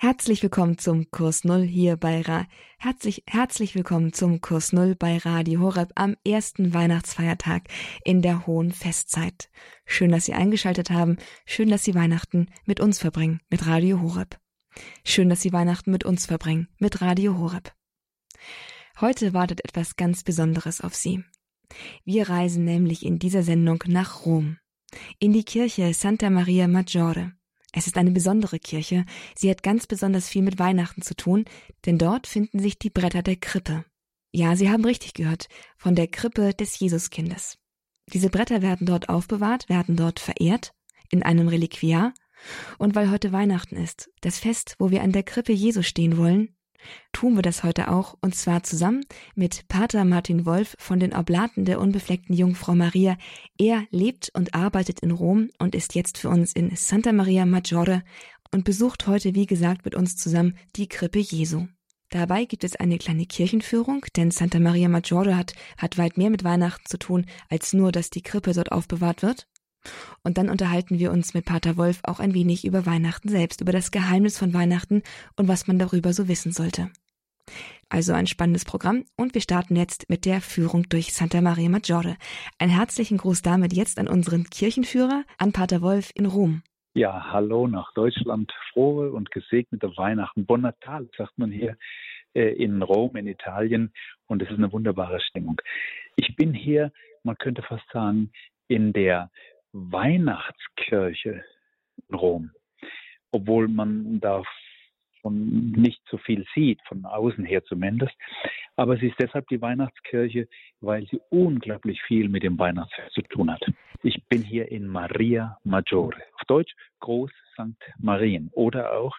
Herzlich 0.00 0.44
willkommen 0.44 0.78
zum 0.78 1.10
Kurs 1.10 1.42
Null 1.42 1.62
hier 1.62 1.96
bei 1.96 2.20
Ra 2.20 2.46
herzlich 2.78 3.24
herzlich 3.26 3.74
willkommen 3.74 4.12
zum 4.12 4.40
Kurs 4.40 4.72
Null 4.72 4.94
bei 4.94 5.18
Radio 5.18 5.58
Horeb 5.60 5.90
am 5.96 6.14
ersten 6.24 6.72
Weihnachtsfeiertag 6.72 7.64
in 8.04 8.22
der 8.22 8.46
hohen 8.46 8.70
Festzeit. 8.70 9.50
Schön, 9.86 10.12
dass 10.12 10.26
Sie 10.26 10.34
eingeschaltet 10.34 10.90
haben. 10.90 11.16
Schön, 11.46 11.68
dass 11.68 11.82
Sie 11.82 11.96
Weihnachten 11.96 12.46
mit 12.64 12.78
uns 12.78 13.00
verbringen 13.00 13.40
mit 13.50 13.66
Radio 13.66 14.00
Horeb. 14.00 14.38
Schön, 15.04 15.28
dass 15.28 15.40
Sie 15.42 15.52
Weihnachten 15.52 15.90
mit 15.90 16.04
uns 16.04 16.26
verbringen 16.26 16.68
mit 16.78 17.00
Radio 17.00 17.36
Horeb. 17.36 17.74
Heute 19.00 19.34
wartet 19.34 19.64
etwas 19.64 19.96
ganz 19.96 20.22
Besonderes 20.22 20.80
auf 20.80 20.94
Sie. 20.94 21.24
Wir 22.04 22.28
reisen 22.28 22.64
nämlich 22.64 23.04
in 23.04 23.18
dieser 23.18 23.42
Sendung 23.42 23.82
nach 23.88 24.24
Rom, 24.24 24.58
in 25.18 25.32
die 25.32 25.44
Kirche 25.44 25.92
Santa 25.92 26.30
Maria 26.30 26.68
Maggiore. 26.68 27.32
Es 27.72 27.86
ist 27.86 27.96
eine 27.96 28.10
besondere 28.10 28.58
Kirche. 28.58 29.04
Sie 29.34 29.50
hat 29.50 29.62
ganz 29.62 29.86
besonders 29.86 30.28
viel 30.28 30.42
mit 30.42 30.58
Weihnachten 30.58 31.02
zu 31.02 31.14
tun, 31.14 31.44
denn 31.84 31.98
dort 31.98 32.26
finden 32.26 32.58
sich 32.58 32.78
die 32.78 32.90
Bretter 32.90 33.22
der 33.22 33.36
Krippe. 33.36 33.84
Ja, 34.30 34.56
Sie 34.56 34.70
haben 34.70 34.84
richtig 34.84 35.14
gehört, 35.14 35.48
von 35.76 35.94
der 35.94 36.06
Krippe 36.06 36.54
des 36.54 36.78
Jesuskindes. 36.78 37.58
Diese 38.12 38.30
Bretter 38.30 38.62
werden 38.62 38.86
dort 38.86 39.08
aufbewahrt, 39.08 39.68
werden 39.68 39.96
dort 39.96 40.20
verehrt, 40.20 40.72
in 41.10 41.22
einem 41.22 41.48
Reliquiar. 41.48 42.14
Und 42.78 42.94
weil 42.94 43.10
heute 43.10 43.32
Weihnachten 43.32 43.76
ist, 43.76 44.10
das 44.20 44.38
Fest, 44.38 44.76
wo 44.78 44.90
wir 44.90 45.02
an 45.02 45.12
der 45.12 45.24
Krippe 45.24 45.52
Jesu 45.52 45.82
stehen 45.82 46.16
wollen, 46.16 46.56
tun 47.12 47.34
wir 47.34 47.42
das 47.42 47.64
heute 47.64 47.90
auch, 47.90 48.16
und 48.20 48.34
zwar 48.34 48.62
zusammen 48.62 49.04
mit 49.34 49.68
Pater 49.68 50.04
Martin 50.04 50.46
Wolf 50.46 50.74
von 50.78 51.00
den 51.00 51.14
Oblaten 51.14 51.64
der 51.64 51.80
unbefleckten 51.80 52.34
Jungfrau 52.34 52.74
Maria. 52.74 53.16
Er 53.58 53.84
lebt 53.90 54.30
und 54.34 54.54
arbeitet 54.54 55.00
in 55.00 55.10
Rom 55.10 55.50
und 55.58 55.74
ist 55.74 55.94
jetzt 55.94 56.18
für 56.18 56.28
uns 56.28 56.52
in 56.52 56.74
Santa 56.76 57.12
Maria 57.12 57.46
Maggiore 57.46 58.02
und 58.52 58.64
besucht 58.64 59.06
heute, 59.06 59.34
wie 59.34 59.46
gesagt, 59.46 59.84
mit 59.84 59.94
uns 59.94 60.16
zusammen 60.16 60.56
die 60.76 60.88
Krippe 60.88 61.18
Jesu. 61.18 61.66
Dabei 62.10 62.46
gibt 62.46 62.64
es 62.64 62.76
eine 62.76 62.96
kleine 62.96 63.26
Kirchenführung, 63.26 64.04
denn 64.16 64.30
Santa 64.30 64.58
Maria 64.58 64.88
Maggiore 64.88 65.36
hat, 65.36 65.52
hat 65.76 65.98
weit 65.98 66.16
mehr 66.16 66.30
mit 66.30 66.42
Weihnachten 66.42 66.86
zu 66.86 66.98
tun, 66.98 67.26
als 67.50 67.74
nur, 67.74 67.92
dass 67.92 68.08
die 68.08 68.22
Krippe 68.22 68.54
dort 68.54 68.72
aufbewahrt 68.72 69.22
wird. 69.22 69.46
Und 70.22 70.38
dann 70.38 70.48
unterhalten 70.48 70.98
wir 70.98 71.10
uns 71.10 71.34
mit 71.34 71.44
Pater 71.44 71.76
Wolf 71.76 72.00
auch 72.02 72.20
ein 72.20 72.34
wenig 72.34 72.64
über 72.64 72.86
Weihnachten 72.86 73.28
selbst, 73.28 73.60
über 73.60 73.72
das 73.72 73.90
Geheimnis 73.90 74.38
von 74.38 74.54
Weihnachten 74.54 75.02
und 75.36 75.48
was 75.48 75.66
man 75.66 75.78
darüber 75.78 76.12
so 76.12 76.28
wissen 76.28 76.52
sollte. 76.52 76.90
Also 77.88 78.12
ein 78.12 78.26
spannendes 78.26 78.64
Programm 78.64 79.04
und 79.16 79.34
wir 79.34 79.40
starten 79.40 79.74
jetzt 79.76 80.10
mit 80.10 80.26
der 80.26 80.40
Führung 80.40 80.88
durch 80.90 81.14
Santa 81.14 81.40
Maria 81.40 81.70
Maggiore. 81.70 82.16
Einen 82.58 82.70
herzlichen 82.70 83.16
Gruß 83.16 83.42
damit 83.42 83.72
jetzt 83.72 83.98
an 83.98 84.08
unseren 84.08 84.44
Kirchenführer, 84.44 85.24
an 85.38 85.52
Pater 85.52 85.80
Wolf 85.80 86.10
in 86.14 86.26
Rom. 86.26 86.62
Ja, 86.94 87.32
hallo 87.32 87.66
nach 87.66 87.94
Deutschland. 87.94 88.52
Frohe 88.72 89.12
und 89.12 89.30
gesegnete 89.30 89.96
Weihnachten. 89.96 90.44
Bon 90.44 90.60
Natal, 90.60 91.08
sagt 91.16 91.38
man 91.38 91.50
hier 91.50 91.76
äh, 92.34 92.52
in 92.62 92.82
Rom, 92.82 93.16
in 93.16 93.26
Italien. 93.26 93.92
Und 94.26 94.42
es 94.42 94.50
ist 94.50 94.58
eine 94.58 94.72
wunderbare 94.72 95.20
Stimmung. 95.20 95.60
Ich 96.16 96.34
bin 96.36 96.52
hier, 96.52 96.92
man 97.22 97.38
könnte 97.38 97.62
fast 97.62 97.88
sagen, 97.92 98.32
in 98.66 98.92
der 98.92 99.30
Weihnachtskirche 99.72 101.44
in 102.08 102.14
Rom, 102.14 102.50
obwohl 103.32 103.68
man 103.68 104.20
davon 104.20 105.72
nicht 105.72 106.00
so 106.10 106.18
viel 106.18 106.44
sieht, 106.54 106.80
von 106.86 107.04
außen 107.04 107.44
her 107.44 107.64
zumindest. 107.64 108.14
Aber 108.76 108.94
es 108.94 109.02
ist 109.02 109.16
deshalb 109.18 109.48
die 109.48 109.60
Weihnachtskirche, 109.60 110.48
weil 110.80 111.06
sie 111.08 111.20
unglaublich 111.30 112.00
viel 112.02 112.28
mit 112.28 112.42
dem 112.42 112.58
Weihnachtsfest 112.58 113.14
zu 113.14 113.22
tun 113.22 113.50
hat. 113.50 113.64
Ich 114.02 114.24
bin 114.28 114.42
hier 114.42 114.70
in 114.70 114.86
Maria 114.86 115.58
Maggiore, 115.64 116.22
auf 116.34 116.42
Deutsch 116.46 116.72
Groß 117.00 117.30
St. 117.54 117.76
Marien 117.98 118.50
oder 118.52 118.92
auch 118.92 119.16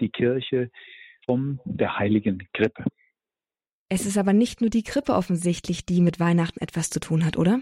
die 0.00 0.08
Kirche 0.08 0.70
um 1.26 1.60
der 1.64 1.98
heiligen 1.98 2.48
Krippe. 2.52 2.84
Es 3.88 4.06
ist 4.06 4.18
aber 4.18 4.32
nicht 4.32 4.60
nur 4.60 4.70
die 4.70 4.82
Krippe 4.82 5.14
offensichtlich, 5.14 5.86
die 5.86 6.00
mit 6.00 6.18
Weihnachten 6.18 6.60
etwas 6.60 6.90
zu 6.90 6.98
tun 6.98 7.24
hat, 7.24 7.36
oder? 7.36 7.60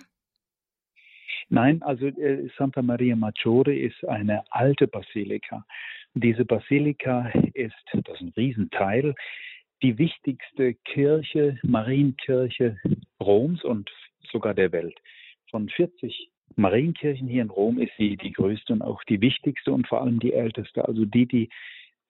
Nein, 1.48 1.82
also 1.82 2.06
äh, 2.06 2.48
Santa 2.56 2.82
Maria 2.82 3.16
Maggiore 3.16 3.74
ist 3.74 4.04
eine 4.06 4.42
alte 4.50 4.86
Basilika. 4.86 5.64
Diese 6.14 6.44
Basilika 6.44 7.28
ist, 7.54 7.74
das 7.92 8.14
ist 8.14 8.20
ein 8.20 8.32
Riesenteil, 8.36 9.14
die 9.82 9.98
wichtigste 9.98 10.74
Kirche, 10.74 11.58
Marienkirche 11.62 12.78
Roms 13.20 13.64
und 13.64 13.90
sogar 14.30 14.54
der 14.54 14.72
Welt. 14.72 14.98
Von 15.50 15.68
40 15.68 16.30
Marienkirchen 16.56 17.28
hier 17.28 17.42
in 17.42 17.50
Rom 17.50 17.78
ist 17.78 17.92
sie 17.98 18.16
die 18.16 18.32
größte 18.32 18.72
und 18.72 18.82
auch 18.82 19.02
die 19.04 19.20
wichtigste 19.20 19.72
und 19.72 19.86
vor 19.86 20.02
allem 20.02 20.20
die 20.20 20.32
älteste. 20.32 20.86
Also 20.86 21.04
die, 21.04 21.26
die 21.26 21.48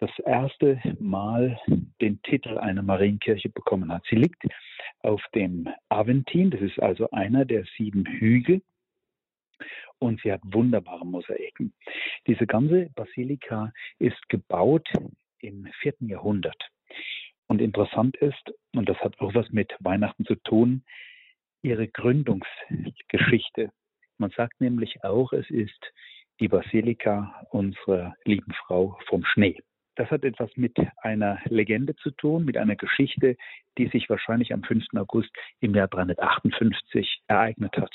das 0.00 0.10
erste 0.20 0.80
Mal 1.00 1.58
den 2.00 2.20
Titel 2.22 2.58
einer 2.58 2.82
Marienkirche 2.82 3.48
bekommen 3.48 3.92
hat. 3.92 4.04
Sie 4.10 4.16
liegt 4.16 4.42
auf 5.00 5.22
dem 5.34 5.68
Aventin, 5.88 6.50
das 6.50 6.60
ist 6.60 6.80
also 6.80 7.10
einer 7.10 7.44
der 7.44 7.64
sieben 7.76 8.04
Hügel 8.06 8.60
und 9.98 10.20
sie 10.22 10.32
hat 10.32 10.40
wunderbare 10.44 11.06
Mosaiken. 11.06 11.72
Diese 12.26 12.46
ganze 12.46 12.90
Basilika 12.94 13.72
ist 13.98 14.28
gebaut 14.28 14.88
im 15.40 15.66
vierten 15.80 16.08
Jahrhundert. 16.08 16.70
Und 17.46 17.60
interessant 17.60 18.16
ist, 18.16 18.52
und 18.74 18.88
das 18.88 18.98
hat 18.98 19.20
auch 19.20 19.34
was 19.34 19.50
mit 19.50 19.74
Weihnachten 19.80 20.24
zu 20.24 20.36
tun, 20.36 20.84
ihre 21.62 21.88
Gründungsgeschichte. 21.88 23.70
Man 24.18 24.30
sagt 24.30 24.60
nämlich 24.60 25.02
auch, 25.04 25.32
es 25.32 25.48
ist 25.50 25.92
die 26.40 26.48
Basilika 26.48 27.46
unserer 27.50 28.14
lieben 28.24 28.52
Frau 28.52 28.98
vom 29.08 29.24
Schnee. 29.24 29.60
Das 29.96 30.10
hat 30.10 30.24
etwas 30.24 30.50
mit 30.56 30.76
einer 30.98 31.40
Legende 31.44 31.94
zu 31.96 32.10
tun, 32.10 32.44
mit 32.44 32.56
einer 32.56 32.74
Geschichte, 32.74 33.36
die 33.78 33.88
sich 33.88 34.10
wahrscheinlich 34.10 34.52
am 34.52 34.64
5. 34.64 34.86
August 34.96 35.30
im 35.60 35.74
Jahr 35.74 35.88
358 35.88 37.22
ereignet 37.28 37.76
hat. 37.76 37.92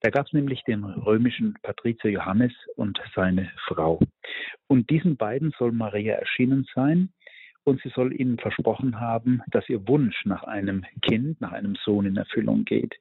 Da 0.00 0.10
gab 0.10 0.26
es 0.26 0.32
nämlich 0.32 0.62
den 0.62 0.84
römischen 0.84 1.54
Patrizier 1.62 2.12
Johannes 2.12 2.52
und 2.76 3.00
seine 3.14 3.50
Frau. 3.66 3.98
Und 4.68 4.90
diesen 4.90 5.16
beiden 5.16 5.52
soll 5.58 5.72
Maria 5.72 6.14
erschienen 6.14 6.66
sein 6.74 7.12
und 7.64 7.82
sie 7.82 7.88
soll 7.90 8.18
ihnen 8.18 8.38
versprochen 8.38 9.00
haben, 9.00 9.42
dass 9.48 9.68
ihr 9.68 9.88
Wunsch 9.88 10.24
nach 10.24 10.44
einem 10.44 10.84
Kind, 11.02 11.40
nach 11.40 11.52
einem 11.52 11.74
Sohn 11.84 12.06
in 12.06 12.16
Erfüllung 12.16 12.64
geht. 12.64 12.94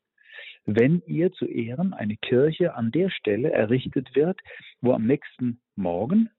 Wenn 0.65 1.01
ihr 1.05 1.31
zu 1.31 1.45
Ehren 1.45 1.93
eine 1.93 2.17
Kirche 2.17 2.73
an 2.75 2.91
der 2.91 3.09
Stelle 3.09 3.51
errichtet 3.51 4.15
wird, 4.15 4.39
wo 4.81 4.93
am 4.93 5.05
nächsten 5.05 5.61
Morgen, 5.75 6.29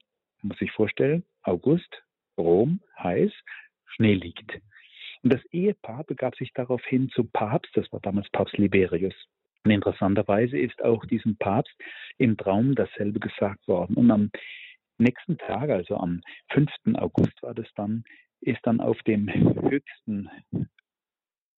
muss 0.42 0.60
ich 0.60 0.72
vorstellen, 0.72 1.24
August, 1.42 2.02
Rom, 2.36 2.80
heiß, 2.98 3.32
Schnee 3.86 4.14
liegt. 4.14 4.60
Und 5.22 5.32
das 5.32 5.44
Ehepaar 5.46 6.04
begab 6.04 6.36
sich 6.36 6.52
daraufhin 6.52 7.08
zum 7.10 7.30
Papst, 7.30 7.70
das 7.74 7.90
war 7.92 8.00
damals 8.00 8.28
Papst 8.30 8.58
Liberius. 8.58 9.14
Und 9.68 9.74
interessanterweise 9.74 10.56
ist 10.56 10.82
auch 10.82 11.04
diesem 11.04 11.36
Papst 11.36 11.74
im 12.16 12.38
Traum 12.38 12.74
dasselbe 12.74 13.20
gesagt 13.20 13.68
worden. 13.68 13.96
Und 13.96 14.10
am 14.10 14.30
nächsten 14.96 15.36
Tag, 15.36 15.68
also 15.68 15.98
am 15.98 16.22
5. 16.54 16.70
August 16.94 17.42
war 17.42 17.52
das 17.52 17.66
dann, 17.76 18.02
ist 18.40 18.60
dann 18.62 18.80
auf 18.80 18.98
dem 19.02 19.28
höchsten 19.28 20.30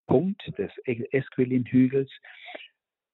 Punkt 0.09 0.43
des 0.59 0.73
Esquilin-Hügels 0.87 2.11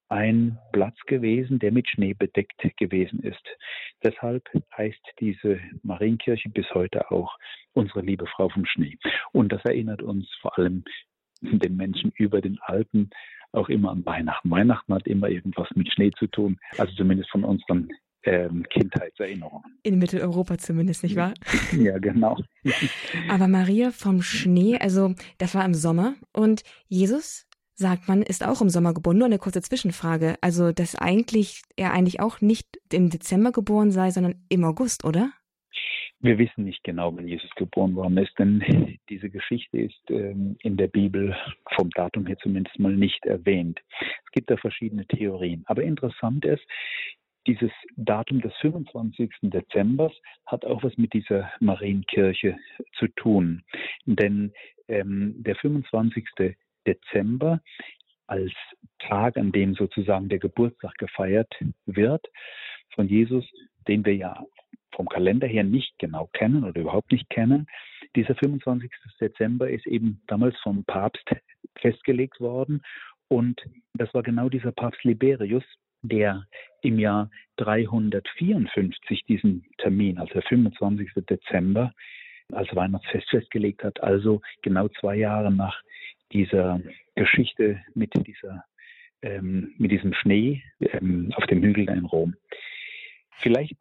ein 0.09 0.57
Platz 0.73 0.97
gewesen, 1.05 1.59
der 1.59 1.71
mit 1.71 1.87
Schnee 1.87 2.15
bedeckt 2.15 2.59
gewesen 2.77 3.19
ist. 3.19 3.45
Deshalb 4.03 4.49
heißt 4.75 5.13
diese 5.19 5.59
Marienkirche 5.83 6.49
bis 6.49 6.65
heute 6.73 7.11
auch 7.11 7.37
unsere 7.73 8.01
liebe 8.01 8.25
Frau 8.25 8.49
vom 8.49 8.65
Schnee. 8.65 8.97
Und 9.31 9.51
das 9.51 9.63
erinnert 9.63 10.01
uns 10.01 10.27
vor 10.41 10.57
allem 10.57 10.83
den 11.41 11.75
Menschen 11.75 12.11
über 12.15 12.41
den 12.41 12.57
Alpen 12.61 13.11
auch 13.57 13.69
immer 13.69 13.91
an 13.91 14.05
Weihnachten. 14.05 14.49
Weihnachten 14.49 14.93
hat 14.93 15.07
immer 15.07 15.29
irgendwas 15.29 15.67
mit 15.75 15.91
Schnee 15.91 16.11
zu 16.17 16.27
tun, 16.27 16.57
also 16.77 16.93
zumindest 16.95 17.29
von 17.31 17.43
unseren 17.43 17.89
ähm, 18.23 18.65
Kindheitserinnerungen. 18.69 19.79
In 19.83 19.99
Mitteleuropa 19.99 20.57
zumindest, 20.57 21.03
nicht 21.03 21.15
wahr? 21.15 21.33
Ja, 21.77 21.97
genau. 21.97 22.37
Aber 23.29 23.47
Maria 23.47 23.91
vom 23.91 24.21
Schnee, 24.21 24.77
also 24.77 25.13
das 25.37 25.55
war 25.55 25.65
im 25.65 25.73
Sommer 25.73 26.15
und 26.33 26.63
Jesus 26.87 27.47
sagt 27.77 28.07
man, 28.07 28.23
ist 28.23 28.45
auch 28.45 28.61
im 28.61 28.69
Sommer 28.69 28.93
geboren. 28.93 29.19
Nur 29.19 29.27
eine 29.27 29.37
kurze 29.37 29.61
Zwischenfrage. 29.61 30.35
Also, 30.41 30.71
dass 30.71 30.95
eigentlich 30.95 31.61
er 31.75 31.93
eigentlich 31.93 32.19
auch 32.19 32.41
nicht 32.41 32.65
im 32.91 33.11
Dezember 33.11 33.51
geboren 33.51 33.91
sei, 33.91 34.09
sondern 34.09 34.35
im 34.49 34.63
August, 34.63 35.05
oder? 35.05 35.31
Wir 36.19 36.39
wissen 36.39 36.63
nicht 36.63 36.83
genau, 36.83 37.15
wann 37.15 37.27
Jesus 37.27 37.49
geboren 37.55 37.95
worden 37.95 38.17
ist, 38.17 38.33
denn 38.39 38.97
diese 39.09 39.29
Geschichte 39.29 39.77
ist 39.77 40.01
ähm, 40.09 40.57
in 40.61 40.75
der 40.75 40.87
Bibel 40.87 41.35
vom 41.77 41.89
Datum 41.91 42.25
her 42.25 42.37
zumindest 42.37 42.77
mal 42.79 42.95
nicht 42.95 43.25
erwähnt. 43.25 43.79
Es 44.25 44.31
gibt 44.31 44.49
da 44.49 44.57
verschiedene 44.57 45.05
Theorien. 45.05 45.63
Aber 45.67 45.83
interessant 45.83 46.45
ist, 46.45 46.63
dieses 47.45 47.71
Datum 47.95 48.41
des 48.41 48.53
25. 48.57 49.31
Dezember 49.43 50.11
hat 50.45 50.65
auch 50.65 50.83
was 50.83 50.97
mit 50.97 51.13
dieser 51.13 51.49
Marienkirche 51.61 52.57
zu 52.99 53.07
tun. 53.07 53.63
Denn 54.05 54.51
ähm, 54.89 55.35
der 55.37 55.55
25. 55.55 56.25
Dezember 56.85 57.61
als 58.27 58.51
Tag, 58.99 59.37
an 59.37 59.53
dem 59.53 59.75
sozusagen 59.75 60.27
der 60.27 60.39
Geburtstag 60.39 60.93
gefeiert 60.97 61.53
wird 61.85 62.25
von 62.93 63.07
Jesus, 63.07 63.45
den 63.87 64.05
wir 64.05 64.15
ja 64.15 64.43
vom 64.93 65.07
Kalender 65.07 65.47
her 65.47 65.63
nicht 65.63 65.97
genau 65.99 66.29
kennen 66.33 66.63
oder 66.63 66.79
überhaupt 66.79 67.11
nicht 67.11 67.29
kennen. 67.29 67.67
Dieser 68.15 68.35
25. 68.35 68.89
Dezember 69.19 69.69
ist 69.69 69.85
eben 69.87 70.21
damals 70.27 70.57
vom 70.59 70.83
Papst 70.85 71.25
festgelegt 71.79 72.39
worden 72.39 72.81
und 73.27 73.61
das 73.93 74.13
war 74.13 74.23
genau 74.23 74.49
dieser 74.49 74.71
Papst 74.71 75.03
Liberius, 75.03 75.63
der 76.01 76.45
im 76.81 76.99
Jahr 76.99 77.29
354 77.57 79.23
diesen 79.27 79.65
Termin, 79.77 80.17
also 80.17 80.33
der 80.33 80.43
25. 80.43 81.11
Dezember, 81.29 81.93
als 82.53 82.73
Weihnachtsfest 82.73 83.29
festgelegt 83.29 83.83
hat, 83.83 84.01
also 84.01 84.41
genau 84.61 84.87
zwei 84.87 85.15
Jahre 85.17 85.51
nach 85.51 85.81
dieser 86.31 86.79
Geschichte 87.15 87.81
mit 87.93 88.13
dieser 88.25 88.63
ähm, 89.21 89.73
mit 89.77 89.91
diesem 89.91 90.13
Schnee 90.13 90.63
ähm, 90.79 91.31
auf 91.35 91.45
dem 91.47 91.63
Hügel 91.63 91.89
in 91.89 92.05
Rom. 92.05 92.35
Vielleicht 93.39 93.75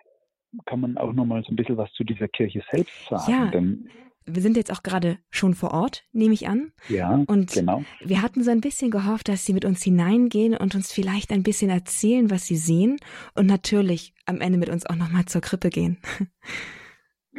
kann 0.64 0.80
man 0.80 0.96
auch 0.96 1.12
noch 1.12 1.24
mal 1.24 1.42
so 1.44 1.52
ein 1.52 1.56
bisschen 1.56 1.76
was 1.76 1.92
zu 1.92 2.04
dieser 2.04 2.28
Kirche 2.28 2.62
selbst 2.70 3.08
sagen. 3.08 3.32
Ja. 3.32 3.46
Denn 3.50 3.88
wir 4.26 4.42
sind 4.42 4.56
jetzt 4.56 4.72
auch 4.72 4.82
gerade 4.82 5.18
schon 5.30 5.54
vor 5.54 5.70
Ort, 5.70 6.04
nehme 6.12 6.34
ich 6.34 6.48
an. 6.48 6.72
Ja, 6.88 7.22
und 7.26 7.52
genau. 7.52 7.84
Wir 8.00 8.22
hatten 8.22 8.42
so 8.42 8.50
ein 8.50 8.60
bisschen 8.60 8.90
gehofft, 8.90 9.28
dass 9.28 9.44
Sie 9.44 9.52
mit 9.52 9.64
uns 9.64 9.82
hineingehen 9.82 10.56
und 10.56 10.74
uns 10.74 10.92
vielleicht 10.92 11.30
ein 11.30 11.44
bisschen 11.44 11.70
erzählen, 11.70 12.28
was 12.30 12.46
Sie 12.46 12.56
sehen 12.56 12.98
und 13.34 13.46
natürlich 13.46 14.14
am 14.26 14.40
Ende 14.40 14.58
mit 14.58 14.68
uns 14.68 14.84
auch 14.84 14.96
noch 14.96 15.10
mal 15.10 15.26
zur 15.26 15.40
Krippe 15.40 15.70
gehen. 15.70 15.98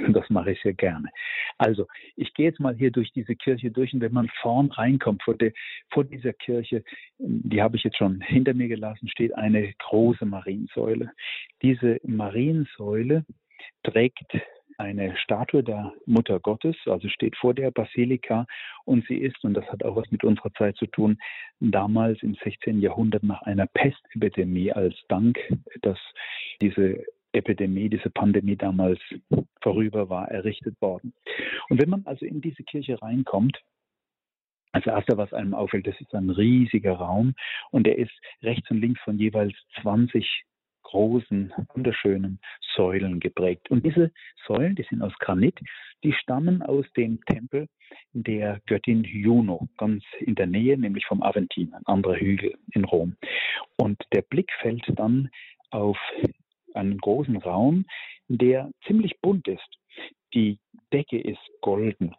Das 0.09 0.29
mache 0.29 0.51
ich 0.51 0.61
sehr 0.61 0.73
gerne. 0.73 1.09
Also, 1.57 1.87
ich 2.15 2.33
gehe 2.33 2.45
jetzt 2.45 2.59
mal 2.59 2.75
hier 2.75 2.91
durch 2.91 3.11
diese 3.13 3.35
Kirche 3.35 3.71
durch 3.71 3.93
und 3.93 4.01
wenn 4.01 4.13
man 4.13 4.29
vorn 4.41 4.69
reinkommt, 4.71 5.23
vor, 5.23 5.35
der, 5.35 5.53
vor 5.91 6.03
dieser 6.03 6.33
Kirche, 6.33 6.83
die 7.17 7.61
habe 7.61 7.77
ich 7.77 7.83
jetzt 7.83 7.97
schon 7.97 8.21
hinter 8.21 8.53
mir 8.53 8.67
gelassen, 8.67 9.07
steht 9.09 9.35
eine 9.35 9.73
große 9.79 10.25
Mariensäule. 10.25 11.11
Diese 11.61 11.99
Mariensäule 12.03 13.25
trägt 13.83 14.37
eine 14.77 15.17
Statue 15.17 15.63
der 15.63 15.93
Mutter 16.05 16.39
Gottes, 16.39 16.75
also 16.85 17.09
steht 17.09 17.35
vor 17.35 17.53
der 17.53 17.71
Basilika 17.71 18.45
und 18.85 19.05
sie 19.07 19.17
ist, 19.17 19.43
und 19.43 19.55
das 19.55 19.65
hat 19.65 19.83
auch 19.83 19.95
was 19.95 20.09
mit 20.11 20.23
unserer 20.23 20.53
Zeit 20.53 20.75
zu 20.77 20.85
tun, 20.85 21.17
damals 21.59 22.21
im 22.21 22.35
16. 22.35 22.79
Jahrhundert 22.81 23.23
nach 23.23 23.41
einer 23.41 23.65
Pestepidemie 23.65 24.71
als 24.71 24.95
Dank, 25.09 25.39
dass 25.81 25.97
diese 26.61 27.03
Epidemie, 27.33 27.89
diese 27.89 28.09
Pandemie 28.09 28.55
damals 28.55 28.99
vorüber 29.61 30.09
war, 30.09 30.29
errichtet 30.29 30.79
worden. 30.81 31.13
Und 31.69 31.81
wenn 31.81 31.89
man 31.89 32.05
also 32.05 32.25
in 32.25 32.41
diese 32.41 32.63
Kirche 32.63 33.01
reinkommt, 33.01 33.61
als 34.71 34.85
erster, 34.85 35.17
was 35.17 35.33
einem 35.33 35.53
auffällt, 35.53 35.87
das 35.87 35.99
ist 35.99 36.13
ein 36.13 36.29
riesiger 36.29 36.93
Raum 36.93 37.33
und 37.71 37.85
der 37.85 37.97
ist 37.97 38.11
rechts 38.43 38.69
und 38.69 38.79
links 38.79 39.01
von 39.01 39.17
jeweils 39.17 39.53
20 39.81 40.43
großen, 40.83 41.53
wunderschönen 41.73 42.39
Säulen 42.75 43.19
geprägt. 43.19 43.69
Und 43.69 43.85
diese 43.85 44.11
Säulen, 44.47 44.75
die 44.75 44.85
sind 44.89 45.01
aus 45.01 45.13
Granit, 45.19 45.59
die 46.03 46.13
stammen 46.13 46.61
aus 46.61 46.85
dem 46.95 47.19
Tempel 47.25 47.67
der 48.13 48.61
Göttin 48.67 49.03
Juno, 49.03 49.67
ganz 49.77 50.03
in 50.19 50.35
der 50.35 50.47
Nähe, 50.47 50.77
nämlich 50.77 51.05
vom 51.05 51.23
Aventin, 51.23 51.73
ein 51.73 51.85
anderer 51.85 52.15
Hügel 52.15 52.53
in 52.71 52.85
Rom. 52.85 53.17
Und 53.77 54.01
der 54.13 54.21
Blick 54.21 54.49
fällt 54.61 54.83
dann 54.95 55.29
auf 55.71 55.97
einen 56.77 56.97
großen 56.97 57.37
Raum, 57.37 57.85
der 58.27 58.71
ziemlich 58.85 59.19
bunt 59.21 59.47
ist. 59.47 59.77
Die 60.33 60.59
Decke 60.93 61.19
ist 61.19 61.41
golden. 61.61 62.15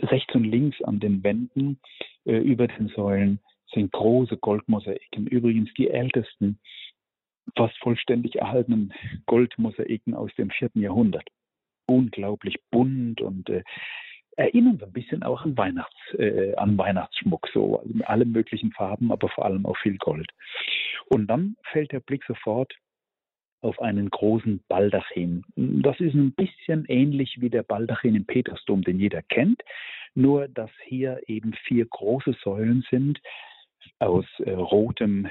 Rechts 0.00 0.34
und 0.34 0.44
links 0.44 0.82
an 0.82 1.00
den 1.00 1.22
Wänden 1.22 1.78
äh, 2.24 2.38
über 2.38 2.66
den 2.66 2.88
Säulen 2.88 3.40
sind 3.72 3.92
große 3.92 4.36
Goldmosaiken. 4.38 5.26
Übrigens 5.26 5.72
die 5.74 5.90
ältesten, 5.90 6.58
fast 7.56 7.76
vollständig 7.78 8.36
erhaltenen 8.36 8.92
Goldmosaiken 9.26 10.14
aus 10.14 10.34
dem 10.36 10.50
vierten 10.50 10.80
Jahrhundert. 10.80 11.28
Unglaublich 11.86 12.56
bunt 12.70 13.20
und 13.20 13.48
äh, 13.50 13.62
erinnern 14.36 14.78
so 14.78 14.86
ein 14.86 14.92
bisschen 14.92 15.22
auch 15.22 15.44
an, 15.44 15.56
Weihnachts, 15.56 16.14
äh, 16.18 16.54
an 16.56 16.76
Weihnachtsschmuck, 16.78 17.48
so 17.52 17.80
in 17.84 18.02
allen 18.02 18.32
möglichen 18.32 18.72
Farben, 18.72 19.12
aber 19.12 19.28
vor 19.28 19.44
allem 19.44 19.66
auch 19.66 19.76
viel 19.78 19.98
Gold. 19.98 20.30
Und 21.06 21.26
dann 21.26 21.56
fällt 21.70 21.92
der 21.92 22.00
Blick 22.00 22.24
sofort 22.24 22.74
auf 23.64 23.80
einen 23.80 24.10
großen 24.10 24.62
Baldachin. 24.68 25.42
Das 25.56 25.98
ist 25.98 26.14
ein 26.14 26.32
bisschen 26.32 26.84
ähnlich 26.86 27.40
wie 27.40 27.50
der 27.50 27.62
Baldachin 27.62 28.14
im 28.14 28.26
Petersdom, 28.26 28.82
den 28.82 29.00
jeder 29.00 29.22
kennt, 29.22 29.62
nur 30.14 30.48
dass 30.48 30.70
hier 30.84 31.20
eben 31.26 31.54
vier 31.66 31.86
große 31.86 32.36
Säulen 32.44 32.84
sind 32.90 33.20
aus 33.98 34.26
äh, 34.40 34.50
rotem 34.50 35.28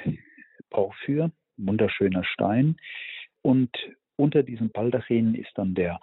Porphyr, 0.72 1.32
wunderschöner 1.58 2.24
Stein. 2.24 2.76
Und 3.44 3.70
unter 4.16 4.42
diesem 4.42 4.70
Baldachin 4.72 5.36
ist 5.36 5.52
dann 5.56 5.76
der 5.76 6.00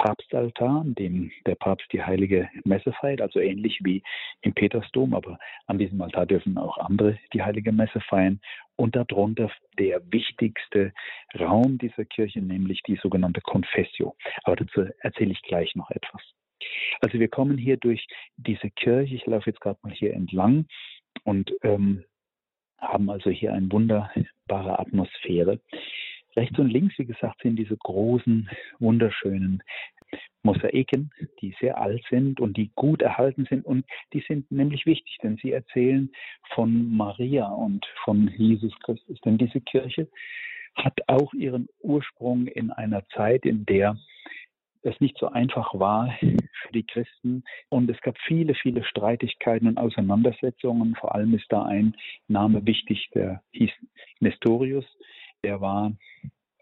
Papstaltar, 0.00 0.80
an 0.80 0.94
dem 0.94 1.30
der 1.44 1.56
Papst 1.56 1.92
die 1.92 2.02
heilige 2.02 2.48
Messe 2.64 2.90
feiert, 2.94 3.20
also 3.20 3.38
ähnlich 3.38 3.80
wie 3.82 4.02
im 4.40 4.54
Petersdom, 4.54 5.12
aber 5.12 5.38
an 5.66 5.78
diesem 5.78 6.00
Altar 6.00 6.24
dürfen 6.24 6.56
auch 6.56 6.78
andere 6.78 7.18
die 7.34 7.42
heilige 7.42 7.70
Messe 7.70 8.00
feiern. 8.00 8.40
Und 8.76 8.96
darunter 8.96 9.50
der 9.78 10.00
wichtigste 10.10 10.94
Raum 11.38 11.76
dieser 11.76 12.06
Kirche, 12.06 12.40
nämlich 12.40 12.82
die 12.84 12.96
sogenannte 12.96 13.42
Confessio. 13.42 14.16
Aber 14.44 14.56
dazu 14.56 14.86
erzähle 15.00 15.32
ich 15.32 15.42
gleich 15.42 15.74
noch 15.74 15.90
etwas. 15.90 16.22
Also 17.02 17.18
wir 17.18 17.28
kommen 17.28 17.58
hier 17.58 17.76
durch 17.76 18.06
diese 18.38 18.70
Kirche, 18.70 19.14
ich 19.14 19.26
laufe 19.26 19.50
jetzt 19.50 19.60
gerade 19.60 19.78
mal 19.82 19.92
hier 19.92 20.14
entlang 20.14 20.66
und 21.24 21.52
ähm, 21.62 22.04
haben 22.78 23.10
also 23.10 23.28
hier 23.28 23.52
eine 23.52 23.70
wunderbare 23.70 24.78
Atmosphäre. 24.78 25.60
Rechts 26.36 26.58
und 26.58 26.68
links, 26.70 26.98
wie 26.98 27.06
gesagt, 27.06 27.42
sind 27.42 27.56
diese 27.56 27.76
großen, 27.76 28.48
wunderschönen 28.78 29.62
Mosaiken, 30.42 31.10
die 31.40 31.54
sehr 31.60 31.78
alt 31.78 32.02
sind 32.08 32.40
und 32.40 32.56
die 32.56 32.70
gut 32.74 33.02
erhalten 33.02 33.46
sind. 33.48 33.64
Und 33.64 33.84
die 34.12 34.24
sind 34.26 34.50
nämlich 34.50 34.86
wichtig, 34.86 35.18
denn 35.22 35.36
sie 35.36 35.52
erzählen 35.52 36.10
von 36.54 36.96
Maria 36.96 37.46
und 37.46 37.86
von 38.04 38.28
Jesus 38.36 38.72
Christus. 38.80 39.20
Denn 39.20 39.38
diese 39.38 39.60
Kirche 39.60 40.08
hat 40.76 40.98
auch 41.08 41.32
ihren 41.34 41.68
Ursprung 41.80 42.46
in 42.46 42.70
einer 42.70 43.06
Zeit, 43.08 43.44
in 43.44 43.66
der 43.66 43.96
es 44.82 44.98
nicht 45.00 45.18
so 45.18 45.28
einfach 45.28 45.74
war 45.74 46.16
für 46.20 46.72
die 46.72 46.84
Christen. 46.84 47.44
Und 47.68 47.90
es 47.90 48.00
gab 48.00 48.16
viele, 48.26 48.54
viele 48.54 48.82
Streitigkeiten 48.84 49.68
und 49.68 49.78
Auseinandersetzungen. 49.78 50.94
Vor 50.94 51.14
allem 51.14 51.34
ist 51.34 51.46
da 51.50 51.64
ein 51.64 51.94
Name 52.28 52.64
wichtig, 52.64 53.10
der 53.14 53.42
hieß 53.52 53.70
Nestorius. 54.20 54.86
Der 55.44 55.60
war 55.60 55.92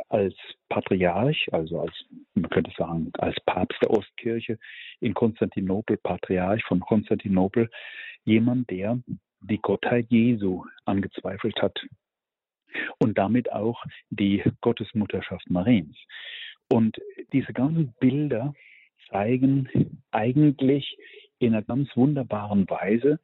als 0.08 0.34
Patriarch, 0.69 1.48
also 1.52 1.80
als, 1.80 1.92
man 2.34 2.50
könnte 2.50 2.72
sagen, 2.76 3.10
als 3.19 3.36
Papst 3.44 3.80
der 3.82 3.90
Ostkirche 3.90 4.58
in 5.00 5.14
Konstantinopel, 5.14 5.97
Patriarch 5.99 6.64
von 6.64 6.80
Konstantinopel, 6.80 7.70
jemand, 8.25 8.70
der 8.70 9.00
die 9.40 9.58
Gottheit 9.58 10.06
Jesu 10.08 10.64
angezweifelt 10.85 11.61
hat 11.61 11.78
und 12.99 13.18
damit 13.18 13.52
auch 13.52 13.82
die 14.11 14.42
Gottesmutterschaft 14.61 15.49
Mariens. 15.50 15.97
Und 16.70 16.99
diese 17.32 17.52
ganzen 17.52 17.94
Bilder 18.00 18.54
zeigen 19.11 20.02
eigentlich 20.11 20.99
in 21.38 21.54
einer 21.54 21.62
ganz 21.62 21.88
wunderbaren 21.97 22.68
Weise, 22.68 23.20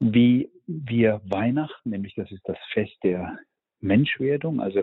wie 0.00 0.50
wir 0.66 1.20
Weihnachten, 1.24 1.90
nämlich 1.90 2.14
das 2.14 2.30
ist 2.30 2.46
das 2.48 2.58
Fest 2.72 2.96
der 3.02 3.38
Menschwerdung, 3.80 4.60
also 4.60 4.82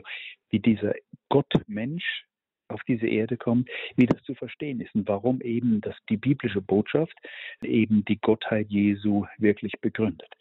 wie 0.49 0.59
dieser 0.59 0.93
Gott-Mensch 1.29 2.25
auf 2.67 2.81
diese 2.87 3.07
Erde 3.07 3.37
kommt, 3.37 3.69
wie 3.95 4.07
das 4.07 4.21
zu 4.23 4.33
verstehen 4.33 4.81
ist 4.81 4.93
und 4.95 5.07
warum 5.07 5.41
eben 5.41 5.81
das 5.81 5.95
die 6.09 6.17
biblische 6.17 6.61
Botschaft 6.61 7.15
eben 7.61 8.03
die 8.05 8.19
Gottheit 8.19 8.69
Jesu 8.69 9.25
wirklich 9.37 9.73
begründet. 9.81 10.33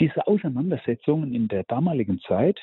Diese 0.00 0.26
Auseinandersetzungen 0.26 1.34
in 1.34 1.48
der 1.48 1.64
damaligen 1.64 2.20
Zeit 2.20 2.60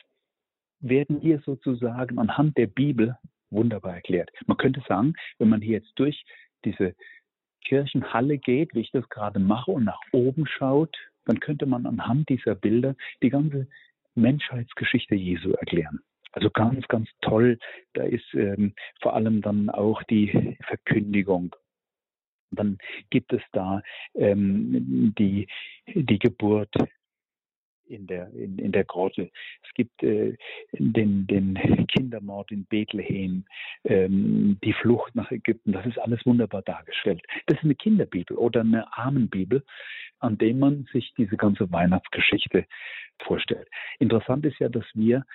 werden 0.79 1.19
hier 1.19 1.39
sozusagen 1.45 2.19
anhand 2.19 2.57
der 2.57 2.67
Bibel 2.67 3.17
wunderbar 3.49 3.95
erklärt. 3.95 4.31
Man 4.45 4.57
könnte 4.57 4.81
sagen, 4.87 5.13
wenn 5.37 5.49
man 5.49 5.61
hier 5.61 5.79
jetzt 5.79 5.91
durch 5.95 6.23
diese 6.63 6.95
Kirchenhalle 7.65 8.37
geht, 8.37 8.73
wie 8.73 8.81
ich 8.81 8.91
das 8.91 9.07
gerade 9.09 9.39
mache, 9.39 9.71
und 9.71 9.83
nach 9.85 9.99
oben 10.11 10.45
schaut, 10.45 10.95
dann 11.25 11.39
könnte 11.39 11.65
man 11.65 11.85
anhand 11.85 12.29
dieser 12.29 12.55
Bilder 12.55 12.95
die 13.21 13.29
ganze 13.29 13.67
Menschheitsgeschichte 14.15 15.15
Jesu 15.15 15.51
erklären. 15.51 15.99
Also 16.31 16.49
ganz, 16.51 16.87
ganz 16.87 17.09
toll. 17.21 17.57
Da 17.93 18.03
ist 18.03 18.33
ähm, 18.33 18.73
vor 19.01 19.15
allem 19.15 19.41
dann 19.41 19.69
auch 19.69 20.03
die 20.03 20.57
Verkündigung. 20.63 21.55
Dann 22.51 22.77
gibt 23.09 23.33
es 23.33 23.41
da 23.51 23.81
ähm, 24.15 25.13
die, 25.17 25.47
die 25.87 26.19
Geburt 26.19 26.73
in 27.89 28.08
der, 28.08 28.31
in, 28.34 28.58
in 28.60 28.72
der 28.72 28.84
Grotte. 28.84 29.29
Es 29.63 29.74
gibt 29.74 30.03
äh, 30.03 30.36
den, 30.74 31.27
den 31.27 31.55
Kindermord 31.88 32.51
in 32.51 32.65
Bethlehem, 32.65 33.46
ähm, 33.84 34.58
die 34.63 34.74
Flucht 34.74 35.15
nach 35.15 35.31
Ägypten. 35.31 35.72
Das 35.72 35.86
ist 35.86 35.98
alles 35.98 36.25
wunderbar 36.25 36.62
dargestellt. 36.62 37.22
Das 37.48 37.58
ist 37.58 37.63
eine 37.63 37.75
Kinderbibel 37.75 38.38
oder 38.38 38.62
eine 38.62 38.91
Armenbibel, 38.98 39.63
an 40.19 40.38
dem 40.38 40.60
man 40.60 40.88
sich 40.91 41.13
diese 41.17 41.38
ganze 41.38 41.72
Weihnachtsgeschichte 41.72 42.65
vorstellt. 43.24 43.67
Interessant 44.00 44.46
ist 44.46 44.60
ja, 44.60 44.69
dass 44.69 44.86
wir 44.93 45.25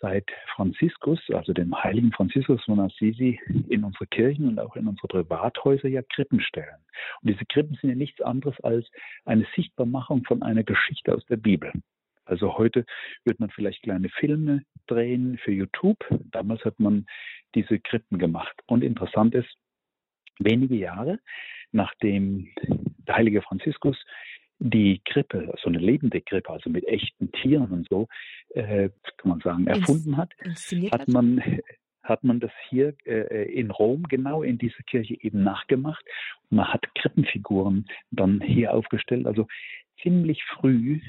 seit 0.00 0.30
Franziskus, 0.54 1.20
also 1.30 1.52
dem 1.52 1.74
heiligen 1.82 2.12
Franziskus 2.12 2.62
von 2.64 2.80
Assisi, 2.80 3.40
in 3.68 3.84
unsere 3.84 4.06
Kirchen 4.06 4.48
und 4.48 4.60
auch 4.60 4.76
in 4.76 4.86
unsere 4.86 5.08
Privathäuser 5.08 5.88
ja 5.88 6.02
Krippen 6.02 6.40
stellen. 6.40 6.76
Und 7.20 7.30
diese 7.30 7.44
Krippen 7.46 7.76
sind 7.80 7.90
ja 7.90 7.96
nichts 7.96 8.20
anderes 8.20 8.58
als 8.60 8.86
eine 9.24 9.46
Sichtbarmachung 9.56 10.24
von 10.24 10.42
einer 10.42 10.62
Geschichte 10.62 11.14
aus 11.14 11.24
der 11.26 11.36
Bibel. 11.36 11.72
Also 12.24 12.58
heute 12.58 12.84
wird 13.24 13.40
man 13.40 13.50
vielleicht 13.50 13.82
kleine 13.82 14.10
Filme 14.10 14.62
drehen 14.86 15.38
für 15.38 15.52
YouTube. 15.52 15.98
Damals 16.30 16.64
hat 16.64 16.78
man 16.78 17.06
diese 17.54 17.78
Krippen 17.80 18.18
gemacht. 18.18 18.54
Und 18.66 18.84
interessant 18.84 19.34
ist, 19.34 19.48
wenige 20.38 20.76
Jahre 20.76 21.18
nachdem 21.72 22.48
der 23.06 23.16
heilige 23.16 23.42
Franziskus 23.42 23.96
die 24.58 25.00
Krippe, 25.04 25.54
so 25.62 25.68
eine 25.68 25.78
lebende 25.78 26.20
Krippe, 26.20 26.50
also 26.50 26.70
mit 26.70 26.86
echten 26.86 27.30
Tieren 27.32 27.70
und 27.70 27.88
so, 27.88 28.08
äh, 28.50 28.90
kann 29.16 29.30
man 29.30 29.40
sagen, 29.40 29.66
erfunden 29.66 30.16
hat, 30.16 30.32
hat 30.90 31.08
man 31.08 31.42
hat 32.08 32.24
man 32.24 32.40
das 32.40 32.50
hier 32.68 32.94
äh, 33.06 33.52
in 33.52 33.70
Rom 33.70 34.04
genau 34.04 34.42
in 34.42 34.56
dieser 34.56 34.82
Kirche 34.84 35.14
eben 35.20 35.42
nachgemacht. 35.42 36.02
Man 36.48 36.66
hat 36.66 36.82
Krippenfiguren 36.94 37.86
dann 38.10 38.40
hier 38.40 38.72
aufgestellt. 38.72 39.26
Also 39.26 39.46
ziemlich 40.02 40.42
früh 40.44 41.00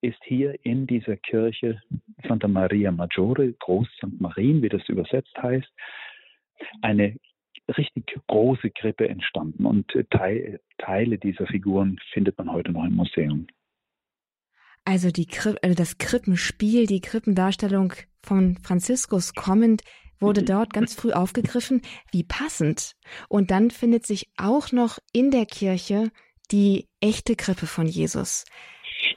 ist 0.00 0.22
hier 0.24 0.58
in 0.64 0.86
dieser 0.86 1.16
Kirche 1.16 1.80
Santa 2.26 2.48
Maria 2.48 2.90
Maggiore, 2.90 3.52
Groß 3.52 3.88
St. 3.98 4.20
Marien, 4.20 4.62
wie 4.62 4.68
das 4.68 4.88
übersetzt 4.88 5.36
heißt, 5.40 5.70
eine 6.82 7.16
richtig 7.76 8.16
große 8.26 8.70
Krippe 8.70 9.08
entstanden 9.08 9.66
und 9.66 9.94
äh, 9.94 10.04
Teil, 10.10 10.60
Teile 10.78 11.18
dieser 11.18 11.46
Figuren 11.46 11.98
findet 12.12 12.38
man 12.38 12.52
heute 12.52 12.72
noch 12.72 12.84
im 12.84 12.94
Museum. 12.94 13.46
Also 14.84 15.10
die 15.10 15.28
also 15.62 15.76
das 15.76 15.98
Krippenspiel, 15.98 16.86
die 16.86 17.00
Krippendarstellung 17.00 17.92
von 18.22 18.56
Franziskus 18.56 19.34
kommend 19.34 19.82
wurde 20.20 20.42
dort 20.42 20.72
ganz 20.72 20.94
früh 20.94 21.12
aufgegriffen. 21.12 21.82
Wie 22.12 22.24
passend. 22.24 22.94
Und 23.28 23.50
dann 23.50 23.70
findet 23.70 24.06
sich 24.06 24.30
auch 24.36 24.72
noch 24.72 24.98
in 25.12 25.30
der 25.30 25.46
Kirche 25.46 26.10
die 26.50 26.88
echte 27.00 27.36
Krippe 27.36 27.66
von 27.66 27.86
Jesus. 27.86 28.44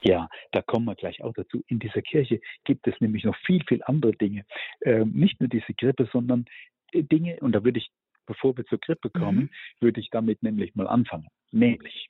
Ja, 0.02 0.30
da 0.52 0.62
kommen 0.62 0.86
wir 0.86 0.96
gleich 0.96 1.22
auch 1.24 1.34
dazu. 1.34 1.64
In 1.68 1.80
dieser 1.80 2.02
Kirche 2.02 2.40
gibt 2.64 2.88
es 2.88 3.00
nämlich 3.00 3.24
noch 3.24 3.36
viel, 3.46 3.64
viel 3.68 3.82
andere 3.84 4.14
Dinge. 4.14 4.46
Ähm, 4.82 5.12
nicht 5.14 5.40
nur 5.40 5.50
diese 5.50 5.74
Krippe, 5.74 6.08
sondern 6.12 6.46
äh, 6.92 7.04
Dinge, 7.04 7.38
und 7.42 7.54
da 7.54 7.64
würde 7.64 7.80
ich 7.80 7.90
bevor 8.26 8.56
wir 8.58 8.66
zur 8.66 8.80
Grippe 8.80 9.10
kommen, 9.10 9.40
mhm. 9.40 9.50
würde 9.80 10.00
ich 10.00 10.10
damit 10.10 10.44
nämlich 10.44 10.76
mal 10.76 10.88
anfangen. 10.88 11.28
Nämlich, 11.52 12.10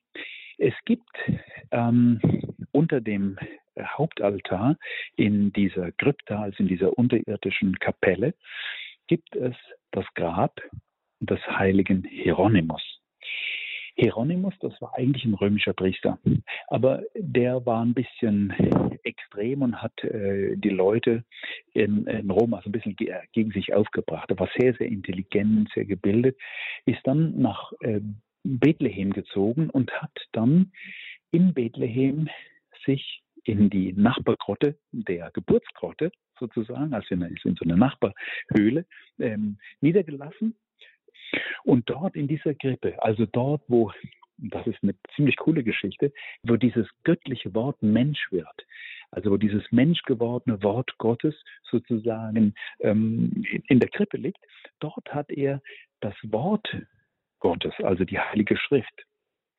es 0.57 0.73
gibt 0.85 1.17
ähm, 1.71 2.21
unter 2.71 3.01
dem 3.01 3.37
Hauptaltar 3.79 4.77
in 5.15 5.51
dieser 5.53 5.91
Krypta, 5.93 6.43
also 6.43 6.57
in 6.59 6.67
dieser 6.67 6.97
unterirdischen 6.97 7.77
Kapelle, 7.79 8.33
gibt 9.07 9.35
es 9.35 9.55
das 9.91 10.05
Grab 10.15 10.61
des 11.19 11.39
heiligen 11.47 12.03
Hieronymus. 12.03 12.81
Hieronymus, 13.95 14.53
das 14.59 14.79
war 14.81 14.95
eigentlich 14.95 15.23
ein 15.25 15.35
römischer 15.35 15.73
Priester, 15.73 16.17
aber 16.67 17.03
der 17.15 17.65
war 17.65 17.83
ein 17.83 17.93
bisschen 17.93 18.51
extrem 19.03 19.61
und 19.61 19.81
hat 19.81 20.03
äh, 20.03 20.55
die 20.57 20.69
Leute 20.69 21.23
in, 21.73 22.07
in 22.07 22.29
Rom 22.29 22.53
also 22.53 22.69
ein 22.69 22.71
bisschen 22.71 22.95
ge 22.95 23.13
gegen 23.31 23.51
sich 23.51 23.73
aufgebracht. 23.73 24.29
Er 24.31 24.39
war 24.39 24.49
sehr, 24.57 24.73
sehr 24.73 24.87
intelligent, 24.87 25.69
sehr 25.73 25.85
gebildet, 25.85 26.37
ist 26.85 27.01
dann 27.03 27.39
nach 27.39 27.71
äh, 27.81 28.01
Bethlehem 28.43 29.13
gezogen 29.13 29.69
und 29.69 29.91
hat 29.91 30.17
dann 30.31 30.71
in 31.31 31.53
Bethlehem 31.53 32.29
sich 32.85 33.21
in 33.43 33.69
die 33.69 33.93
Nachbargrotte 33.93 34.77
der 34.91 35.29
Geburtsgrotte 35.31 36.11
sozusagen, 36.39 36.93
also 36.93 37.13
in, 37.13 37.21
in 37.21 37.55
so 37.55 37.63
eine 37.63 37.77
Nachbarhöhle, 37.77 38.85
ähm, 39.19 39.57
niedergelassen 39.81 40.55
und 41.63 41.89
dort 41.89 42.15
in 42.15 42.27
dieser 42.27 42.53
Krippe, 42.53 43.01
also 43.01 43.25
dort, 43.25 43.61
wo, 43.67 43.91
das 44.37 44.65
ist 44.67 44.79
eine 44.83 44.95
ziemlich 45.15 45.37
coole 45.37 45.63
Geschichte, 45.63 46.11
wo 46.43 46.55
dieses 46.55 46.87
göttliche 47.03 47.53
Wort 47.53 47.81
Mensch 47.81 48.31
wird, 48.31 48.65
also 49.11 49.31
wo 49.31 49.37
dieses 49.37 49.63
menschgewordene 49.71 50.61
Wort 50.63 50.97
Gottes 50.97 51.35
sozusagen 51.69 52.55
ähm, 52.79 53.45
in 53.67 53.79
der 53.79 53.89
Krippe 53.89 54.17
liegt, 54.17 54.43
dort 54.79 55.13
hat 55.13 55.29
er 55.29 55.61
das 56.01 56.15
Wort 56.23 56.67
Gottes, 57.39 57.73
also 57.83 58.03
die 58.05 58.19
Heilige 58.19 58.57
Schrift, 58.57 59.05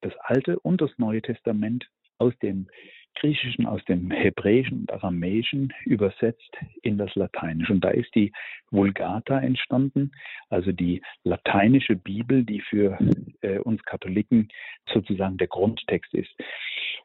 das 0.00 0.14
Alte 0.18 0.58
und 0.60 0.80
das 0.80 0.90
Neue 0.98 1.22
Testament 1.22 1.88
aus 2.18 2.36
dem 2.38 2.68
Griechischen, 3.14 3.66
aus 3.66 3.85
dem 3.85 4.11
Hebräischen 4.11 4.80
und 4.80 4.92
Aramäischen 4.92 5.73
übersetzt 5.85 6.56
in 6.83 6.99
das 6.99 7.14
Lateinische. 7.14 7.73
Und 7.73 7.83
da 7.83 7.90
ist 7.90 8.14
die 8.14 8.33
Vulgata 8.71 9.40
entstanden, 9.40 10.12
also 10.50 10.73
die 10.73 11.02
lateinische 11.23 11.97
Bibel, 11.97 12.44
die 12.44 12.61
für 12.61 12.99
äh, 13.40 13.59
uns 13.59 13.83
Katholiken 13.85 14.49
sozusagen 14.92 15.37
der 15.37 15.49
Grundtext 15.49 16.12
ist. 16.14 16.35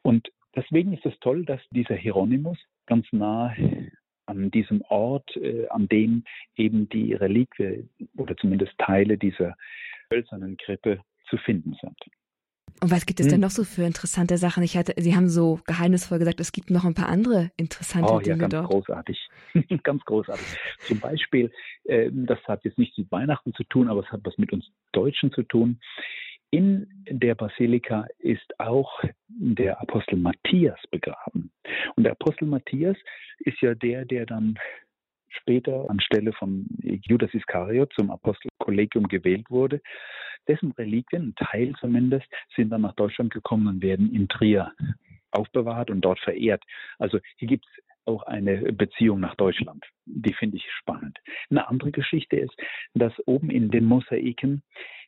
Und 0.02 0.32
deswegen 0.56 0.94
ist 0.94 1.06
es 1.06 1.18
toll, 1.20 1.46
dass 1.46 1.62
dieser 1.72 1.96
Hieronymus 1.96 2.58
ganz 2.86 3.06
nah 3.12 3.54
an 4.26 4.52
diesem 4.52 4.82
Ort, 4.90 5.36
äh, 5.38 5.68
an 5.70 5.88
dem 5.88 6.24
eben 6.56 6.88
die 6.90 7.14
Reliquie 7.14 7.90
oder 8.18 8.38
zumindest 8.38 8.78
Teile 8.78 9.18
dieser 9.18 9.56
hölzernen 10.12 10.58
Krippe 10.58 11.02
zu 11.30 11.38
finden 11.38 11.76
sind. 11.82 11.98
Und 12.82 12.92
was 12.92 13.06
gibt 13.06 13.20
es 13.20 13.28
hm. 13.28 13.34
denn 13.34 13.42
noch 13.42 13.50
so 13.50 13.64
für 13.64 13.84
interessante 13.84 14.38
Sachen? 14.38 14.64
Ich 14.64 14.78
hatte, 14.78 14.94
Sie 14.98 15.16
haben 15.16 15.30
so 15.30 15.60
geheimnisvoll 15.66 16.20
gesagt, 16.20 16.40
es 16.40 16.52
gibt 16.52 16.70
noch 16.70 16.86
ein 16.86 16.94
paar 16.94 17.10
andere 17.10 17.52
interessante 17.58 18.14
oh, 18.14 18.20
Dinge 18.20 18.36
ja, 18.36 18.48
ganz 18.48 18.52
dort. 18.54 18.68
Großartig, 18.70 19.30
ganz 19.84 20.04
großartig. 20.06 20.46
Zum 20.80 21.00
Beispiel, 21.00 21.52
äh, 21.86 22.10
das 22.12 22.40
hat 22.48 22.64
jetzt 22.64 22.78
nichts 22.78 22.98
mit 22.98 23.12
Weihnachten 23.12 23.54
zu 23.54 23.64
tun, 23.66 23.90
aber 23.90 24.02
es 24.02 24.12
hat 24.12 24.22
was 24.24 24.38
mit 24.38 24.54
uns 24.54 24.66
Deutschen 24.92 25.32
zu 25.32 25.44
tun. 25.44 25.80
In 26.52 26.88
der 27.08 27.36
Basilika 27.36 28.08
ist 28.18 28.60
auch 28.60 29.04
der 29.28 29.80
Apostel 29.82 30.18
Matthias 30.18 30.80
begraben. 30.90 31.52
Und 31.96 32.04
der 32.04 32.14
Apostel 32.14 32.48
Matthias 32.48 32.98
ist 33.40 33.62
ja 33.62 33.76
der, 33.76 34.06
der 34.06 34.26
dann 34.26 34.58
später 35.30 35.90
anstelle 35.90 36.34
von 36.34 36.68
Judas 36.82 37.34
Iskariot 37.34 37.94
zum 37.94 38.12
Apostelkollegium 38.12 39.08
gewählt 39.08 39.50
wurde. 39.50 39.82
Dessen 40.48 40.72
Reliquien, 40.72 41.30
ein 41.30 41.36
Teil 41.36 41.74
zumindest, 41.80 42.28
sind 42.56 42.70
dann 42.70 42.82
nach 42.82 42.96
Deutschland 42.96 43.34
gekommen 43.34 43.68
und 43.68 43.84
werden 43.84 44.14
in 44.14 44.28
Trier 44.28 44.74
aufbewahrt 45.32 45.92
und 45.92 46.02
dort 46.02 46.20
verehrt. 46.20 46.64
Also 46.98 47.20
hier 47.38 47.48
gibt 47.48 47.66
es 47.66 47.84
auch 48.06 48.24
eine 48.24 48.74
Beziehung 48.74 49.20
nach 49.20 49.36
Deutschland. 49.36 49.86
Die 50.06 50.34
finde 50.34 50.58
ich 50.58 50.66
spannend. 50.80 51.20
Eine 51.50 51.68
andere 51.68 51.92
Geschichte 51.92 52.38
ist, 52.38 52.56
dass 52.96 53.14
oben 53.28 53.52
in 53.52 53.70
den 53.70 53.86
Mosaiken 53.86 54.64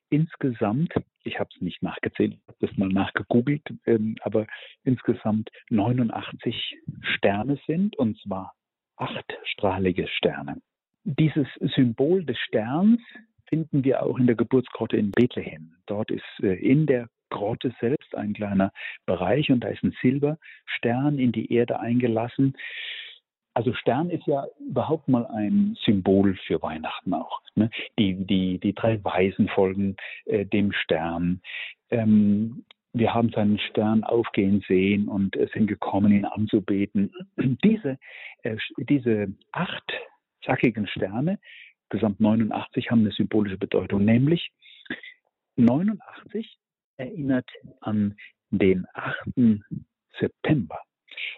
insgesamt, 0.10 0.94
ich 1.24 1.40
habe 1.40 1.50
es 1.56 1.62
nicht 1.62 1.82
nachgezählt, 1.82 2.38
habe 2.48 2.58
das 2.60 2.78
mal 2.78 2.90
nachgegoogelt, 2.90 3.64
ähm, 3.86 4.18
aber 4.22 4.46
insgesamt 4.84 5.50
89 5.70 6.78
Sterne 7.02 7.58
sind, 7.66 7.98
und 7.98 8.20
zwar 8.20 8.54
achtstrahlige 9.02 10.08
Sterne. 10.08 10.62
Dieses 11.04 11.48
Symbol 11.76 12.24
des 12.24 12.38
Sterns 12.40 13.02
finden 13.48 13.84
wir 13.84 14.04
auch 14.04 14.18
in 14.18 14.28
der 14.28 14.36
Geburtsgrotte 14.36 14.98
in 14.98 15.12
Bethlehem. 15.12 15.74
Dort 15.88 16.12
ist 16.12 16.24
äh, 16.42 16.54
in 16.54 16.86
der 16.86 17.10
Grotte 17.30 17.74
selbst 17.80 18.14
ein 18.16 18.34
kleiner 18.34 18.72
Bereich 19.06 19.50
und 19.52 19.62
da 19.62 19.70
ist 19.70 19.84
ein 19.84 19.96
Silberstern 20.02 21.18
in 21.18 21.32
die 21.32 21.52
Erde 21.52 21.80
eingelassen. 21.80 22.56
Also 23.54 23.74
Stern 23.74 24.10
ist 24.10 24.28
ja 24.28 24.46
überhaupt 24.60 25.08
mal 25.08 25.26
ein 25.26 25.76
Symbol 25.84 26.36
für 26.48 26.62
Weihnachten 26.62 27.14
auch. 27.14 27.42
Ne? 27.56 27.70
Die, 28.00 28.14
die, 28.26 28.60
die 28.60 28.74
drei 28.74 29.04
Weisen 29.04 29.50
folgen 29.50 29.98
äh, 30.26 30.46
dem 30.46 30.72
Stern. 30.72 31.42
Ähm, 31.90 32.64
wir 32.94 33.14
haben 33.14 33.30
seinen 33.30 33.58
Stern 33.58 34.04
aufgehen 34.04 34.64
sehen 34.68 35.08
und 35.08 35.38
sind 35.54 35.68
gekommen, 35.68 36.12
ihn 36.12 36.26
anzubeten. 36.26 37.12
Diese, 37.64 37.98
äh, 38.44 38.58
diese 38.78 39.34
acht 39.52 39.94
zackigen 40.44 40.88
Sterne, 40.88 41.40
gesamt 41.90 42.20
89, 42.20 42.90
haben 42.90 43.02
eine 43.02 43.12
symbolische 43.12 43.58
Bedeutung, 43.58 44.06
nämlich 44.06 44.52
89 45.56 46.58
erinnert 46.98 47.50
an 47.82 48.16
den 48.50 48.86
8. 48.94 49.62
September. 50.20 50.80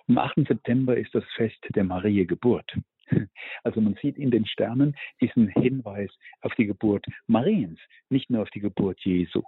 Am 0.07 0.17
8. 0.17 0.48
September 0.48 0.98
ist 0.98 1.13
das 1.13 1.24
Fest 1.36 1.60
der 1.75 1.83
Marie 1.83 2.25
Geburt. 2.25 2.72
Also 3.63 3.79
man 3.79 3.95
sieht 4.01 4.17
in 4.17 4.31
den 4.31 4.45
Sternen 4.45 4.95
diesen 5.22 5.48
Hinweis 5.50 6.10
auf 6.41 6.53
die 6.55 6.65
Geburt 6.65 7.05
Mariens, 7.27 7.79
nicht 8.10 8.29
nur 8.29 8.41
auf 8.41 8.50
die 8.50 8.60
Geburt 8.60 9.00
Jesu. 9.01 9.43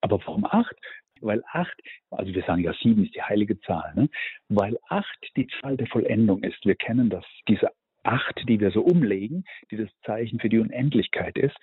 Aber 0.00 0.18
warum 0.26 0.44
acht? 0.44 0.74
Weil 1.20 1.42
acht, 1.52 1.78
also 2.10 2.32
wir 2.34 2.42
sagen 2.44 2.62
ja 2.62 2.72
sieben 2.82 3.04
ist 3.04 3.14
die 3.14 3.22
heilige 3.22 3.60
Zahl, 3.60 3.92
ne? 3.94 4.08
weil 4.48 4.78
acht 4.88 5.18
die 5.36 5.48
Zahl 5.60 5.76
der 5.76 5.86
Vollendung 5.86 6.42
ist. 6.42 6.64
Wir 6.64 6.76
kennen 6.76 7.10
das, 7.10 7.24
diese 7.46 7.68
acht, 8.02 8.42
die 8.48 8.58
wir 8.58 8.70
so 8.70 8.80
umlegen, 8.80 9.44
die 9.70 9.76
das 9.76 9.90
Zeichen 10.06 10.40
für 10.40 10.48
die 10.48 10.58
Unendlichkeit 10.58 11.36
ist. 11.36 11.56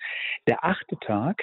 Der 0.46 0.64
achte 0.64 0.96
Tag, 1.00 1.42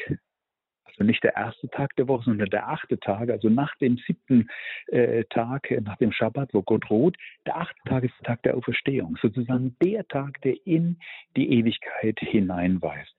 Also 0.86 1.04
nicht 1.04 1.24
der 1.26 1.36
erste 1.36 1.68
Tag 1.70 1.94
der 1.98 2.08
Woche, 2.08 2.24
sondern 2.24 2.50
der 2.50 2.70
achte 2.70 2.98
Tag, 2.98 3.30
also 3.30 3.50
nach 3.50 3.76
dem 3.80 3.98
siebten 3.98 4.50
äh, 4.88 5.26
Tag, 5.26 5.70
nach 5.82 5.98
dem 5.98 6.14
Schabbat, 6.14 6.54
wo 6.54 6.62
Gott 6.62 6.90
ruht. 6.90 7.18
Der 7.46 7.58
achte 7.58 7.82
Tag 7.90 8.06
ist 8.06 8.14
der 8.22 8.28
Tag 8.28 8.44
der 8.44 8.56
Auferstehung, 8.56 9.18
sozusagen 9.22 9.76
der 9.84 10.08
Tag, 10.08 10.40
der 10.44 10.56
in 10.66 10.98
die 11.36 11.52
Ewigkeit 11.52 12.18
hineinweist. 12.22 13.14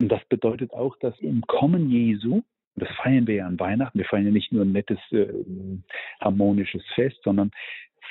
Und 0.00 0.10
das 0.10 0.24
bedeutet 0.26 0.72
auch, 0.72 0.96
dass 0.98 1.18
im 1.18 1.40
Kommen 1.48 1.90
Jesu, 1.90 2.42
das 2.78 2.90
feiern 2.96 3.26
wir 3.26 3.36
ja 3.36 3.46
an 3.46 3.60
Weihnachten, 3.60 3.98
wir 3.98 4.06
feiern 4.06 4.26
ja 4.26 4.32
nicht 4.32 4.52
nur 4.52 4.64
ein 4.64 4.72
nettes, 4.72 4.98
äh, 5.12 5.28
harmonisches 6.20 6.84
Fest, 6.94 7.18
sondern 7.22 7.50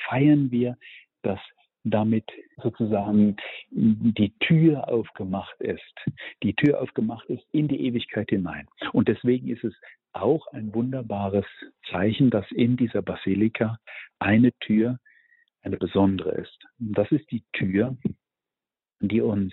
feiern 0.08 0.50
wir, 0.50 0.76
dass 1.22 1.40
damit 1.84 2.24
sozusagen 2.62 3.36
die 3.70 4.32
Tür 4.40 4.88
aufgemacht 4.88 5.60
ist, 5.60 5.94
die 6.42 6.54
Tür 6.54 6.80
aufgemacht 6.80 7.26
ist 7.26 7.44
in 7.52 7.68
die 7.68 7.86
Ewigkeit 7.86 8.30
hinein. 8.30 8.66
Und 8.92 9.08
deswegen 9.08 9.48
ist 9.48 9.64
es 9.64 9.74
auch 10.12 10.46
ein 10.48 10.74
wunderbares 10.74 11.46
Zeichen, 11.90 12.30
dass 12.30 12.50
in 12.52 12.76
dieser 12.76 13.02
Basilika 13.02 13.78
eine 14.18 14.52
Tür 14.60 14.98
eine 15.62 15.76
besondere 15.76 16.32
ist. 16.32 16.58
Und 16.78 16.96
das 16.96 17.10
ist 17.12 17.30
die 17.30 17.44
Tür, 17.52 17.96
die 19.00 19.20
uns 19.20 19.52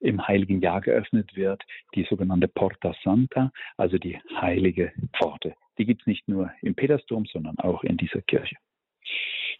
im 0.00 0.26
heiligen 0.26 0.60
Jahr 0.60 0.80
geöffnet 0.80 1.36
wird, 1.36 1.62
die 1.94 2.04
sogenannte 2.08 2.48
Porta 2.48 2.94
Santa, 3.02 3.50
also 3.76 3.98
die 3.98 4.18
heilige 4.40 4.92
Pforte. 5.16 5.54
Die 5.78 5.86
gibt 5.86 6.02
es 6.02 6.06
nicht 6.06 6.28
nur 6.28 6.50
im 6.62 6.74
Petersdom, 6.74 7.26
sondern 7.26 7.58
auch 7.58 7.82
in 7.84 7.96
dieser 7.96 8.22
Kirche. 8.22 8.56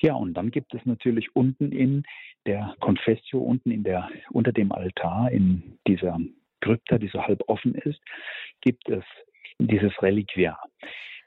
Ja, 0.00 0.14
und 0.14 0.34
dann 0.34 0.50
gibt 0.50 0.74
es 0.74 0.84
natürlich 0.84 1.34
unten 1.34 1.72
in 1.72 2.04
der 2.46 2.74
Confessio, 2.80 3.40
unten 3.40 3.70
in 3.70 3.82
der, 3.82 4.08
unter 4.30 4.52
dem 4.52 4.72
Altar, 4.72 5.30
in 5.30 5.78
dieser 5.86 6.18
Krypta, 6.60 6.98
die 6.98 7.08
so 7.08 7.22
halb 7.22 7.42
offen 7.48 7.74
ist, 7.74 8.00
gibt 8.60 8.88
es 8.88 9.04
dieses 9.58 9.92
Reliquiar. 10.02 10.60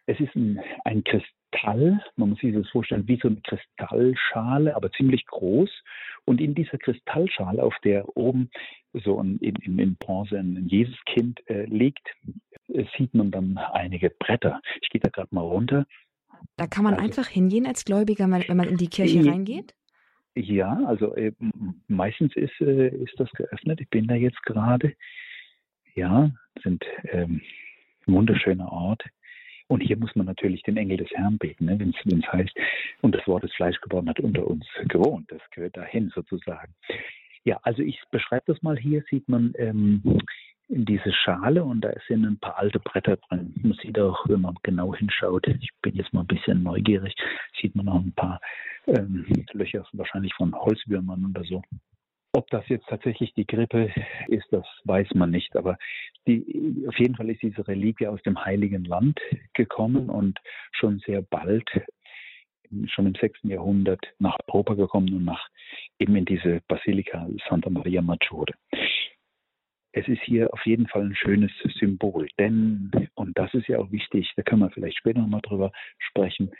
Es 0.06 0.20
ist 0.20 0.36
ein, 0.36 0.60
ein 0.86 1.04
Kristall, 1.52 2.02
man 2.16 2.30
muss 2.30 2.40
sich 2.40 2.54
das 2.54 2.68
vorstellen, 2.70 3.08
wie 3.08 3.20
so 3.22 3.28
eine 3.28 3.42
Kristallschale, 3.42 4.76
aber 4.76 4.92
ziemlich 4.92 5.26
groß. 5.26 5.70
Und 6.26 6.42
in 6.42 6.56
dieser 6.56 6.78
Kristallschale, 6.78 7.64
auf 7.64 7.76
der 7.84 8.18
oben 8.18 8.50
so 8.94 9.20
ein, 9.20 9.38
in, 9.40 9.56
in, 9.56 9.80
in 9.80 9.96
Bronze 9.96 10.38
ein 10.38 10.68
Jesuskind 10.68 11.42
äh, 11.50 11.66
liegt, 11.66 12.08
äh, 12.68 12.86
sieht 12.98 13.14
man 13.14 13.32
dann 13.32 13.58
einige 13.58 14.10
Bretter. 14.10 14.62
Ich 14.82 14.90
gehe 14.90 15.02
da 15.02 15.10
gerade 15.10 15.34
mal 15.34 15.42
runter. 15.42 15.86
Da 16.56 16.68
kann 16.68 16.84
man 16.84 16.94
also, 16.94 17.06
einfach 17.06 17.28
hingehen 17.28 17.66
als 17.66 17.86
Gläubiger, 17.86 18.30
wenn 18.30 18.58
man 18.58 18.70
in 18.70 18.78
die 18.78 18.88
Kirche 18.88 19.26
reingeht? 19.26 19.74
Ja, 20.36 20.80
also 20.86 21.16
äh, 21.16 21.34
meistens 21.88 22.36
ist, 22.36 22.60
äh, 22.62 22.90
ist 22.90 23.20
das 23.20 23.30
geöffnet. 23.32 23.82
Ich 23.82 23.90
bin 23.90 24.08
da 24.08 24.16
jetzt 24.16 24.42
gerade. 24.44 24.94
Ja, 25.96 26.32
sind 26.64 26.86
ähm, 27.12 27.42
wunderschöne 28.06 28.72
Ort. 28.72 29.04
Und 29.70 29.82
hier 29.82 29.98
muss 29.98 30.16
man 30.16 30.26
natürlich 30.26 30.64
den 30.64 30.78
Engel 30.78 30.98
des 30.98 31.12
Herrn 31.12 31.38
beten, 31.38 31.66
ne, 31.66 31.80
wenn 31.80 31.94
es 32.20 32.32
heißt, 32.34 32.56
und 33.02 33.14
das 33.14 33.26
Wort 33.28 33.44
ist 33.44 33.54
Fleisch 33.54 33.80
geworden 33.82 34.10
hat 34.10 34.20
unter 34.20 34.46
uns 34.46 34.66
gewohnt. 34.88 35.32
Das 35.32 35.42
gehört 35.52 35.78
dahin 35.78 36.10
sozusagen. 36.10 36.74
Ja, 37.44 37.60
also 37.62 37.84
ich 37.84 38.02
beschreibe 38.12 38.46
das 38.48 38.62
mal 38.64 38.78
hier, 38.78 39.04
sieht 39.10 39.30
man 39.30 39.54
ähm, 39.58 40.02
in 40.70 40.86
diese 40.86 41.14
Schale 41.14 41.64
und 41.64 41.82
da 41.82 41.94
sind 42.08 42.26
ein 42.26 42.40
paar 42.40 42.58
alte 42.58 42.80
Bretter 42.80 43.18
drin. 43.18 43.54
Man 43.62 43.78
sieht 43.82 44.00
auch, 44.00 44.28
wenn 44.28 44.42
man 44.42 44.56
genau 44.64 44.96
hinschaut, 44.96 45.48
ich 45.48 45.70
bin 45.84 45.96
jetzt 45.96 46.14
mal 46.14 46.22
ein 46.22 46.28
bisschen 46.28 46.64
neugierig, 46.64 47.14
sieht 47.62 47.76
man 47.76 47.88
auch 47.90 48.02
ein 48.02 48.14
paar 48.14 48.42
ähm, 48.88 49.26
Löcher, 49.54 49.86
wahrscheinlich 49.94 50.34
von 50.34 50.54
Holzwürmern 50.54 51.26
oder 51.26 51.44
so. 51.44 51.62
Ob 52.40 52.50
das 52.52 52.66
jetzt 52.70 52.88
tatsächlich 52.88 53.34
die 53.34 53.46
Grippe 53.46 53.92
ist, 54.30 54.48
das 54.52 54.66
weiß 54.86 55.10
man 55.14 55.30
nicht. 55.30 55.58
Aber 55.58 55.78
die, 56.26 56.86
auf 56.88 56.98
jeden 56.98 57.18
Fall 57.18 57.30
ist 57.30 57.42
diese 57.42 57.68
Reliquie 57.68 58.08
aus 58.08 58.22
dem 58.24 58.46
Heiligen 58.46 58.86
Land 58.86 59.20
gekommen 59.54 60.10
und 60.10 60.40
schon 60.72 61.00
sehr 61.00 61.22
bald, 61.22 61.70
schon 62.86 63.08
im 63.08 63.16
6. 63.16 63.40
Jahrhundert, 63.44 64.00
nach 64.20 64.38
Europa 64.48 64.76
gekommen 64.76 65.14
und 65.16 65.26
nach 65.26 65.50
eben 66.00 66.16
in 66.16 66.24
diese 66.24 66.62
Basilika 66.70 67.28
Santa 67.50 67.70
Maria 67.70 68.02
Maggiore 68.02 68.54
es 69.92 70.08
ist 70.08 70.22
hier 70.22 70.54
auf 70.54 70.64
jeden 70.66 70.88
Fall 70.88 71.02
ein 71.02 71.16
schönes 71.16 71.52
Symbol. 71.80 72.28
Denn, 72.38 72.92
und 73.16 73.38
das 73.38 73.52
ist 73.56 73.68
ja 73.68 73.80
auch 73.80 73.92
wichtig, 73.92 74.32
da 74.36 74.44
können 74.44 74.62
wir 74.62 74.70
vielleicht 74.70 75.00
später 75.00 75.20
nochmal 75.20 75.42
drüber 75.42 75.72
sprechen, 75.98 76.52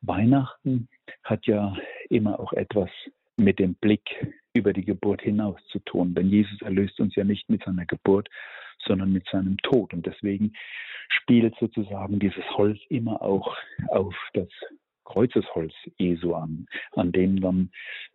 Weihnachten 0.00 0.88
hat 1.22 1.46
ja 1.46 1.76
immer 2.10 2.40
auch 2.40 2.52
etwas 2.52 2.90
mit 3.36 3.58
dem 3.58 3.74
Blick 3.74 4.34
über 4.54 4.72
die 4.72 4.84
Geburt 4.84 5.22
hinaus 5.22 5.58
zu 5.70 5.78
tun. 5.80 6.14
Denn 6.14 6.28
Jesus 6.28 6.60
erlöst 6.62 7.00
uns 7.00 7.14
ja 7.14 7.24
nicht 7.24 7.48
mit 7.48 7.64
seiner 7.64 7.86
Geburt, 7.86 8.28
sondern 8.86 9.12
mit 9.12 9.26
seinem 9.30 9.56
Tod. 9.58 9.92
Und 9.94 10.06
deswegen 10.06 10.52
spielt 11.08 11.54
sozusagen 11.58 12.18
dieses 12.18 12.44
Holz 12.56 12.78
immer 12.88 13.22
auch 13.22 13.56
auf 13.88 14.14
das 14.34 14.48
Kreuzesholz 15.04 15.72
Jesu 15.98 16.34
an, 16.34 16.66
an 16.92 17.12
dem 17.12 17.40
dann 17.40 17.70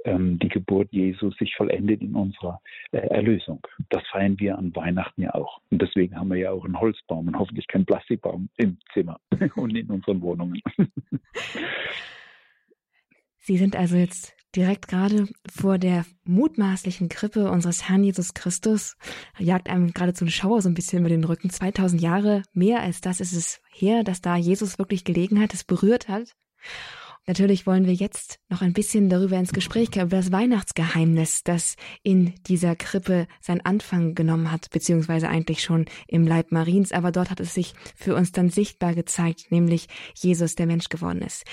ähm, 0.05 0.39
die 0.39 0.47
Geburt 0.47 0.91
Jesu 0.91 1.31
sich 1.31 1.53
vollendet 1.55 2.01
in 2.01 2.15
unserer 2.15 2.61
äh, 2.91 2.97
Erlösung. 2.97 3.65
Das 3.89 4.03
feiern 4.07 4.39
wir 4.39 4.57
an 4.57 4.75
Weihnachten 4.75 5.21
ja 5.21 5.35
auch. 5.35 5.61
Und 5.69 5.81
deswegen 5.81 6.15
haben 6.15 6.29
wir 6.29 6.37
ja 6.37 6.51
auch 6.51 6.63
einen 6.65 6.79
Holzbaum 6.79 7.27
und 7.27 7.37
hoffentlich 7.37 7.67
keinen 7.67 7.85
Plastikbaum 7.85 8.49
im 8.57 8.77
Zimmer 8.93 9.19
und 9.55 9.75
in 9.75 9.89
unseren 9.89 10.21
Wohnungen. 10.21 10.61
Sie 13.37 13.57
sind 13.57 13.75
also 13.75 13.97
jetzt 13.97 14.36
direkt 14.57 14.87
gerade 14.87 15.27
vor 15.47 15.77
der 15.77 16.05
mutmaßlichen 16.25 17.09
Krippe 17.09 17.51
unseres 17.51 17.87
Herrn 17.87 18.03
Jesus 18.03 18.33
Christus. 18.33 18.97
Jagt 19.37 19.69
einem 19.69 19.93
geradezu 19.93 20.25
ein 20.25 20.31
Schauer 20.31 20.61
so 20.61 20.67
ein 20.67 20.73
bisschen 20.73 20.99
über 20.99 21.09
den 21.09 21.23
Rücken. 21.23 21.51
2000 21.51 22.01
Jahre 22.01 22.41
mehr 22.53 22.81
als 22.81 22.99
das 22.99 23.21
ist 23.21 23.33
es 23.33 23.61
her, 23.71 24.03
dass 24.03 24.19
da 24.19 24.35
Jesus 24.35 24.79
wirklich 24.79 25.03
gelegen 25.03 25.39
hat, 25.39 25.53
es 25.53 25.63
berührt 25.63 26.07
hat. 26.09 26.35
Natürlich 27.29 27.67
wollen 27.67 27.85
wir 27.85 27.93
jetzt 27.93 28.39
noch 28.47 28.61
ein 28.61 28.71
bisschen 28.71 29.09
darüber 29.09 29.37
ins 29.37 29.51
Gespräch 29.51 29.91
kommen, 29.91 30.05
über 30.05 30.15
das 30.15 30.31
Weihnachtsgeheimnis, 30.31 31.43
das 31.43 31.75
in 32.01 32.33
dieser 32.47 32.77
Krippe 32.77 33.27
seinen 33.41 33.59
Anfang 33.65 34.15
genommen 34.15 34.49
hat, 34.49 34.69
beziehungsweise 34.71 35.27
eigentlich 35.27 35.61
schon 35.61 35.87
im 36.07 36.25
Leib 36.25 36.53
Mariens, 36.53 36.93
aber 36.93 37.11
dort 37.11 37.29
hat 37.29 37.41
es 37.41 37.53
sich 37.53 37.73
für 37.97 38.15
uns 38.15 38.31
dann 38.31 38.49
sichtbar 38.49 38.95
gezeigt, 38.95 39.51
nämlich 39.51 39.87
Jesus, 40.15 40.55
der 40.55 40.67
Mensch 40.67 40.87
geworden 40.87 41.21
ist. 41.21 41.43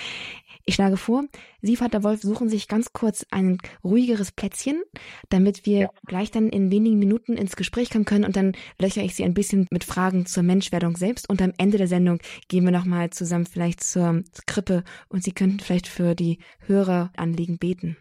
Ich 0.63 0.75
schlage 0.75 0.95
vor, 0.95 1.25
Sie, 1.65 1.75
Vater 1.75 2.03
Wolf, 2.03 2.21
suchen 2.21 2.49
sich 2.49 2.67
ganz 2.67 2.93
kurz 2.93 3.25
ein 3.31 3.57
ruhigeres 3.83 4.31
Plätzchen, 4.31 4.83
damit 5.29 5.65
wir 5.65 5.79
ja. 5.79 5.89
gleich 6.05 6.31
dann 6.31 6.49
in 6.49 6.71
wenigen 6.71 6.99
Minuten 6.99 7.33
ins 7.33 7.55
Gespräch 7.55 7.89
kommen 7.89 8.05
können 8.05 8.25
und 8.25 8.35
dann 8.35 8.53
löcher 8.79 9.01
ich 9.01 9.15
Sie 9.15 9.23
ein 9.23 9.33
bisschen 9.33 9.67
mit 9.71 9.83
Fragen 9.83 10.25
zur 10.25 10.43
Menschwerdung 10.43 10.95
selbst 10.97 11.29
und 11.29 11.41
am 11.41 11.53
Ende 11.57 11.77
der 11.77 11.87
Sendung 11.87 12.19
gehen 12.47 12.65
wir 12.65 12.71
nochmal 12.71 13.09
zusammen 13.09 13.45
vielleicht 13.45 13.83
zur 13.83 14.23
Krippe 14.45 14.83
und 15.09 15.23
Sie 15.23 15.33
könnten 15.33 15.59
vielleicht 15.59 15.87
für 15.87 16.15
die 16.15 16.39
Höreranliegen 16.67 17.57
beten. 17.57 17.97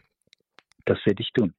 Das 0.85 0.99
werde 1.07 1.23
ich 1.23 1.33
tun. 1.33 1.55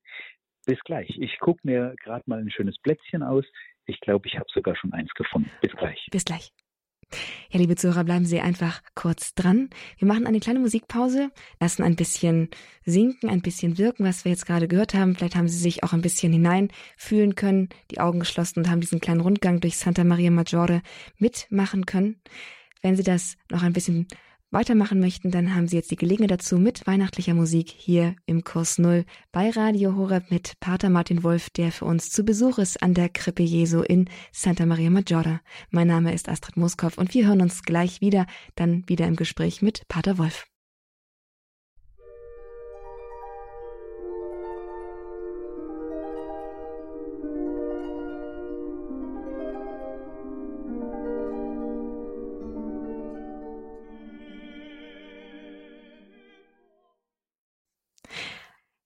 Bis 0.65 0.79
gleich. 0.81 1.09
Ich 1.19 1.39
gucke 1.39 1.59
mir 1.63 1.95
gerade 2.03 2.23
mal 2.27 2.39
ein 2.39 2.51
schönes 2.51 2.77
Plätzchen 2.79 3.23
aus. 3.23 3.45
Ich 3.85 3.99
glaube, 3.99 4.27
ich 4.27 4.35
habe 4.35 4.47
sogar 4.53 4.75
schon 4.75 4.93
eins 4.93 5.11
gefunden. 5.13 5.49
Bis 5.61 5.71
gleich. 5.73 6.07
Bis 6.11 6.25
gleich. 6.25 6.51
Ja, 7.49 7.59
liebe 7.59 7.75
Zuhörer, 7.75 8.03
bleiben 8.03 8.25
Sie 8.25 8.39
einfach 8.39 8.81
kurz 8.95 9.33
dran. 9.33 9.69
Wir 9.97 10.07
machen 10.07 10.27
eine 10.27 10.39
kleine 10.39 10.59
Musikpause, 10.59 11.31
lassen 11.59 11.83
ein 11.83 11.95
bisschen 11.95 12.49
sinken, 12.85 13.29
ein 13.29 13.41
bisschen 13.41 13.77
wirken, 13.77 14.05
was 14.05 14.25
wir 14.25 14.31
jetzt 14.31 14.45
gerade 14.45 14.67
gehört 14.67 14.93
haben. 14.93 15.15
Vielleicht 15.15 15.35
haben 15.35 15.47
Sie 15.47 15.57
sich 15.57 15.83
auch 15.83 15.93
ein 15.93 16.01
bisschen 16.01 16.33
hineinfühlen 16.33 17.35
können, 17.35 17.69
die 17.91 17.99
Augen 17.99 18.19
geschlossen 18.19 18.59
und 18.59 18.69
haben 18.69 18.81
diesen 18.81 18.99
kleinen 18.99 19.21
Rundgang 19.21 19.59
durch 19.59 19.77
Santa 19.77 20.03
Maria 20.03 20.31
Maggiore 20.31 20.81
mitmachen 21.17 21.85
können. 21.85 22.15
Wenn 22.81 22.95
Sie 22.95 23.03
das 23.03 23.37
noch 23.49 23.63
ein 23.63 23.73
bisschen 23.73 24.07
weitermachen 24.55 25.01
möchten, 25.01 25.31
dann 25.31 25.53
haben 25.53 25.67
Sie 25.67 25.75
jetzt 25.75 25.91
die 25.91 25.97
Gelegenheit 25.97 26.31
dazu 26.31 26.57
mit 26.57 26.87
weihnachtlicher 26.87 27.33
Musik 27.33 27.69
hier 27.69 28.15
im 28.25 28.45
Kurs 28.45 28.79
Null 28.79 29.03
bei 29.33 29.49
Radio 29.49 29.97
Horeb 29.97 30.31
mit 30.31 30.53
Pater 30.61 30.89
Martin 30.89 31.23
Wolf, 31.23 31.49
der 31.49 31.73
für 31.73 31.83
uns 31.83 32.09
zu 32.09 32.23
Besuch 32.23 32.57
ist 32.57 32.81
an 32.81 32.93
der 32.93 33.09
Krippe 33.09 33.43
Jesu 33.43 33.81
in 33.81 34.09
Santa 34.31 34.65
Maria 34.65 34.89
Maggiore. 34.89 35.41
Mein 35.71 35.87
Name 35.87 36.13
ist 36.13 36.29
Astrid 36.29 36.55
Moskow 36.55 36.97
und 36.97 37.13
wir 37.13 37.27
hören 37.27 37.41
uns 37.41 37.63
gleich 37.63 37.99
wieder, 37.99 38.27
dann 38.55 38.87
wieder 38.87 39.07
im 39.07 39.17
Gespräch 39.17 39.61
mit 39.61 39.87
Pater 39.89 40.17
Wolf. 40.17 40.47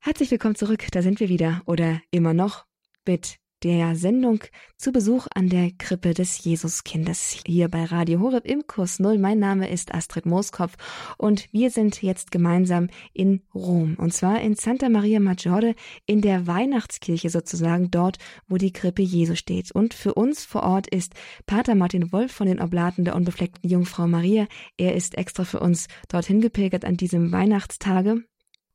Herzlich 0.10 0.32
willkommen 0.32 0.56
zurück, 0.56 0.88
da 0.92 1.04
sind 1.04 1.20
wir 1.20 1.30
wieder 1.30 1.62
oder 1.68 2.02
immer 2.10 2.34
noch 2.34 2.66
mit 3.06 3.38
der 3.62 3.96
Sendung 3.96 4.44
zu 4.76 4.92
Besuch 4.92 5.28
an 5.36 5.50
der 5.50 5.70
Krippe 5.78 6.16
des 6.16 6.44
Jesuskindes 6.44 7.44
hier 7.46 7.70
bei 7.70 7.84
Radio 7.86 8.20
Horeb 8.20 8.44
im 8.48 8.66
Kurs 8.66 8.98
Null. 8.98 9.20
Mein 9.20 9.38
Name 9.38 9.70
ist 9.70 9.94
Astrid 9.94 10.26
Mooskopf 10.26 10.78
und 11.20 11.46
wir 11.52 11.70
sind 11.70 12.02
jetzt 12.02 12.32
gemeinsam 12.32 12.88
in 13.14 13.44
Rom 13.54 13.98
und 14.00 14.12
zwar 14.12 14.42
in 14.42 14.56
Santa 14.56 14.90
Maria 14.90 15.20
Maggiore 15.20 15.76
in 16.08 16.22
der 16.22 16.48
Weihnachtskirche 16.48 17.30
sozusagen 17.30 17.92
dort, 17.92 18.18
wo 18.48 18.58
die 18.58 18.74
Krippe 18.74 19.04
Jesu 19.04 19.36
steht. 19.36 19.72
Und 19.72 19.94
für 19.94 20.16
uns 20.16 20.44
vor 20.44 20.64
Ort 20.64 20.88
ist 20.88 21.14
Pater 21.46 21.76
Martin 21.76 22.12
Wolf 22.12 22.32
von 22.32 22.48
den 22.48 22.60
Oblaten 22.60 23.06
der 23.06 23.16
unbefleckten 23.16 23.70
Jungfrau 23.70 24.08
Maria. 24.08 24.48
Er 24.76 24.96
ist 24.96 25.20
extra 25.20 25.44
für 25.44 25.60
uns 25.60 25.88
dorthin 26.08 26.42
gepilgert 26.42 26.84
an 26.84 26.98
diesem 26.98 27.32
Weihnachtstage 27.32 28.24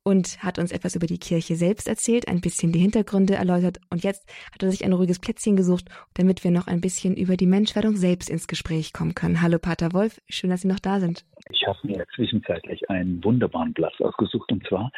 und 0.05 0.43
hat 0.43 0.59
uns 0.59 0.71
etwas 0.71 0.95
über 0.95 1.07
die 1.07 1.17
Kirche 1.17 1.55
selbst 1.55 1.87
erzählt, 1.87 2.27
ein 2.27 2.39
bisschen 2.39 2.71
die 2.71 2.79
Hintergründe 2.79 3.33
erläutert 3.33 3.79
und 3.89 4.03
jetzt 4.03 4.29
hat 4.53 4.61
er 4.61 4.69
sich 4.69 4.85
ein 4.85 4.93
ruhiges 4.93 5.19
Plätzchen 5.19 5.55
gesucht, 5.55 5.85
damit 6.13 6.43
wir 6.43 6.51
noch 6.51 6.67
ein 6.67 6.79
bisschen 6.79 7.17
über 7.17 7.35
die 7.35 7.47
Menschwerdung 7.47 7.95
selbst 7.95 8.29
ins 8.29 8.47
Gespräch 8.47 8.93
kommen 8.93 9.15
können. 9.15 9.41
Hallo 9.41 9.57
Pater 9.57 9.93
Wolf, 9.93 10.21
schön, 10.29 10.51
dass 10.51 10.61
Sie 10.61 10.67
noch 10.67 10.79
da 10.79 10.99
sind. 10.99 11.25
Ich 11.49 11.65
habe 11.67 11.79
mir 11.83 12.05
zwischenzeitlich 12.15 12.87
einen 12.89 13.23
wunderbaren 13.23 13.73
Platz 13.73 13.99
ausgesucht 13.99 14.51
und 14.51 14.65
zwar 14.67 14.91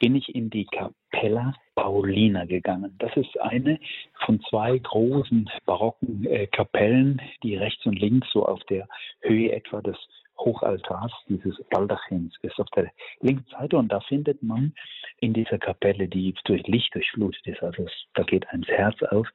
bin 0.00 0.16
ich 0.16 0.34
in 0.34 0.50
die 0.50 0.66
Capella 0.66 1.54
Paulina 1.76 2.44
gegangen. 2.44 2.96
Das 2.98 3.16
ist 3.16 3.40
eine 3.40 3.78
von 4.26 4.40
zwei 4.50 4.78
großen 4.78 5.48
barocken 5.66 6.26
äh, 6.26 6.48
Kapellen, 6.48 7.22
die 7.44 7.56
rechts 7.56 7.86
und 7.86 7.98
links 7.98 8.26
so 8.32 8.44
auf 8.44 8.60
der 8.64 8.88
Höhe 9.20 9.52
etwa 9.52 9.80
des 9.80 9.96
Hochaltars 10.38 11.12
dieses 11.28 11.56
Baldachins 11.70 12.34
ist 12.42 12.58
auf 12.58 12.68
der 12.70 12.90
linken 13.20 13.44
Seite 13.50 13.76
und 13.76 13.90
da 13.90 14.00
findet 14.00 14.42
man 14.42 14.72
in 15.20 15.32
dieser 15.32 15.58
Kapelle, 15.58 16.08
die 16.08 16.34
durch 16.44 16.66
Licht 16.66 16.94
durchflutet 16.94 17.46
ist, 17.46 17.62
also 17.62 17.86
da 18.14 18.22
geht 18.22 18.48
ein 18.50 18.62
Herz 18.62 19.02
auf, 19.04 19.28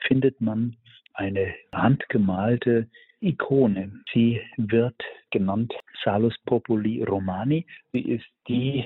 findet 0.00 0.40
man 0.40 0.76
eine 1.14 1.54
handgemalte 1.72 2.88
Ikone. 3.20 3.92
Sie 4.12 4.40
wird 4.56 5.02
genannt 5.30 5.72
Salus 6.04 6.34
Populi 6.44 7.02
Romani. 7.02 7.66
Sie 7.92 8.00
ist 8.00 8.26
die 8.48 8.84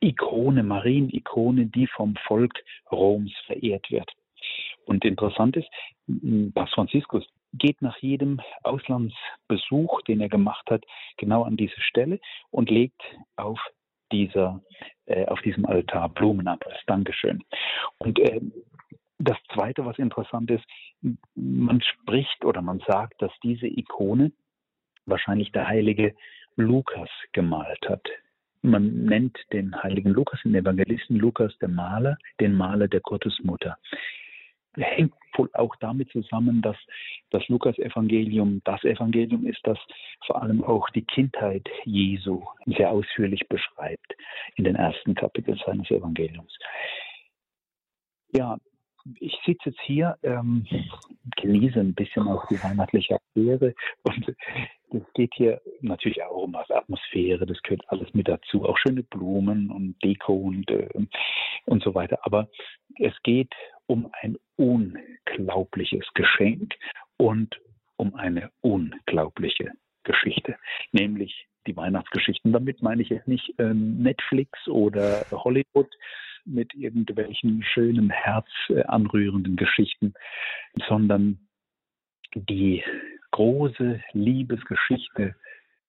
Ikone, 0.00 0.62
Marienikone, 0.62 1.66
die 1.66 1.86
vom 1.86 2.16
Volk 2.26 2.52
Roms 2.90 3.32
verehrt 3.46 3.90
wird. 3.90 4.10
Und 4.86 5.04
interessant 5.04 5.56
ist, 5.56 5.68
Papst 6.54 6.74
Franziskus 6.74 7.24
geht 7.52 7.80
nach 7.82 7.96
jedem 7.98 8.40
Auslandsbesuch, 8.62 10.02
den 10.02 10.20
er 10.20 10.28
gemacht 10.28 10.70
hat, 10.70 10.84
genau 11.16 11.44
an 11.44 11.56
diese 11.56 11.80
Stelle 11.80 12.20
und 12.50 12.70
legt 12.70 13.00
auf 13.36 13.58
dieser, 14.12 14.62
äh, 15.06 15.26
auf 15.26 15.40
diesem 15.42 15.66
Altar 15.66 16.08
Blumen 16.08 16.48
ab 16.48 16.64
als 16.66 16.78
Dankeschön. 16.86 17.42
Und 17.98 18.18
äh, 18.18 18.40
das 19.18 19.36
Zweite, 19.52 19.84
was 19.84 19.98
interessant 19.98 20.50
ist, 20.50 20.64
man 21.34 21.82
spricht 21.82 22.44
oder 22.44 22.62
man 22.62 22.80
sagt, 22.86 23.20
dass 23.20 23.32
diese 23.42 23.66
Ikone 23.66 24.32
wahrscheinlich 25.06 25.50
der 25.52 25.66
heilige 25.66 26.14
Lukas 26.56 27.10
gemalt 27.32 27.88
hat. 27.88 28.06
Man 28.62 29.04
nennt 29.04 29.38
den 29.52 29.80
heiligen 29.82 30.10
Lukas, 30.10 30.40
den 30.44 30.54
Evangelisten 30.54 31.16
Lukas, 31.16 31.56
der 31.58 31.68
Maler, 31.68 32.18
den 32.40 32.54
Maler 32.54 32.88
der 32.88 33.00
Gottesmutter 33.00 33.78
hängt 34.78 35.14
wohl 35.34 35.50
auch 35.54 35.74
damit 35.76 36.10
zusammen, 36.10 36.62
dass 36.62 36.76
das 37.30 37.46
Lukas-Evangelium 37.48 38.60
das 38.64 38.82
Evangelium 38.84 39.46
ist, 39.46 39.60
das 39.64 39.78
vor 40.26 40.42
allem 40.42 40.64
auch 40.64 40.88
die 40.90 41.04
Kindheit 41.04 41.68
Jesu 41.84 42.42
sehr 42.66 42.90
ausführlich 42.90 43.46
beschreibt 43.48 44.14
in 44.56 44.64
den 44.64 44.76
ersten 44.76 45.14
Kapiteln 45.14 45.60
seines 45.64 45.90
Evangeliums. 45.90 46.56
Ja, 48.32 48.58
ich 49.20 49.38
sitze 49.46 49.70
jetzt 49.70 49.80
hier, 49.82 50.18
ähm, 50.22 50.66
genieße 51.36 51.80
ein 51.80 51.94
bisschen 51.94 52.26
auch 52.28 52.46
die 52.48 52.62
weihnachtliche 52.62 53.14
Atmosphäre 53.14 53.74
und 54.02 54.36
es 54.90 55.12
geht 55.14 55.32
hier 55.34 55.60
natürlich 55.80 56.22
auch 56.22 56.42
um 56.42 56.54
Atmosphäre, 56.54 57.46
das 57.46 57.62
gehört 57.62 57.88
alles 57.88 58.12
mit 58.14 58.28
dazu, 58.28 58.64
auch 58.64 58.76
schöne 58.78 59.02
Blumen 59.02 59.70
und 59.70 60.02
Deko 60.02 60.34
und, 60.34 60.70
äh, 60.70 60.88
und 61.66 61.82
so 61.82 61.94
weiter. 61.94 62.18
Aber 62.22 62.48
es 62.98 63.14
geht 63.22 63.52
um 63.88 64.10
ein 64.20 64.36
unglaubliches 64.56 66.06
Geschenk 66.14 66.74
und 67.16 67.60
um 67.96 68.14
eine 68.14 68.50
unglaubliche 68.60 69.72
Geschichte, 70.04 70.56
nämlich 70.92 71.46
die 71.66 71.76
Weihnachtsgeschichten. 71.76 72.52
Damit 72.52 72.82
meine 72.82 73.02
ich 73.02 73.08
jetzt 73.08 73.26
nicht 73.26 73.54
ähm, 73.58 73.98
Netflix 74.02 74.68
oder 74.68 75.26
Hollywood 75.32 75.90
mit 76.44 76.74
irgendwelchen 76.74 77.62
schönen, 77.62 78.10
herzanrührenden 78.10 79.56
Geschichten, 79.56 80.14
sondern 80.88 81.40
die 82.34 82.84
große 83.32 84.02
Liebesgeschichte 84.12 85.34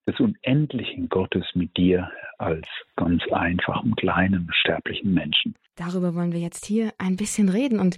des 0.10 0.20
unendlichen 0.20 1.10
Gottes 1.10 1.46
mit 1.54 1.76
dir 1.78 2.10
als 2.38 2.66
ganz 2.96 3.22
einfachen, 3.32 3.96
kleinen, 3.96 4.50
sterblichen 4.52 5.14
Menschen. 5.14 5.56
Darüber 5.76 6.16
wollen 6.16 6.32
wir 6.32 6.40
jetzt 6.40 6.66
hier 6.66 6.92
ein 6.98 7.16
bisschen 7.16 7.50
reden 7.50 7.80
und 7.80 7.98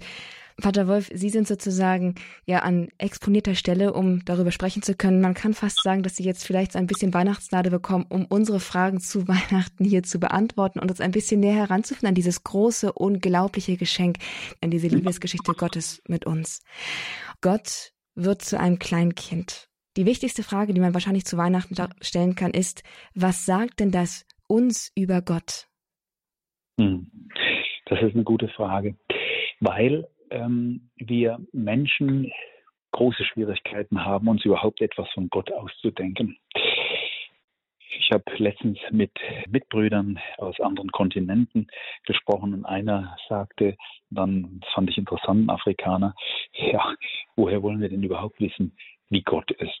Vater 0.60 0.86
Wolf, 0.86 1.10
Sie 1.14 1.30
sind 1.30 1.48
sozusagen 1.48 2.14
ja 2.44 2.58
an 2.58 2.88
exponierter 2.98 3.54
Stelle, 3.54 3.94
um 3.94 4.22
darüber 4.26 4.52
sprechen 4.52 4.82
zu 4.82 4.94
können. 4.94 5.22
Man 5.22 5.32
kann 5.32 5.54
fast 5.54 5.82
sagen, 5.82 6.02
dass 6.02 6.16
Sie 6.16 6.24
jetzt 6.24 6.46
vielleicht 6.46 6.76
ein 6.76 6.86
bisschen 6.86 7.14
Weihnachtsgnade 7.14 7.70
bekommen, 7.70 8.04
um 8.10 8.26
unsere 8.26 8.60
Fragen 8.60 9.00
zu 9.00 9.26
Weihnachten 9.28 9.84
hier 9.84 10.02
zu 10.02 10.20
beantworten 10.20 10.78
und 10.78 10.90
uns 10.90 11.00
ein 11.00 11.10
bisschen 11.10 11.40
näher 11.40 11.54
heranzuführen 11.54 12.08
an 12.10 12.14
dieses 12.14 12.44
große, 12.44 12.92
unglaubliche 12.92 13.78
Geschenk, 13.78 14.18
an 14.60 14.70
diese 14.70 14.88
Liebesgeschichte 14.88 15.52
Gottes 15.52 16.02
mit 16.06 16.26
uns. 16.26 16.60
Gott 17.40 17.92
wird 18.14 18.42
zu 18.42 18.60
einem 18.60 18.78
kleinen 18.78 19.14
Kind. 19.14 19.71
Die 19.96 20.06
wichtigste 20.06 20.42
Frage, 20.42 20.72
die 20.72 20.80
man 20.80 20.94
wahrscheinlich 20.94 21.26
zu 21.26 21.36
Weihnachten 21.36 21.74
stellen 22.00 22.34
kann, 22.34 22.52
ist, 22.52 22.82
was 23.14 23.44
sagt 23.44 23.80
denn 23.80 23.90
das 23.90 24.26
uns 24.48 24.90
über 24.96 25.20
Gott? 25.20 25.66
Hm. 26.80 27.10
Das 27.86 28.00
ist 28.00 28.14
eine 28.14 28.24
gute 28.24 28.48
Frage, 28.48 28.96
weil 29.60 30.08
ähm, 30.30 30.90
wir 30.96 31.38
Menschen 31.52 32.32
große 32.92 33.24
Schwierigkeiten 33.24 34.04
haben, 34.04 34.28
uns 34.28 34.44
überhaupt 34.44 34.80
etwas 34.80 35.08
von 35.10 35.28
Gott 35.28 35.52
auszudenken. 35.52 36.38
Ich 37.98 38.10
habe 38.10 38.24
letztens 38.36 38.78
mit 38.90 39.12
Mitbrüdern 39.48 40.18
aus 40.38 40.58
anderen 40.60 40.90
Kontinenten 40.90 41.68
gesprochen 42.06 42.54
und 42.54 42.64
einer 42.64 43.16
sagte 43.28 43.76
dann, 44.10 44.60
das 44.60 44.70
fand 44.72 44.90
ich 44.90 44.98
interessant, 44.98 45.46
ein 45.46 45.50
Afrikaner, 45.50 46.14
ja, 46.52 46.94
woher 47.36 47.62
wollen 47.62 47.80
wir 47.80 47.88
denn 47.88 48.02
überhaupt 48.02 48.40
wissen, 48.40 48.76
wie 49.08 49.22
Gott 49.22 49.50
ist. 49.52 49.71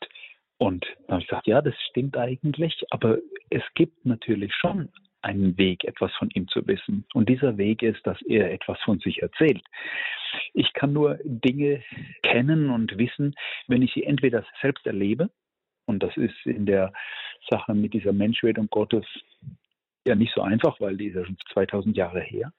Und 0.62 0.86
dann 1.08 1.14
habe 1.14 1.22
ich 1.22 1.26
gesagt, 1.26 1.48
ja, 1.48 1.60
das 1.60 1.74
stimmt 1.90 2.16
eigentlich, 2.16 2.84
aber 2.90 3.18
es 3.50 3.64
gibt 3.74 4.06
natürlich 4.06 4.54
schon 4.54 4.90
einen 5.20 5.58
Weg, 5.58 5.82
etwas 5.82 6.12
von 6.14 6.30
ihm 6.30 6.46
zu 6.46 6.64
wissen. 6.68 7.04
Und 7.14 7.28
dieser 7.28 7.58
Weg 7.58 7.82
ist, 7.82 8.06
dass 8.06 8.22
er 8.22 8.52
etwas 8.52 8.78
von 8.82 9.00
sich 9.00 9.22
erzählt. 9.22 9.60
Ich 10.54 10.72
kann 10.72 10.92
nur 10.92 11.18
Dinge 11.24 11.82
kennen 12.22 12.70
und 12.70 12.96
wissen, 12.96 13.34
wenn 13.66 13.82
ich 13.82 13.92
sie 13.92 14.04
entweder 14.04 14.44
selbst 14.60 14.86
erlebe, 14.86 15.30
und 15.86 16.00
das 16.00 16.16
ist 16.16 16.46
in 16.46 16.64
der 16.64 16.92
Sache 17.50 17.74
mit 17.74 17.92
dieser 17.92 18.12
Menschwerdung 18.12 18.68
Gottes 18.68 19.04
ja 20.06 20.14
nicht 20.14 20.32
so 20.32 20.42
einfach, 20.42 20.80
weil 20.80 20.96
die 20.96 21.06
ist 21.06 21.16
ja 21.16 21.24
schon 21.24 21.38
2000 21.52 21.96
Jahre 21.96 22.20
her, 22.20 22.52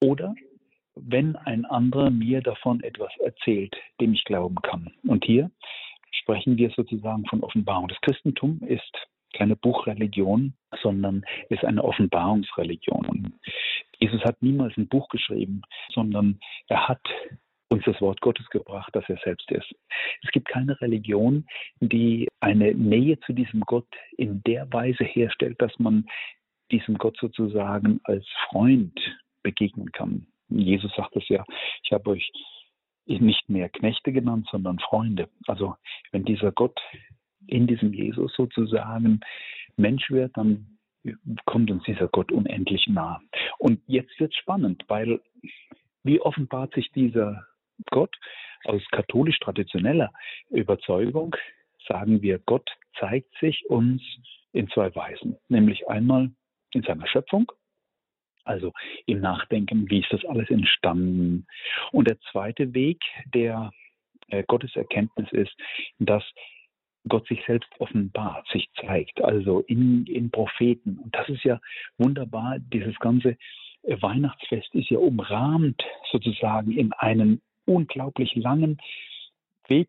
oder 0.00 0.34
wenn 0.94 1.36
ein 1.36 1.66
anderer 1.66 2.08
mir 2.08 2.40
davon 2.40 2.82
etwas 2.82 3.12
erzählt, 3.18 3.76
dem 4.00 4.14
ich 4.14 4.24
glauben 4.24 4.56
kann. 4.62 4.94
Und 5.06 5.26
hier 5.26 5.50
sprechen 6.24 6.56
wir 6.56 6.70
sozusagen 6.70 7.26
von 7.26 7.42
Offenbarung. 7.42 7.88
Das 7.88 8.00
Christentum 8.00 8.60
ist 8.66 8.92
keine 9.34 9.56
Buchreligion, 9.56 10.54
sondern 10.82 11.22
ist 11.50 11.64
eine 11.64 11.84
Offenbarungsreligion. 11.84 13.34
Jesus 13.98 14.22
hat 14.24 14.42
niemals 14.42 14.76
ein 14.76 14.88
Buch 14.88 15.08
geschrieben, 15.08 15.62
sondern 15.92 16.40
er 16.68 16.88
hat 16.88 17.02
uns 17.68 17.84
das 17.84 18.00
Wort 18.00 18.20
Gottes 18.20 18.48
gebracht, 18.50 18.90
das 18.94 19.04
er 19.08 19.18
selbst 19.24 19.50
ist. 19.50 19.74
Es 20.22 20.30
gibt 20.30 20.48
keine 20.48 20.80
Religion, 20.80 21.46
die 21.80 22.28
eine 22.40 22.72
Nähe 22.74 23.18
zu 23.20 23.32
diesem 23.32 23.60
Gott 23.62 23.88
in 24.16 24.42
der 24.44 24.72
Weise 24.72 25.04
herstellt, 25.04 25.60
dass 25.60 25.78
man 25.78 26.06
diesem 26.70 26.96
Gott 26.96 27.18
sozusagen 27.20 28.00
als 28.04 28.26
Freund 28.48 28.98
begegnen 29.42 29.92
kann. 29.92 30.26
Jesus 30.48 30.92
sagt 30.94 31.16
es 31.16 31.28
ja, 31.28 31.44
ich 31.82 31.92
habe 31.92 32.10
euch 32.10 32.30
nicht 33.06 33.48
mehr 33.48 33.68
Knechte 33.68 34.12
genannt, 34.12 34.48
sondern 34.50 34.78
Freunde. 34.78 35.28
Also 35.46 35.76
wenn 36.12 36.24
dieser 36.24 36.52
Gott 36.52 36.78
in 37.46 37.66
diesem 37.66 37.92
Jesus 37.92 38.34
sozusagen 38.34 39.20
Mensch 39.76 40.10
wird, 40.10 40.36
dann 40.36 40.78
kommt 41.44 41.70
uns 41.70 41.82
dieser 41.84 42.08
Gott 42.08 42.32
unendlich 42.32 42.86
nah. 42.88 43.20
Und 43.58 43.80
jetzt 43.86 44.18
wird 44.18 44.32
es 44.32 44.38
spannend, 44.38 44.84
weil 44.88 45.20
wie 46.02 46.20
offenbart 46.20 46.74
sich 46.74 46.90
dieser 46.92 47.46
Gott 47.90 48.14
aus 48.64 48.82
katholisch-traditioneller 48.92 50.12
Überzeugung, 50.50 51.36
sagen 51.86 52.22
wir, 52.22 52.38
Gott 52.38 52.70
zeigt 52.98 53.34
sich 53.40 53.68
uns 53.68 54.02
in 54.52 54.68
zwei 54.68 54.94
Weisen, 54.94 55.36
nämlich 55.48 55.88
einmal 55.88 56.30
in 56.72 56.82
seiner 56.82 57.06
Schöpfung 57.06 57.50
Also 58.44 58.72
im 59.06 59.20
Nachdenken, 59.20 59.88
wie 59.90 60.00
ist 60.00 60.12
das 60.12 60.24
alles 60.24 60.50
entstanden? 60.50 61.46
Und 61.92 62.08
der 62.08 62.18
zweite 62.30 62.74
Weg 62.74 63.00
der 63.34 63.70
äh, 64.28 64.44
Gotteserkenntnis 64.46 65.30
ist, 65.32 65.54
dass 65.98 66.22
Gott 67.08 67.26
sich 67.26 67.42
selbst 67.46 67.68
offenbart, 67.78 68.46
sich 68.48 68.68
zeigt, 68.80 69.22
also 69.22 69.60
in, 69.60 70.06
in 70.06 70.30
Propheten. 70.30 70.98
Und 70.98 71.14
das 71.14 71.28
ist 71.28 71.44
ja 71.44 71.60
wunderbar, 71.98 72.58
dieses 72.58 72.98
ganze 72.98 73.36
äh, 73.82 74.00
Weihnachtsfest 74.00 74.74
ist 74.74 74.90
ja 74.90 74.98
umrahmt 74.98 75.82
sozusagen 76.10 76.72
in 76.72 76.92
einen 76.92 77.42
unglaublich 77.66 78.34
langen 78.34 78.78
Weg 79.68 79.88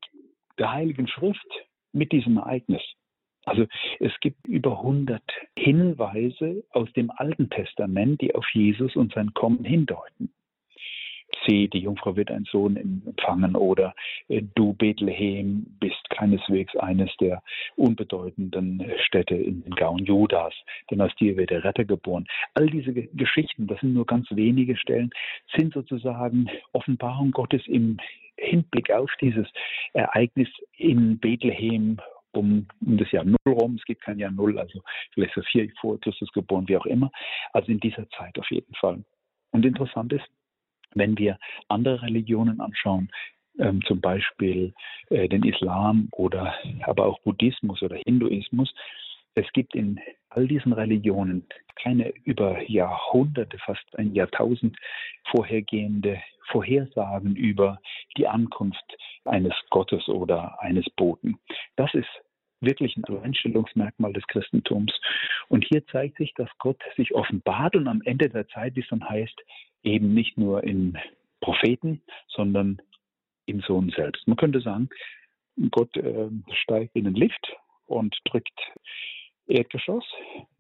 der 0.58 0.72
Heiligen 0.72 1.08
Schrift 1.08 1.48
mit 1.92 2.12
diesem 2.12 2.38
Ereignis. 2.38 2.82
Also 3.46 3.66
es 4.00 4.12
gibt 4.22 4.48
über 4.48 4.80
100 4.80 5.22
Hinweise 5.58 6.64
aus 6.72 6.92
dem 6.94 7.12
Alten 7.12 7.50
Testament, 7.50 8.22
die 8.22 8.34
auf 8.36 8.46
Jesus 8.54 8.96
und 8.96 9.14
sein 9.14 9.34
Kommen 9.34 9.64
hindeuten. 9.64 10.32
C, 11.46 11.68
die 11.68 11.80
Jungfrau 11.80 12.16
wird 12.16 12.32
einen 12.32 12.46
Sohn 12.46 12.78
empfangen 12.78 13.56
oder 13.56 13.94
äh, 14.28 14.42
du 14.56 14.74
Bethlehem 14.74 15.66
bist 15.80 16.10
keineswegs 16.10 16.76
eines 16.78 17.16
der 17.18 17.42
unbedeutenden 17.76 18.84
Städte 19.06 19.36
in 19.36 19.64
den 19.64 19.76
Gauen 19.76 20.06
Judas, 20.06 20.54
denn 20.90 21.02
aus 21.02 21.14
dir 21.16 21.36
wird 21.38 21.50
der 21.50 21.64
Retter 21.64 21.86
geboren. 21.86 22.26
All 22.54 22.68
diese 22.68 22.94
Geschichten, 22.94 23.68
das 23.68 23.80
sind 23.80 23.94
nur 23.94 24.06
ganz 24.06 24.28
wenige 24.32 24.78
Stellen, 24.78 25.12
sind 25.56 25.74
sozusagen 25.74 26.50
Offenbarung 26.74 27.32
Gottes 27.32 27.62
im 27.68 27.98
Hinblick 28.38 28.92
auf 28.92 29.12
dieses 29.22 29.48
Ereignis 29.94 30.50
in 30.78 31.18
Bethlehem 31.20 32.00
um, 32.36 32.68
um 32.86 32.98
das 32.98 33.12
Jahr 33.12 33.24
Null 33.24 33.38
rum. 33.46 33.76
Es 33.76 33.86
gibt 33.86 34.02
kein 34.02 34.20
Jahr 34.20 34.32
Null, 34.32 34.58
also 34.60 34.82
vielleicht 35.14 35.34
so 35.36 35.42
vier 35.42 35.70
vor 35.80 36.00
Christus 36.00 36.32
geboren, 36.32 36.68
wie 36.68 36.78
auch 36.78 36.86
immer. 36.86 37.12
Also 37.54 37.72
in 37.72 37.80
dieser 37.80 38.10
Zeit 38.10 38.38
auf 38.40 38.50
jeden 38.52 38.74
Fall. 38.76 39.04
Und 39.52 39.66
interessant 39.66 40.14
ist, 40.14 40.26
wenn 40.94 41.18
wir 41.18 41.38
andere 41.68 42.02
Religionen 42.02 42.60
anschauen, 42.60 43.10
ähm, 43.60 43.82
zum 43.86 44.02
Beispiel 44.02 44.74
äh, 45.10 45.28
den 45.30 45.44
Islam 45.44 46.10
oder 46.12 46.54
aber 46.84 47.06
auch 47.06 47.20
Buddhismus 47.22 47.82
oder 47.82 47.98
Hinduismus, 48.06 48.74
es 49.36 49.52
gibt 49.54 49.76
in 49.76 50.00
all 50.30 50.48
diesen 50.48 50.74
Religionen 50.74 51.46
keine 51.76 52.10
über 52.24 52.62
Jahrhunderte, 52.70 53.58
fast 53.60 53.84
ein 53.98 54.14
Jahrtausend 54.14 54.78
vorhergehende 55.30 56.22
Vorhersagen 56.48 57.36
über 57.36 57.80
die 58.18 58.28
Ankunft 58.28 58.98
eines 59.26 59.54
Gottes 59.70 60.08
oder 60.08 60.62
eines 60.62 60.86
Boten. 60.92 61.38
Das 61.76 61.94
ist 61.94 62.10
wirklich 62.62 62.96
ein 62.96 63.04
Einstellungsmerkmal 63.24 64.14
des 64.14 64.26
Christentums. 64.28 64.94
Und 65.50 65.66
hier 65.66 65.86
zeigt 65.88 66.18
sich, 66.18 66.34
dass 66.36 66.50
Gott 66.60 66.82
sich 66.96 67.14
offenbart 67.14 67.76
und 67.76 67.88
am 67.88 68.02
Ende 68.04 68.30
der 68.30 68.48
Zeit, 68.48 68.76
wie 68.76 68.82
es 68.82 68.88
dann 68.90 69.08
heißt, 69.08 69.40
eben 69.84 70.14
nicht 70.14 70.38
nur 70.38 70.64
in 70.64 70.98
Propheten, 71.42 72.02
sondern 72.28 72.82
im 73.46 73.62
Sohn 73.62 73.92
selbst. 73.96 74.28
Man 74.28 74.38
könnte 74.38 74.62
sagen, 74.62 74.90
Gott 75.72 75.96
äh, 75.98 76.30
steigt 76.64 76.96
in 76.96 77.06
den 77.06 77.14
Lift 77.14 77.56
und 77.86 78.18
drückt 78.26 78.60
Erdgeschoss 79.48 80.06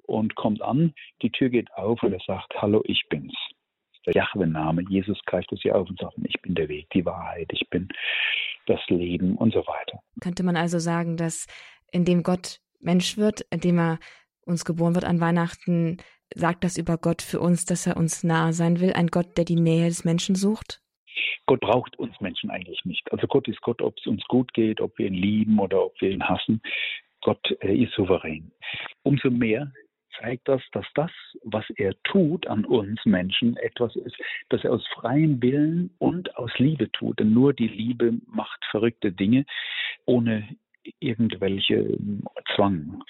und 0.03 0.35
kommt 0.35 0.61
an, 0.61 0.93
die 1.21 1.31
Tür 1.31 1.49
geht 1.49 1.71
auf 1.73 2.01
und 2.03 2.13
er 2.13 2.21
sagt, 2.25 2.53
hallo, 2.61 2.81
ich 2.85 3.03
bin's. 3.09 3.33
Der 4.05 4.13
Jahwe-Name, 4.13 4.83
Jesus 4.87 5.19
greift 5.25 5.51
es 5.51 5.61
hier 5.61 5.75
auf 5.75 5.89
und 5.89 5.99
sagt, 5.99 6.15
ich 6.23 6.39
bin 6.41 6.53
der 6.53 6.69
Weg, 6.69 6.87
die 6.91 7.05
Wahrheit, 7.05 7.47
ich 7.51 7.67
bin 7.69 7.87
das 8.67 8.79
Leben 8.87 9.35
und 9.35 9.53
so 9.53 9.59
weiter. 9.65 9.99
Könnte 10.21 10.43
man 10.43 10.55
also 10.55 10.77
sagen, 10.77 11.17
dass 11.17 11.47
indem 11.91 12.21
Gott 12.21 12.59
Mensch 12.79 13.17
wird, 13.17 13.41
indem 13.49 13.79
er 13.79 13.99
uns 14.45 14.63
geboren 14.63 14.93
wird 14.93 15.05
an 15.05 15.19
Weihnachten, 15.19 15.97
sagt 16.33 16.63
das 16.63 16.77
über 16.77 16.97
Gott 16.97 17.21
für 17.21 17.39
uns, 17.39 17.65
dass 17.65 17.87
er 17.87 17.97
uns 17.97 18.23
nahe 18.23 18.53
sein 18.53 18.79
will, 18.79 18.93
ein 18.93 19.07
Gott, 19.07 19.37
der 19.37 19.45
die 19.45 19.59
Nähe 19.59 19.87
des 19.87 20.05
Menschen 20.05 20.35
sucht? 20.35 20.81
Gott 21.47 21.61
braucht 21.61 21.97
uns 21.97 22.19
Menschen 22.21 22.49
eigentlich 22.49 22.83
nicht. 22.85 23.11
Also 23.11 23.27
Gott 23.27 23.47
ist 23.47 23.61
Gott, 23.61 23.81
ob 23.81 23.95
es 23.97 24.07
uns 24.07 24.23
gut 24.27 24.53
geht, 24.53 24.81
ob 24.81 24.97
wir 24.97 25.07
ihn 25.07 25.13
lieben 25.13 25.59
oder 25.59 25.85
ob 25.85 25.99
wir 26.01 26.09
ihn 26.09 26.27
hassen. 26.27 26.61
Gott 27.25 27.49
ist 27.61 27.91
souverän. 27.93 28.51
Umso 29.01 29.31
mehr 29.31 29.71
zeigt 30.19 30.47
das, 30.47 30.61
dass 30.73 30.85
das, 30.93 31.09
was 31.43 31.65
er 31.75 31.95
tut 32.03 32.45
an 32.45 32.65
uns 32.65 33.03
Menschen, 33.03 33.57
etwas 33.57 33.95
ist, 33.95 34.15
das 34.49 34.63
er 34.63 34.73
aus 34.73 34.85
freiem 34.89 35.41
Willen 35.41 35.89
und 35.97 36.37
aus 36.37 36.51
Liebe 36.59 36.91
tut. 36.91 37.19
Denn 37.19 37.33
nur 37.33 37.53
die 37.53 37.67
Liebe 37.67 38.13
macht 38.27 38.63
verrückte 38.69 39.11
Dinge 39.11 39.43
ohne 40.05 40.47
irgendwelche 40.99 41.77
ähm, 41.77 42.25
Zwang. 42.55 43.03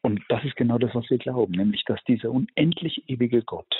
Und 0.00 0.22
das 0.30 0.42
ist 0.44 0.56
genau 0.56 0.78
das, 0.78 0.94
was 0.94 1.10
wir 1.10 1.18
glauben, 1.18 1.52
nämlich 1.52 1.84
dass 1.84 2.02
dieser 2.04 2.30
unendlich 2.30 3.10
ewige 3.10 3.42
Gott, 3.42 3.74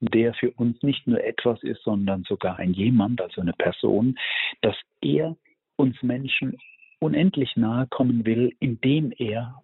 der 0.00 0.34
für 0.34 0.50
uns 0.50 0.82
nicht 0.82 1.06
nur 1.06 1.24
etwas 1.24 1.62
ist, 1.62 1.82
sondern 1.84 2.24
sogar 2.24 2.58
ein 2.58 2.74
jemand, 2.74 3.22
also 3.22 3.40
eine 3.40 3.54
Person, 3.54 4.18
dass 4.60 4.76
er 5.00 5.34
uns 5.76 6.02
Menschen 6.02 6.58
unendlich 7.02 7.56
nahe 7.56 7.86
kommen 7.88 8.24
will, 8.24 8.54
indem 8.60 9.12
er 9.18 9.60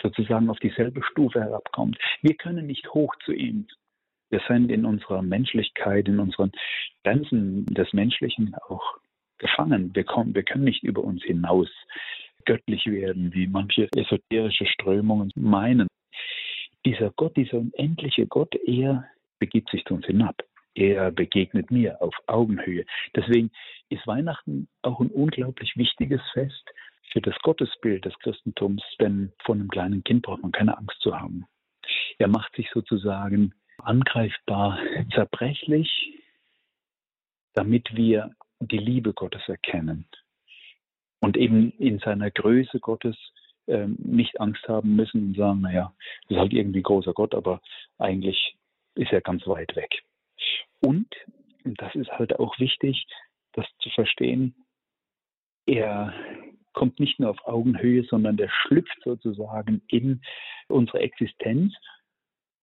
sozusagen 0.00 0.48
auf 0.48 0.58
dieselbe 0.60 1.02
Stufe 1.02 1.40
herabkommt. 1.40 1.98
Wir 2.22 2.34
können 2.34 2.66
nicht 2.66 2.88
hoch 2.94 3.14
zu 3.24 3.32
ihm. 3.32 3.66
Wir 4.30 4.40
sind 4.48 4.70
in 4.70 4.84
unserer 4.84 5.22
Menschlichkeit, 5.22 6.08
in 6.08 6.20
unseren 6.20 6.52
Grenzen 7.04 7.66
des 7.66 7.92
Menschlichen 7.92 8.54
auch 8.68 8.98
gefangen. 9.38 9.90
Wir, 9.94 10.04
kommen, 10.04 10.34
wir 10.34 10.44
können 10.44 10.64
nicht 10.64 10.82
über 10.84 11.02
uns 11.02 11.22
hinaus 11.24 11.68
göttlich 12.44 12.86
werden, 12.86 13.34
wie 13.34 13.46
manche 13.46 13.88
esoterische 13.96 14.66
Strömungen 14.66 15.30
meinen. 15.34 15.88
Dieser 16.86 17.10
Gott, 17.10 17.36
dieser 17.36 17.58
unendliche 17.58 18.26
Gott, 18.26 18.54
er 18.66 19.04
begibt 19.38 19.70
sich 19.70 19.84
zu 19.84 19.94
uns 19.94 20.06
hinab. 20.06 20.36
Er 20.74 21.10
begegnet 21.10 21.70
mir 21.70 22.00
auf 22.00 22.14
Augenhöhe. 22.26 22.84
Deswegen 23.14 23.50
ist 23.88 24.06
Weihnachten 24.06 24.68
auch 24.82 25.00
ein 25.00 25.10
unglaublich 25.10 25.76
wichtiges 25.76 26.20
Fest 26.32 26.64
für 27.12 27.20
das 27.20 27.36
Gottesbild 27.42 28.04
des 28.04 28.16
Christentums, 28.20 28.82
denn 29.00 29.32
von 29.44 29.58
einem 29.58 29.68
kleinen 29.68 30.04
Kind 30.04 30.22
braucht 30.22 30.42
man 30.42 30.52
keine 30.52 30.78
Angst 30.78 31.00
zu 31.00 31.18
haben. 31.18 31.46
Er 32.18 32.28
macht 32.28 32.54
sich 32.54 32.70
sozusagen 32.72 33.52
angreifbar, 33.78 34.78
zerbrechlich, 35.14 35.90
damit 37.54 37.94
wir 37.96 38.30
die 38.60 38.78
Liebe 38.78 39.12
Gottes 39.12 39.42
erkennen 39.48 40.06
und 41.20 41.36
eben 41.36 41.72
in 41.78 41.98
seiner 41.98 42.30
Größe 42.30 42.78
Gottes 42.78 43.16
ähm, 43.66 43.96
nicht 43.98 44.40
Angst 44.40 44.66
haben 44.68 44.96
müssen 44.96 45.28
und 45.28 45.36
sagen, 45.36 45.62
naja, 45.62 45.94
das 46.28 46.36
ist 46.36 46.40
halt 46.40 46.52
irgendwie 46.52 46.82
großer 46.82 47.12
Gott, 47.12 47.34
aber 47.34 47.60
eigentlich 47.98 48.56
ist 48.94 49.12
er 49.12 49.20
ganz 49.20 49.46
weit 49.46 49.74
weg. 49.76 50.02
Und, 50.80 51.08
und 51.64 51.80
das 51.80 51.94
ist 51.94 52.10
halt 52.10 52.38
auch 52.38 52.58
wichtig, 52.58 53.06
das 53.52 53.66
zu 53.80 53.90
verstehen, 53.90 54.54
er 55.66 56.14
kommt 56.72 57.00
nicht 57.00 57.18
nur 57.20 57.30
auf 57.30 57.46
Augenhöhe, 57.46 58.04
sondern 58.04 58.36
der 58.36 58.48
schlüpft 58.48 58.98
sozusagen 59.04 59.82
in 59.88 60.22
unsere 60.68 61.00
Existenz 61.00 61.74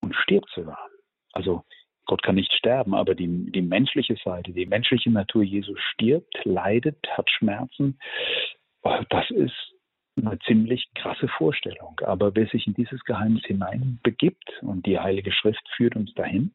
und 0.01 0.15
stirbt 0.15 0.49
sogar. 0.55 0.89
Also 1.33 1.63
Gott 2.05 2.23
kann 2.23 2.35
nicht 2.35 2.53
sterben, 2.53 2.95
aber 2.95 3.15
die, 3.15 3.51
die 3.51 3.61
menschliche 3.61 4.15
Seite, 4.23 4.53
die 4.53 4.65
menschliche 4.65 5.11
Natur 5.11 5.43
Jesu 5.43 5.75
stirbt, 5.75 6.39
leidet, 6.45 6.97
hat 7.09 7.29
Schmerzen. 7.29 7.99
Das 9.09 9.29
ist 9.29 9.73
eine 10.15 10.39
ziemlich 10.39 10.87
krasse 10.95 11.27
Vorstellung. 11.27 11.99
Aber 12.05 12.33
wer 12.33 12.47
sich 12.47 12.65
in 12.65 12.73
dieses 12.73 13.03
Geheimnis 13.03 13.43
hineinbegibt 13.45 14.61
und 14.61 14.85
die 14.85 14.99
Heilige 14.99 15.31
Schrift 15.33 15.67
führt 15.75 15.95
uns 15.95 16.13
dahin, 16.13 16.53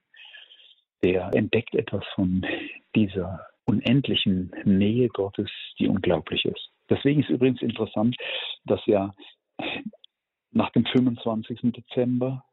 der 1.02 1.30
entdeckt 1.34 1.74
etwas 1.74 2.04
von 2.14 2.46
dieser 2.94 3.46
unendlichen 3.64 4.52
Nähe 4.64 5.08
Gottes, 5.08 5.50
die 5.78 5.88
unglaublich 5.88 6.44
ist. 6.44 6.70
Deswegen 6.90 7.22
ist 7.22 7.30
übrigens 7.30 7.62
interessant, 7.62 8.16
dass 8.64 8.84
ja 8.86 9.14
nach 10.50 10.70
dem 10.70 10.84
25. 10.84 11.60
Dezember, 11.62 12.44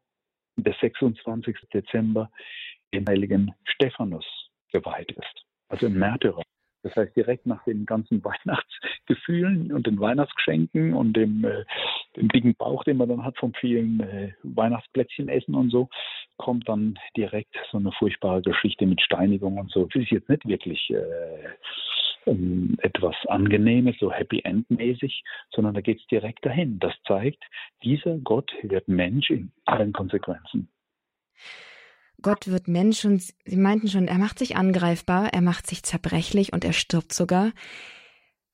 der 0.56 0.76
26. 0.80 1.58
Dezember 1.74 2.32
dem 2.94 3.06
heiligen 3.08 3.54
Stephanus 3.66 4.26
geweiht 4.72 5.12
ist, 5.12 5.46
also 5.68 5.88
ein 5.88 5.94
Märtyrer. 5.94 6.42
Das 6.84 6.96
heißt, 6.96 7.15
direkt 7.15 7.46
nach 7.46 7.63
den 7.63 7.86
ganzen 7.86 8.24
Weihnachtsgefühlen 8.24 9.72
und 9.72 9.88
den 9.88 10.00
Weihnachtsgeschenken 10.00 10.94
und 10.94 11.13
dem, 11.13 11.44
äh, 11.44 11.65
dem 12.15 12.30
dicken 12.30 12.56
Bauch, 12.56 12.84
den 12.84 12.98
man 12.98 13.10
dann 13.10 13.24
hat 13.24 13.38
vom 13.38 13.54
vielen 13.54 14.00
äh, 14.02 14.34
Weihnachtsplätzchen 14.44 15.30
essen 15.30 15.56
und 15.56 15.70
so, 15.72 15.89
kommt 16.38 16.68
dann 16.70 16.98
direkt 17.18 17.56
so 17.72 17.78
eine 17.78 17.92
furchtbare 17.92 18.42
Geschichte 18.42 18.86
mit 18.86 19.02
Steinigung 19.02 19.58
und 19.58 19.72
so. 19.72 19.86
Das 19.86 20.02
ist 20.02 20.12
jetzt 20.12 20.30
nicht 20.30 20.48
wirklich 20.48 20.89
äh, 20.89 21.50
um, 22.26 22.78
etwas 22.82 23.15
Angenehmes, 23.28 23.96
so 24.00 24.12
Happy 24.12 24.42
End 24.44 24.70
mäßig, 24.70 25.24
sondern 25.52 25.74
da 25.74 25.82
geht 25.82 26.00
es 26.00 26.08
direkt 26.08 26.46
dahin. 26.46 26.80
Das 26.80 26.94
zeigt, 27.08 27.44
dieser 27.84 28.18
Gott 28.20 28.52
wird 28.62 28.88
Mensch 28.88 29.30
in 29.30 29.52
allen 29.65 29.94
Konsequenzen. 29.94 30.70
Gott 32.21 32.47
wird 32.47 32.67
Mensch 32.67 33.05
und 33.05 33.21
Sie 33.21 33.55
meinten 33.55 33.88
schon, 33.88 34.08
er 34.08 34.17
macht 34.17 34.39
sich 34.39 34.55
angreifbar, 34.55 35.34
er 35.34 35.41
macht 35.41 35.67
sich 35.67 35.84
zerbrechlich 35.84 36.53
und 36.53 36.63
er 36.65 36.73
stirbt 36.73 37.13
sogar. 37.13 37.51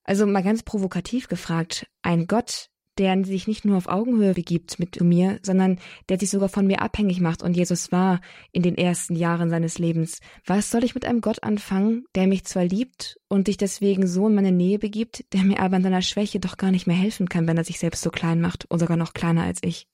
Also 0.03 0.25
mal 0.25 0.43
ganz 0.43 0.63
provokativ 0.63 1.27
gefragt, 1.27 1.87
ein 2.03 2.27
Gott, 2.27 2.69
der 2.97 3.25
sich 3.25 3.47
nicht 3.47 3.65
nur 3.65 3.77
auf 3.77 3.87
Augenhöhe 3.87 4.33
begibt 4.33 4.79
mit 4.79 5.01
mir, 5.01 5.39
sondern 5.41 5.79
der 6.07 6.19
sich 6.19 6.29
sogar 6.29 6.47
von 6.47 6.65
mir 6.65 6.81
abhängig 6.81 7.19
macht. 7.19 7.43
Und 7.43 7.57
Jesus 7.57 7.91
war 7.91 8.21
in 8.51 8.63
den 8.63 8.77
ersten 8.77 9.15
Jahren 9.15 9.49
seines 9.49 9.79
Lebens. 9.79 10.19
Was 10.45 10.69
soll 10.69 10.83
ich 10.83 10.95
mit 10.95 11.05
einem 11.05 11.21
Gott 11.21 11.43
anfangen, 11.43 12.05
der 12.15 12.27
mich 12.27 12.45
zwar 12.45 12.63
liebt 12.63 13.17
und 13.27 13.47
sich 13.47 13.57
deswegen 13.57 14.07
so 14.07 14.27
in 14.27 14.35
meine 14.35 14.51
Nähe 14.51 14.79
begibt, 14.79 15.25
der 15.33 15.43
mir 15.43 15.59
aber 15.59 15.77
in 15.77 15.83
seiner 15.83 16.01
Schwäche 16.01 16.39
doch 16.39 16.57
gar 16.57 16.71
nicht 16.71 16.87
mehr 16.87 16.95
helfen 16.95 17.27
kann, 17.27 17.47
wenn 17.47 17.57
er 17.57 17.65
sich 17.65 17.79
selbst 17.79 18.01
so 18.01 18.11
klein 18.11 18.39
macht 18.39 18.65
und 18.69 18.79
sogar 18.79 18.97
noch 18.97 19.13
kleiner 19.13 19.43
als 19.43 19.59
ich? 19.61 19.87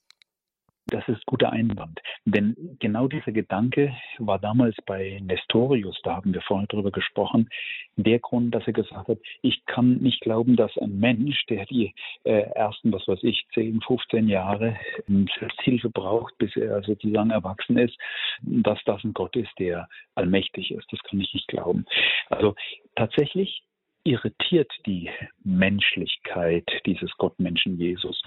Das 0.88 1.08
ist 1.08 1.26
guter 1.26 1.52
Einwand. 1.52 2.00
Denn 2.26 2.56
genau 2.80 3.08
dieser 3.08 3.32
Gedanke 3.32 3.96
war 4.18 4.40
damals 4.40 4.76
bei 4.86 5.20
Nestorius, 5.22 6.00
da 6.04 6.16
haben 6.16 6.34
wir 6.34 6.42
vorhin 6.42 6.68
drüber 6.68 6.92
gesprochen, 6.92 7.50
der 7.96 8.20
Grund, 8.20 8.54
dass 8.54 8.66
er 8.66 8.74
gesagt 8.74 9.08
hat, 9.08 9.20
ich 9.42 9.64
kann 9.66 9.98
nicht 9.98 10.22
glauben, 10.22 10.56
dass 10.56 10.76
ein 10.78 11.00
Mensch, 11.00 11.46
der 11.46 11.66
die 11.66 11.94
äh, 12.24 12.42
ersten, 12.56 12.92
was 12.92 13.08
weiß 13.08 13.20
ich, 13.24 13.46
10, 13.54 13.82
15 13.82 14.28
Jahre 14.28 14.78
ähm, 15.08 15.28
Hilfe 15.62 15.90
braucht, 15.90 16.38
bis 16.38 16.56
er 16.56 16.76
also 16.76 16.94
sozusagen 16.94 17.30
erwachsen 17.30 17.78
ist, 17.78 17.98
dass 18.42 18.80
das 18.86 19.04
ein 19.04 19.14
Gott 19.14 19.36
ist, 19.36 19.52
der 19.60 19.88
allmächtig 20.16 20.72
ist. 20.72 20.92
Das 20.92 21.00
kann 21.04 21.20
ich 21.22 21.34
nicht 21.34 21.48
glauben. 21.48 21.86
Also 22.30 22.56
tatsächlich 22.96 23.64
irritiert 24.04 24.72
die 24.86 25.10
Menschlichkeit 25.44 26.70
dieses 26.86 27.12
Gottmenschen 27.18 27.78
Jesus. 27.78 28.22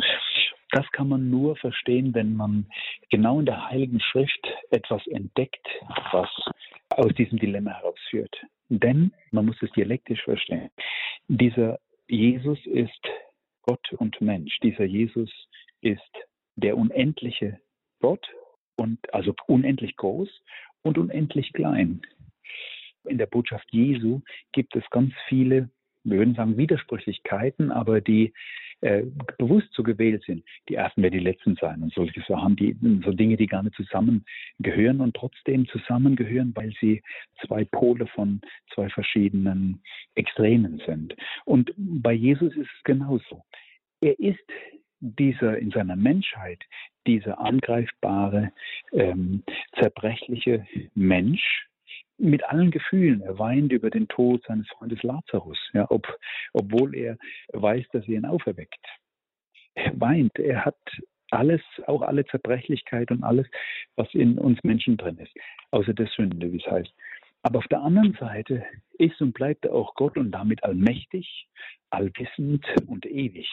Das 0.71 0.91
kann 0.93 1.09
man 1.09 1.31
nur 1.31 1.57
verstehen, 1.57 2.15
wenn 2.15 2.35
man 2.35 2.67
genau 3.11 3.39
in 3.39 3.47
der 3.47 3.69
Heiligen 3.69 4.01
Schrift 4.01 4.47
etwas 4.71 5.07
entdeckt, 5.07 5.67
was 6.13 6.29
aus 6.91 7.15
diesem 7.15 7.39
Dilemma 7.39 7.73
herausführt. 7.73 8.35
Denn, 8.69 9.13
man 9.31 9.47
muss 9.47 9.61
es 9.63 9.71
dialektisch 9.73 10.23
verstehen, 10.23 10.71
dieser 11.29 11.79
Jesus 12.09 12.59
ist 12.67 13.01
Gott 13.63 13.93
und 13.95 14.21
Mensch. 14.21 14.59
Dieser 14.63 14.85
Jesus 14.85 15.31
ist 15.81 16.01
der 16.57 16.77
unendliche 16.77 17.61
Gott 18.01 18.27
und 18.77 18.99
also 19.15 19.35
unendlich 19.47 19.97
groß 19.97 20.29
und 20.83 20.99
unendlich 20.99 21.53
klein. 21.53 22.03
In 23.05 23.19
der 23.19 23.27
Botschaft 23.27 23.67
Jesu 23.71 24.21
gibt 24.53 24.75
es 24.77 24.85
ganz 24.91 25.13
viele, 25.29 25.71
wir 26.05 26.19
würden 26.19 26.35
sagen 26.35 26.57
Widersprüchlichkeiten, 26.57 27.71
aber 27.71 28.01
die 28.01 28.33
äh, 28.81 29.05
bewusst 29.39 29.69
so 29.73 29.83
gewählt 29.83 30.23
sind. 30.25 30.45
Die 30.69 30.75
ersten 30.75 31.03
werden 31.03 31.15
die 31.15 31.25
letzten 31.25 31.57
sein 31.57 31.83
und 31.83 31.95
solche 31.95 32.21
Sachen, 32.29 32.57
die, 32.57 32.77
so 33.03 33.13
Dinge, 33.13 33.37
die 33.39 33.47
gar 33.47 33.63
nicht 33.63 33.77
zusammengehören 33.77 35.01
und 35.01 35.17
trotzdem 35.17 35.67
zusammengehören, 35.69 36.53
weil 36.55 36.73
sie 36.81 37.03
zwei 37.47 37.65
Pole 37.65 38.07
von 38.09 38.43
zwei 38.75 38.91
verschiedenen 38.91 39.81
Extremen 40.15 40.83
sind. 40.87 41.17
Und 41.47 41.73
bei 41.77 42.13
Jesus 42.13 42.55
ist 42.57 42.69
es 42.77 42.85
genauso. 42.85 43.43
Er 44.03 44.19
ist 44.19 44.45
dieser 45.01 45.59
in 45.59 45.71
seiner 45.71 45.97
Menschheit, 45.97 46.63
dieser 47.07 47.39
angreifbare, 47.41 48.53
ähm, 48.93 49.43
zerbrechliche 49.79 50.67
Mensch, 50.95 51.69
mit 52.19 52.45
allen 52.45 52.71
Gefühlen. 52.71 53.21
Er 53.23 53.39
weint 53.39 53.73
über 53.73 53.91
den 53.91 54.09
Tod 54.09 54.45
seines 54.47 54.69
Freundes 54.69 55.03
Lazarus, 55.03 55.59
ja, 55.73 55.87
ob, 55.91 56.07
obwohl 56.53 56.95
er 56.95 57.17
weiß, 57.53 57.87
dass 57.93 58.05
er 58.05 58.15
ihn 58.15 58.25
auferweckt. 58.25 58.85
Er 59.75 59.99
weint, 60.01 60.39
er 60.39 60.65
hat 60.65 60.79
alles, 61.31 61.63
auch 61.87 62.03
alle 62.03 62.25
Zerbrechlichkeit 62.27 63.11
und 63.11 63.25
alles, 63.25 63.47
was 63.97 64.13
in 64.15 64.39
uns 64.39 64.63
Menschen 64.63 64.97
drin 64.97 65.19
ist, 65.19 65.35
außer 65.73 65.93
der 65.93 66.07
Sünde, 66.07 66.53
wie 66.53 66.59
es 66.59 66.71
heißt. 66.71 66.93
Aber 67.43 67.59
auf 67.59 67.69
der 67.69 67.83
anderen 67.83 68.15
Seite 68.15 68.65
ist 68.99 69.21
und 69.21 69.35
bleibt 69.35 69.67
er 69.67 69.75
auch 69.75 69.95
Gott 69.97 70.17
und 70.17 70.31
damit 70.31 70.63
allmächtig, 70.65 71.47
allwissend 71.91 72.65
und 72.87 73.05
ewig. 73.05 73.49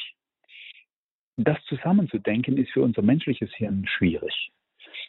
Das 1.38 1.62
zusammenzudenken 1.66 2.58
ist 2.58 2.72
für 2.72 2.84
unser 2.84 3.02
menschliches 3.02 3.54
Hirn 3.56 3.86
schwierig. 3.88 4.52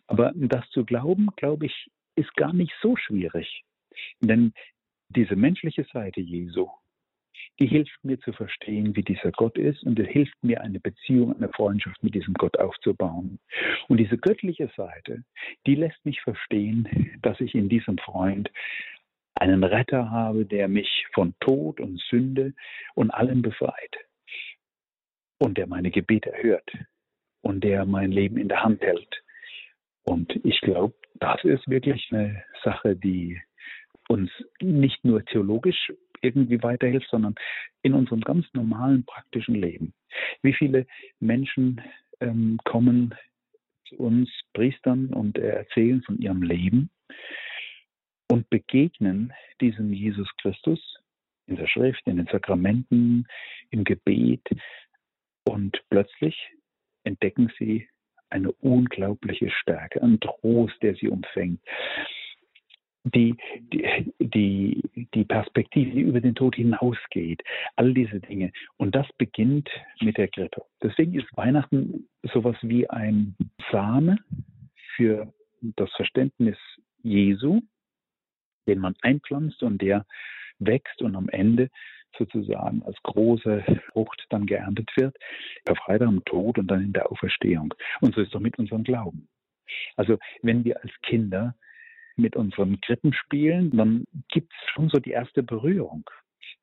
Aber 0.06 0.32
das 0.34 0.68
zu 0.70 0.84
glauben, 0.84 1.28
glaube 1.36 1.66
ich, 1.66 1.90
ist 2.16 2.34
gar 2.34 2.52
nicht 2.52 2.72
so 2.80 2.96
schwierig. 2.96 3.64
Denn 4.20 4.52
diese 5.08 5.36
menschliche 5.36 5.84
Seite 5.92 6.20
Jesu, 6.20 6.68
die 7.58 7.66
hilft 7.66 8.02
mir 8.02 8.18
zu 8.20 8.32
verstehen, 8.32 8.96
wie 8.96 9.02
dieser 9.02 9.30
Gott 9.32 9.58
ist 9.58 9.82
und 9.84 9.98
die 9.98 10.06
hilft 10.06 10.42
mir, 10.42 10.60
eine 10.60 10.80
Beziehung, 10.80 11.34
eine 11.36 11.48
Freundschaft 11.50 12.02
mit 12.02 12.14
diesem 12.14 12.34
Gott 12.34 12.58
aufzubauen. 12.58 13.38
Und 13.88 13.98
diese 13.98 14.16
göttliche 14.16 14.70
Seite, 14.76 15.24
die 15.66 15.74
lässt 15.74 16.04
mich 16.04 16.20
verstehen, 16.22 17.18
dass 17.22 17.40
ich 17.40 17.54
in 17.54 17.68
diesem 17.68 17.98
Freund 17.98 18.50
einen 19.34 19.64
Retter 19.64 20.10
habe, 20.10 20.46
der 20.46 20.68
mich 20.68 21.06
von 21.14 21.34
Tod 21.40 21.80
und 21.80 22.00
Sünde 22.10 22.54
und 22.94 23.10
allem 23.10 23.42
befreit 23.42 23.96
und 25.38 25.58
der 25.58 25.66
meine 25.66 25.90
Gebete 25.90 26.32
erhört 26.32 26.70
und 27.40 27.64
der 27.64 27.84
mein 27.84 28.12
Leben 28.12 28.36
in 28.36 28.48
der 28.48 28.62
Hand 28.62 28.82
hält. 28.82 29.22
Und 30.04 30.32
ich 30.44 30.60
glaube, 30.60 30.94
das 31.22 31.44
ist 31.44 31.68
wirklich 31.68 32.08
eine 32.10 32.42
Sache, 32.64 32.96
die 32.96 33.40
uns 34.08 34.28
nicht 34.60 35.04
nur 35.04 35.24
theologisch 35.24 35.92
irgendwie 36.20 36.60
weiterhilft, 36.64 37.08
sondern 37.10 37.36
in 37.82 37.94
unserem 37.94 38.22
ganz 38.22 38.44
normalen 38.54 39.04
praktischen 39.04 39.54
Leben. 39.54 39.94
Wie 40.42 40.52
viele 40.52 40.84
Menschen 41.20 41.80
ähm, 42.20 42.58
kommen 42.64 43.14
zu 43.88 43.96
uns 43.98 44.30
Priestern 44.52 45.12
und 45.12 45.38
erzählen 45.38 46.02
von 46.02 46.18
ihrem 46.18 46.42
Leben 46.42 46.90
und 48.28 48.50
begegnen 48.50 49.32
diesem 49.60 49.92
Jesus 49.92 50.28
Christus 50.38 50.80
in 51.46 51.54
der 51.54 51.68
Schrift, 51.68 52.02
in 52.06 52.16
den 52.16 52.26
Sakramenten, 52.26 53.28
im 53.70 53.84
Gebet 53.84 54.48
und 55.44 55.80
plötzlich 55.88 56.36
entdecken 57.04 57.52
sie 57.58 57.88
eine 58.32 58.50
unglaubliche 58.52 59.50
Stärke, 59.50 60.02
ein 60.02 60.18
Trost, 60.20 60.74
der 60.82 60.94
sie 60.94 61.08
umfängt. 61.08 61.60
Die, 63.04 63.36
die, 63.72 64.12
die, 64.20 65.08
die 65.12 65.24
Perspektive, 65.24 65.90
die 65.90 66.02
über 66.02 66.20
den 66.20 66.36
Tod 66.36 66.54
hinausgeht, 66.54 67.42
all 67.74 67.92
diese 67.92 68.20
Dinge. 68.20 68.52
Und 68.76 68.94
das 68.94 69.06
beginnt 69.18 69.68
mit 70.00 70.16
der 70.18 70.28
Krippe. 70.28 70.62
Deswegen 70.82 71.18
ist 71.18 71.26
Weihnachten 71.36 72.08
sowas 72.32 72.56
wie 72.62 72.88
ein 72.88 73.34
Same 73.72 74.18
für 74.94 75.32
das 75.62 75.90
Verständnis 75.92 76.56
Jesu, 77.02 77.60
den 78.68 78.78
man 78.78 78.94
einpflanzt 79.02 79.62
und 79.64 79.82
der 79.82 80.06
wächst 80.60 81.02
und 81.02 81.16
am 81.16 81.28
Ende 81.28 81.70
sozusagen 82.18 82.82
als 82.84 82.96
große 83.02 83.64
Frucht 83.92 84.26
dann 84.30 84.46
geerntet 84.46 84.90
wird, 84.96 85.16
auf 85.68 85.78
Freitag 85.78 86.08
am 86.08 86.24
Tod 86.24 86.58
und 86.58 86.68
dann 86.68 86.82
in 86.82 86.92
der 86.92 87.10
Auferstehung. 87.10 87.74
Und 88.00 88.14
so 88.14 88.20
ist 88.20 88.34
doch 88.34 88.40
mit 88.40 88.58
unserem 88.58 88.84
Glauben. 88.84 89.28
Also 89.96 90.18
wenn 90.42 90.64
wir 90.64 90.82
als 90.82 90.92
Kinder 91.02 91.54
mit 92.16 92.36
unseren 92.36 92.80
Krippen 92.80 93.12
spielen, 93.12 93.76
dann 93.76 94.04
gibt 94.28 94.52
es 94.52 94.70
schon 94.70 94.88
so 94.90 94.98
die 95.00 95.10
erste 95.10 95.42
Berührung. 95.42 96.08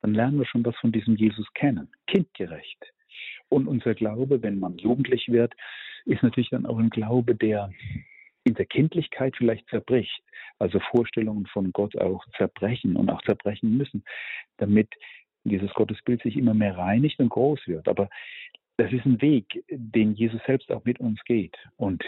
Dann 0.02 0.14
lernen 0.14 0.40
wir 0.40 0.46
schon 0.46 0.66
was 0.66 0.76
von 0.78 0.92
diesem 0.92 1.16
Jesus 1.16 1.48
kennen, 1.54 1.90
kindgerecht. 2.08 2.94
Und 3.50 3.68
unser 3.68 3.96
Glaube, 3.96 4.42
wenn 4.44 4.60
man 4.60 4.78
jugendlich 4.78 5.28
wird, 5.28 5.54
ist 6.06 6.24
natürlich 6.24 6.50
dann 6.50 6.66
auch 6.66 6.78
ein 6.78 6.92
Glaube, 6.92 7.36
der 7.36 7.72
in 8.44 8.54
der 8.54 8.66
Kindlichkeit 8.66 9.36
vielleicht 9.36 9.68
zerbricht, 9.70 10.24
also 10.60 10.80
Vorstellungen 10.92 11.46
von 11.48 11.72
Gott 11.74 11.96
auch 11.98 12.26
zerbrechen 12.38 12.96
und 12.96 13.10
auch 13.10 13.22
zerbrechen 13.24 13.78
müssen, 13.78 14.04
damit 14.58 14.90
dieses 15.43 15.73
Gottesbild 15.73 16.21
sich 16.21 16.38
immer 16.38 16.54
mehr 16.54 16.78
reinigt 16.78 17.19
und 17.19 17.30
groß 17.30 17.67
wird. 17.67 17.88
Aber 17.88 18.10
das 18.78 18.93
ist 18.93 19.06
ein 19.06 19.21
Weg, 19.21 19.63
den 19.69 20.13
Jesus 20.13 20.39
selbst 20.45 20.71
auch 20.71 20.86
mit 20.86 20.99
uns 20.99 21.19
geht. 21.25 21.58
Und 21.75 22.04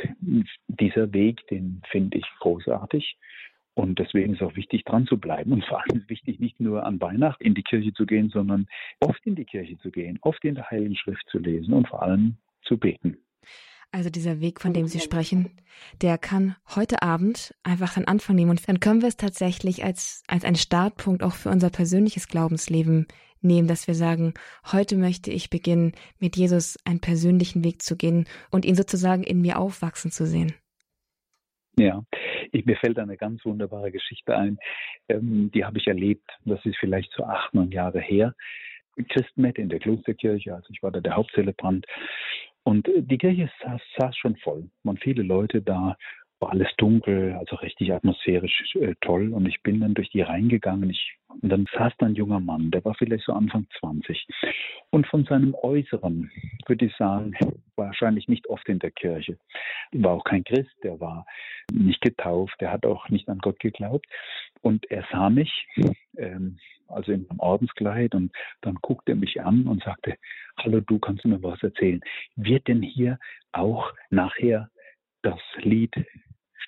dieser 0.68 1.12
Weg, 1.14 1.46
den 1.48 1.82
finde 1.90 2.18
ich 2.20 2.26
großartig. 2.40 3.18
Und 3.74 4.00
deswegen 4.00 4.34
ist 4.34 4.42
auch 4.42 4.56
wichtig, 4.56 4.84
dran 4.86 5.06
zu 5.06 5.18
bleiben. 5.18 5.54
Und 5.54 5.66
vor 5.66 5.82
allem 5.82 6.00
ist 6.00 6.10
wichtig, 6.10 6.40
nicht 6.40 6.60
nur 6.60 6.86
an 6.86 7.00
Weihnachten 7.02 7.44
in 7.44 7.56
die 7.56 7.64
Kirche 7.64 7.94
zu 7.94 8.06
gehen, 8.06 8.30
sondern 8.30 8.68
oft 9.00 9.26
in 9.26 9.36
die 9.36 9.46
Kirche 9.46 9.78
zu 9.80 9.92
gehen, 9.92 10.20
oft 10.22 10.44
in 10.46 10.56
der 10.56 10.70
Heiligen 10.70 10.96
Schrift 10.96 11.28
zu 11.30 11.40
lesen 11.40 11.74
und 11.74 11.88
vor 11.88 12.02
allem 12.02 12.36
zu 12.64 12.78
beten. 12.78 13.18
Also 13.94 14.10
dieser 14.10 14.40
Weg, 14.40 14.62
von 14.62 14.74
dem 14.74 14.88
Sie 14.88 15.02
sprechen, 15.02 15.52
der 16.02 16.18
kann 16.18 16.56
heute 16.76 17.02
Abend 17.02 17.54
einfach 17.64 17.98
einen 17.98 18.08
Anfang 18.08 18.38
nehmen. 18.38 18.52
Und 18.52 18.68
dann 18.68 18.80
können 18.80 19.02
wir 19.02 19.10
es 19.10 19.18
tatsächlich 19.18 19.84
als, 19.84 20.24
als 20.28 20.46
einen 20.46 20.56
Startpunkt 20.56 21.24
auch 21.24 21.34
für 21.34 21.50
unser 21.50 21.70
persönliches 21.70 22.28
Glaubensleben 22.28 23.08
nehmen, 23.42 23.68
dass 23.68 23.88
wir 23.88 23.96
sagen, 23.96 24.34
heute 24.72 24.96
möchte 24.96 25.32
ich 25.32 25.50
beginnen, 25.50 25.92
mit 26.20 26.38
Jesus 26.38 26.78
einen 26.86 27.02
persönlichen 27.02 27.66
Weg 27.66 27.82
zu 27.82 27.98
gehen 27.98 28.28
und 28.50 28.64
ihn 28.64 28.76
sozusagen 28.76 29.24
in 29.24 29.42
mir 29.42 29.60
aufwachsen 29.60 30.12
zu 30.12 30.26
sehen. 30.26 30.54
Ja, 31.78 32.04
ich, 32.52 32.66
mir 32.66 32.76
fällt 32.78 33.00
eine 33.00 33.18
ganz 33.18 33.44
wunderbare 33.44 33.92
Geschichte 33.92 34.36
ein, 34.36 34.58
ähm, 35.10 35.52
die 35.54 35.66
habe 35.66 35.80
ich 35.80 35.88
erlebt, 35.88 36.30
das 36.46 36.64
ist 36.66 36.78
vielleicht 36.80 37.12
so 37.16 37.24
acht, 37.24 37.54
neun 37.54 37.72
Jahre 37.72 38.00
her. 38.00 38.36
Christmette 39.10 39.62
in 39.62 39.70
der 39.70 39.80
Klosterkirche, 39.80 40.54
also 40.54 40.68
ich 40.70 40.84
war 40.84 40.92
da 40.92 41.00
der 41.00 41.16
Hauptzelebrant 41.16 41.86
und 42.64 42.88
äh, 42.88 43.02
die 43.02 43.18
Kirche 43.18 43.50
saß, 43.64 43.82
saß 43.98 44.18
schon 44.18 44.36
voll, 44.38 44.70
waren 44.84 44.98
viele 44.98 45.24
Leute 45.24 45.62
da 45.62 45.96
war 46.42 46.52
alles 46.52 46.70
dunkel, 46.78 47.34
also 47.34 47.56
richtig 47.58 47.94
atmosphärisch 47.94 48.76
äh, 48.76 48.96
toll. 49.02 49.32
Und 49.32 49.48
ich 49.48 49.62
bin 49.62 49.80
dann 49.80 49.94
durch 49.94 50.10
die 50.10 50.22
reingegangen. 50.22 50.90
Ich, 50.90 51.14
und 51.42 51.50
dann 51.50 51.68
saß 51.72 51.94
da 52.00 52.08
ein 52.08 52.16
junger 52.16 52.40
Mann, 52.40 52.72
der 52.72 52.84
war 52.84 52.96
vielleicht 52.96 53.26
so 53.26 53.34
Anfang 53.34 53.68
20. 53.80 54.28
Und 54.90 55.08
von 55.08 55.24
seinem 55.26 55.54
Äußeren 55.54 56.32
würde 56.68 56.86
ich 56.86 56.96
sagen, 56.98 57.36
wahrscheinlich 57.76 58.28
nicht 58.28 58.48
oft 58.48 58.68
in 58.68 58.80
der 58.80 58.92
Kirche. 58.92 59.38
War 59.92 60.14
auch 60.14 60.24
kein 60.24 60.44
Christ, 60.44 60.76
der 60.84 61.00
war 61.00 61.26
nicht 61.72 62.02
getauft, 62.02 62.56
der 62.60 62.72
hat 62.72 62.86
auch 62.86 63.08
nicht 63.10 63.30
an 63.30 63.38
Gott 63.38 63.60
geglaubt. 63.60 64.08
Und 64.62 64.90
er 64.90 65.06
sah 65.12 65.30
mich, 65.30 65.68
ähm, 66.18 66.58
also 66.92 67.12
in 67.12 67.30
einem 67.30 67.40
Ordenskleid, 67.40 68.16
und 68.16 68.32
dann 68.62 68.76
guckte 68.82 69.14
er 69.14 69.16
mich 69.16 69.42
an 69.42 69.68
und 69.68 69.84
sagte, 69.84 70.16
hallo, 70.58 70.82
du 70.82 71.00
kannst 71.00 71.26
mir 71.26 71.42
was 71.42 71.62
erzählen. 71.64 72.02
Wird 72.36 72.68
denn 72.68 72.82
hier 72.82 73.20
auch 73.52 73.94
nachher 74.10 74.70
das 75.22 75.40
Lied 75.58 75.94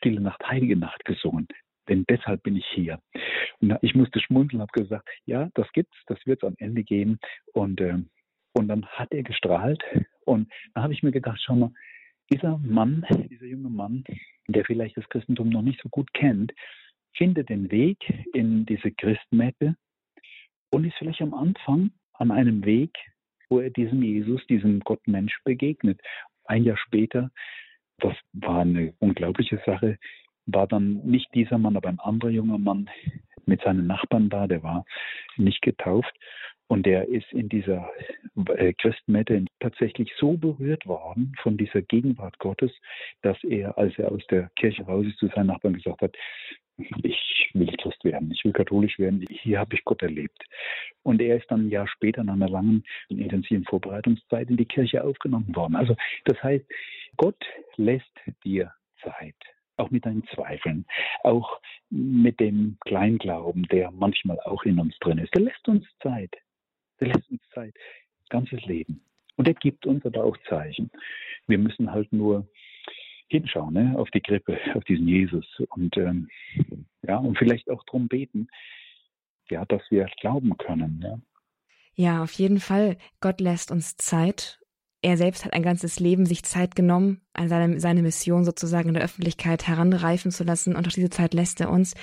Stille 0.03 0.21
Nacht, 0.21 0.43
Heilige 0.47 0.75
Nacht 0.75 1.05
gesungen. 1.05 1.47
Denn 1.89 2.05
deshalb 2.09 2.43
bin 2.43 2.55
ich 2.55 2.65
hier. 2.73 2.99
Und 3.59 3.77
ich 3.81 3.95
musste 3.95 4.19
schmunzeln, 4.19 4.61
habe 4.61 4.71
gesagt, 4.71 5.07
ja, 5.25 5.49
das 5.53 5.71
gibt's, 5.73 5.95
das 6.07 6.17
wird 6.25 6.41
es 6.41 6.47
am 6.47 6.55
Ende 6.57 6.83
geben. 6.83 7.19
Und, 7.53 7.81
äh, 7.81 7.97
und 8.53 8.67
dann 8.67 8.85
hat 8.85 9.11
er 9.11 9.23
gestrahlt. 9.23 9.83
Und 10.25 10.51
da 10.73 10.83
habe 10.83 10.93
ich 10.93 11.03
mir 11.03 11.11
gedacht, 11.11 11.41
schau 11.43 11.55
mal, 11.55 11.71
dieser 12.31 12.57
Mann, 12.59 13.05
dieser 13.29 13.45
junge 13.45 13.69
Mann, 13.69 14.03
der 14.47 14.65
vielleicht 14.65 14.97
das 14.97 15.07
Christentum 15.09 15.49
noch 15.49 15.61
nicht 15.61 15.81
so 15.81 15.89
gut 15.89 16.13
kennt, 16.13 16.53
findet 17.15 17.49
den 17.49 17.69
Weg 17.69 17.97
in 18.33 18.65
diese 18.65 18.91
Christmette 18.91 19.75
und 20.73 20.85
ist 20.85 20.95
vielleicht 20.97 21.21
am 21.21 21.33
Anfang 21.33 21.91
an 22.13 22.31
einem 22.31 22.65
Weg, 22.65 22.97
wo 23.49 23.59
er 23.59 23.69
diesem 23.69 24.01
Jesus, 24.01 24.45
diesem 24.47 24.79
Gottmensch 24.81 25.39
begegnet. 25.43 26.01
Ein 26.45 26.63
Jahr 26.63 26.77
später 26.77 27.31
das 27.99 28.15
war 28.33 28.59
eine 28.61 28.93
unglaubliche 28.99 29.61
Sache. 29.65 29.97
War 30.45 30.67
dann 30.67 31.05
nicht 31.05 31.33
dieser 31.33 31.57
Mann, 31.57 31.77
aber 31.77 31.89
ein 31.89 31.99
anderer 31.99 32.31
junger 32.31 32.57
Mann 32.57 32.89
mit 33.45 33.61
seinen 33.61 33.87
Nachbarn 33.87 34.29
da, 34.29 34.47
der 34.47 34.63
war 34.63 34.85
nicht 35.37 35.61
getauft. 35.61 36.13
Und 36.67 36.85
der 36.85 37.07
ist 37.07 37.31
in 37.31 37.49
dieser 37.49 37.89
äh, 38.55 38.73
Christmette 38.73 39.45
tatsächlich 39.59 40.11
so 40.17 40.37
berührt 40.37 40.85
worden 40.85 41.33
von 41.41 41.57
dieser 41.57 41.81
Gegenwart 41.81 42.39
Gottes, 42.39 42.71
dass 43.21 43.41
er, 43.43 43.77
als 43.77 43.97
er 43.97 44.11
aus 44.11 44.25
der 44.27 44.49
Kirche 44.55 44.83
raus 44.83 45.05
ist, 45.05 45.17
zu 45.19 45.27
seinen 45.27 45.47
Nachbarn 45.47 45.75
gesagt 45.75 46.01
hat, 46.01 46.15
ich 46.77 47.49
will 47.53 47.75
Christ 47.77 48.03
werden, 48.03 48.31
ich 48.31 48.43
will 48.43 48.53
katholisch 48.53 48.97
werden, 48.97 49.25
hier 49.29 49.59
habe 49.59 49.75
ich 49.75 49.83
Gott 49.83 50.01
erlebt. 50.01 50.43
Und 51.03 51.21
er 51.21 51.37
ist 51.37 51.49
dann 51.49 51.67
ein 51.67 51.69
Jahr 51.69 51.87
später 51.87 52.23
nach 52.23 52.33
einer 52.33 52.49
langen, 52.49 52.83
intensiven 53.09 53.65
Vorbereitungszeit 53.65 54.49
in 54.49 54.57
die 54.57 54.65
Kirche 54.65 55.03
aufgenommen 55.03 55.55
worden. 55.55 55.75
Also 55.75 55.95
das 56.25 56.41
heißt, 56.41 56.65
Gott 57.17 57.43
lässt 57.75 58.11
dir 58.43 58.71
Zeit, 59.03 59.35
auch 59.77 59.91
mit 59.91 60.05
deinen 60.05 60.25
Zweifeln, 60.33 60.85
auch 61.23 61.59
mit 61.89 62.39
dem 62.39 62.77
Kleinglauben, 62.81 63.63
der 63.63 63.91
manchmal 63.91 64.39
auch 64.41 64.63
in 64.63 64.79
uns 64.79 64.97
drin 64.99 65.19
ist. 65.19 65.35
Er 65.35 65.41
lässt 65.41 65.67
uns 65.67 65.85
Zeit. 66.01 66.35
Er 66.99 67.07
lässt 67.07 67.29
uns 67.29 67.41
Zeit, 67.53 67.75
ganzes 68.29 68.63
Leben. 68.65 69.03
Und 69.35 69.47
er 69.47 69.53
gibt 69.55 69.85
uns 69.85 70.05
aber 70.05 70.23
auch 70.23 70.37
Zeichen. 70.47 70.91
Wir 71.47 71.57
müssen 71.57 71.91
halt 71.91 72.11
nur 72.13 72.47
hinschauen 73.33 73.73
ne, 73.73 73.93
auf 73.97 74.09
die 74.11 74.21
Grippe, 74.21 74.57
auf 74.75 74.83
diesen 74.85 75.07
Jesus 75.07 75.45
und 75.69 75.95
ähm, 75.97 76.29
ja 77.01 77.17
und 77.17 77.37
vielleicht 77.37 77.69
auch 77.69 77.83
darum 77.85 78.07
beten, 78.07 78.47
ja, 79.49 79.65
dass 79.65 79.81
wir 79.89 80.05
glauben 80.21 80.57
können. 80.57 81.03
Ja. 81.03 81.17
ja, 81.95 82.23
auf 82.23 82.31
jeden 82.33 82.59
Fall. 82.59 82.97
Gott 83.19 83.41
lässt 83.41 83.71
uns 83.71 83.97
Zeit 83.97 84.59
er 85.03 85.17
selbst 85.17 85.43
hat 85.45 85.53
ein 85.53 85.63
ganzes 85.63 85.99
Leben 85.99 86.25
sich 86.25 86.43
Zeit 86.43 86.75
genommen, 86.75 87.21
seine, 87.37 87.79
seine 87.79 88.01
Mission 88.01 88.45
sozusagen 88.45 88.87
in 88.87 88.93
der 88.95 89.03
Öffentlichkeit 89.03 89.67
heranreifen 89.67 90.31
zu 90.31 90.45
lassen 90.45 90.75
und 90.75 90.87
auch 90.87 90.91
diese 90.93 91.09
Zeit 91.09 91.33
lässt 91.33 91.59
er 91.59 91.69
uns. 91.69 91.93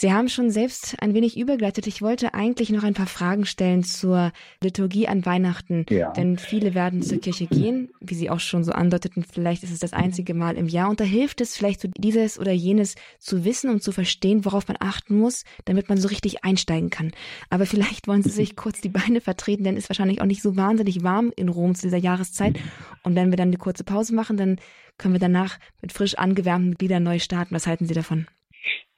Sie 0.00 0.12
haben 0.12 0.28
schon 0.28 0.52
selbst 0.52 0.94
ein 1.02 1.12
wenig 1.12 1.36
übergeleitet. 1.36 1.88
Ich 1.88 2.02
wollte 2.02 2.32
eigentlich 2.32 2.70
noch 2.70 2.84
ein 2.84 2.94
paar 2.94 3.08
Fragen 3.08 3.44
stellen 3.46 3.82
zur 3.82 4.30
Liturgie 4.62 5.08
an 5.08 5.26
Weihnachten. 5.26 5.86
Ja. 5.90 6.12
Denn 6.12 6.38
viele 6.38 6.74
werden 6.74 7.02
zur 7.02 7.20
Kirche 7.20 7.46
gehen, 7.46 7.90
wie 8.00 8.14
Sie 8.14 8.30
auch 8.30 8.38
schon 8.38 8.62
so 8.62 8.70
andeuteten. 8.70 9.24
Vielleicht 9.24 9.64
ist 9.64 9.72
es 9.72 9.80
das 9.80 9.92
einzige 9.92 10.34
Mal 10.34 10.56
im 10.56 10.68
Jahr. 10.68 10.88
Und 10.88 11.00
da 11.00 11.04
hilft 11.04 11.40
es 11.40 11.56
vielleicht 11.56 11.80
so 11.80 11.88
dieses 11.96 12.38
oder 12.38 12.52
jenes 12.52 12.94
zu 13.18 13.44
wissen 13.44 13.70
und 13.70 13.82
zu 13.82 13.90
verstehen, 13.90 14.44
worauf 14.44 14.68
man 14.68 14.76
achten 14.78 15.18
muss, 15.18 15.42
damit 15.64 15.88
man 15.88 15.98
so 15.98 16.06
richtig 16.06 16.44
einsteigen 16.44 16.90
kann. 16.90 17.10
Aber 17.50 17.66
vielleicht 17.66 18.06
wollen 18.06 18.22
Sie 18.22 18.30
sich 18.30 18.54
kurz 18.54 18.80
die 18.80 18.90
Beine 18.90 19.20
vertreten, 19.20 19.64
denn 19.64 19.76
es 19.76 19.84
ist 19.84 19.90
wahrscheinlich 19.90 20.20
auch 20.20 20.26
nicht 20.26 20.42
so 20.42 20.56
wahnsinnig 20.56 21.02
warm 21.02 21.32
in 21.34 21.48
Rom 21.48 21.74
zu 21.74 21.82
dieser 21.82 21.96
Jahreszeit. 21.96 22.56
Und 23.02 23.16
wenn 23.16 23.30
wir 23.30 23.36
dann 23.36 23.48
eine 23.48 23.58
kurze 23.58 23.82
Pause 23.82 24.14
machen, 24.14 24.36
dann 24.36 24.60
können 24.96 25.14
wir 25.14 25.20
danach 25.20 25.58
mit 25.82 25.92
frisch 25.92 26.14
angewärmten 26.14 26.74
Gliedern 26.74 27.02
neu 27.02 27.18
starten. 27.18 27.52
Was 27.52 27.66
halten 27.66 27.86
Sie 27.86 27.94
davon? 27.94 28.28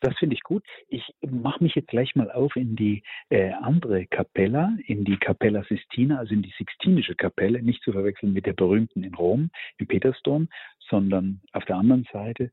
Das 0.00 0.16
finde 0.18 0.34
ich 0.34 0.42
gut. 0.42 0.64
Ich 0.88 1.04
mache 1.20 1.62
mich 1.62 1.74
jetzt 1.74 1.88
gleich 1.88 2.14
mal 2.14 2.30
auf 2.30 2.56
in 2.56 2.74
die 2.74 3.02
äh, 3.28 3.50
andere 3.52 4.06
Kapella, 4.06 4.76
in 4.86 5.04
die 5.04 5.18
Capella 5.18 5.62
Sistina, 5.64 6.18
also 6.18 6.32
in 6.32 6.42
die 6.42 6.54
Sixtinische 6.56 7.14
Kapelle, 7.14 7.62
nicht 7.62 7.82
zu 7.82 7.92
verwechseln 7.92 8.32
mit 8.32 8.46
der 8.46 8.54
berühmten 8.54 9.04
in 9.04 9.14
Rom, 9.14 9.50
im 9.76 9.86
Petersdom, 9.86 10.48
sondern 10.88 11.42
auf 11.52 11.64
der 11.66 11.76
anderen 11.76 12.06
Seite, 12.12 12.50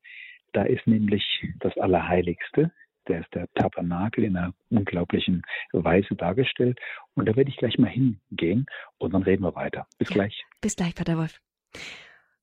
da 0.54 0.64
ist 0.64 0.88
nämlich 0.88 1.24
das 1.60 1.78
Allerheiligste, 1.78 2.72
der 3.08 3.22
ist 3.22 3.34
der 3.34 3.48
Tabernakel 3.54 4.26
in 4.26 4.36
einer 4.36 4.54
unglaublichen 4.70 5.44
Weise 5.72 6.16
dargestellt. 6.16 6.80
Und 7.16 7.28
da 7.28 7.36
werde 7.36 7.50
ich 7.50 7.58
gleich 7.58 7.78
mal 7.78 7.90
hingehen 7.90 8.66
und 8.98 9.14
dann 9.14 9.24
reden 9.24 9.44
wir 9.44 9.56
weiter. 9.56 9.88
Bis 9.98 10.10
ja, 10.10 10.16
gleich. 10.16 10.44
Bis 10.62 10.76
gleich, 10.76 10.96
Pater 10.96 11.18
Wolf. 11.18 11.40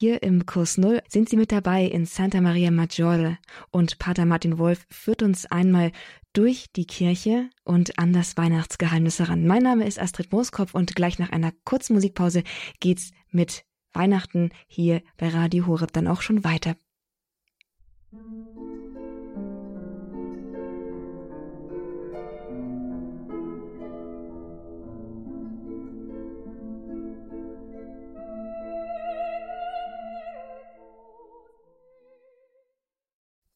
Hier 0.01 0.25
im 0.25 0.45
Kurs 0.45 0.77
Null 0.77 1.03
sind 1.09 1.29
Sie 1.29 1.37
mit 1.37 1.53
dabei 1.53 1.85
in 1.85 2.05
Santa 2.05 2.41
Maria 2.41 2.73
Maggiore 2.73 3.39
und 3.71 3.99
Pater 4.01 4.25
Martin 4.25 4.59
Wolf 4.59 4.87
führt 4.91 5.23
uns 5.23 5.47
einmal 5.47 5.93
durch 6.33 6.67
die 6.75 6.85
Kirche 6.85 7.49
und 7.63 7.97
an 7.97 8.13
das 8.13 8.37
Weihnachtsgeheimnis 8.37 9.21
heran. 9.21 9.47
Mein 9.47 9.63
Name 9.63 9.87
ist 9.87 10.01
Astrid 10.01 10.33
Mooskopf 10.33 10.75
und 10.75 10.97
gleich 10.97 11.21
nach 11.21 11.31
einer 11.31 11.53
kurzen 11.65 11.95
Musikpause 11.95 12.43
geht's 12.81 13.13
mit 13.31 13.65
Weihnachten 13.93 14.51
hier 14.67 15.01
bei 15.17 15.29
Radio 15.29 15.69
Horeb 15.69 15.93
dann 15.93 16.09
auch 16.09 16.23
schon 16.23 16.43
weiter. 16.43 16.75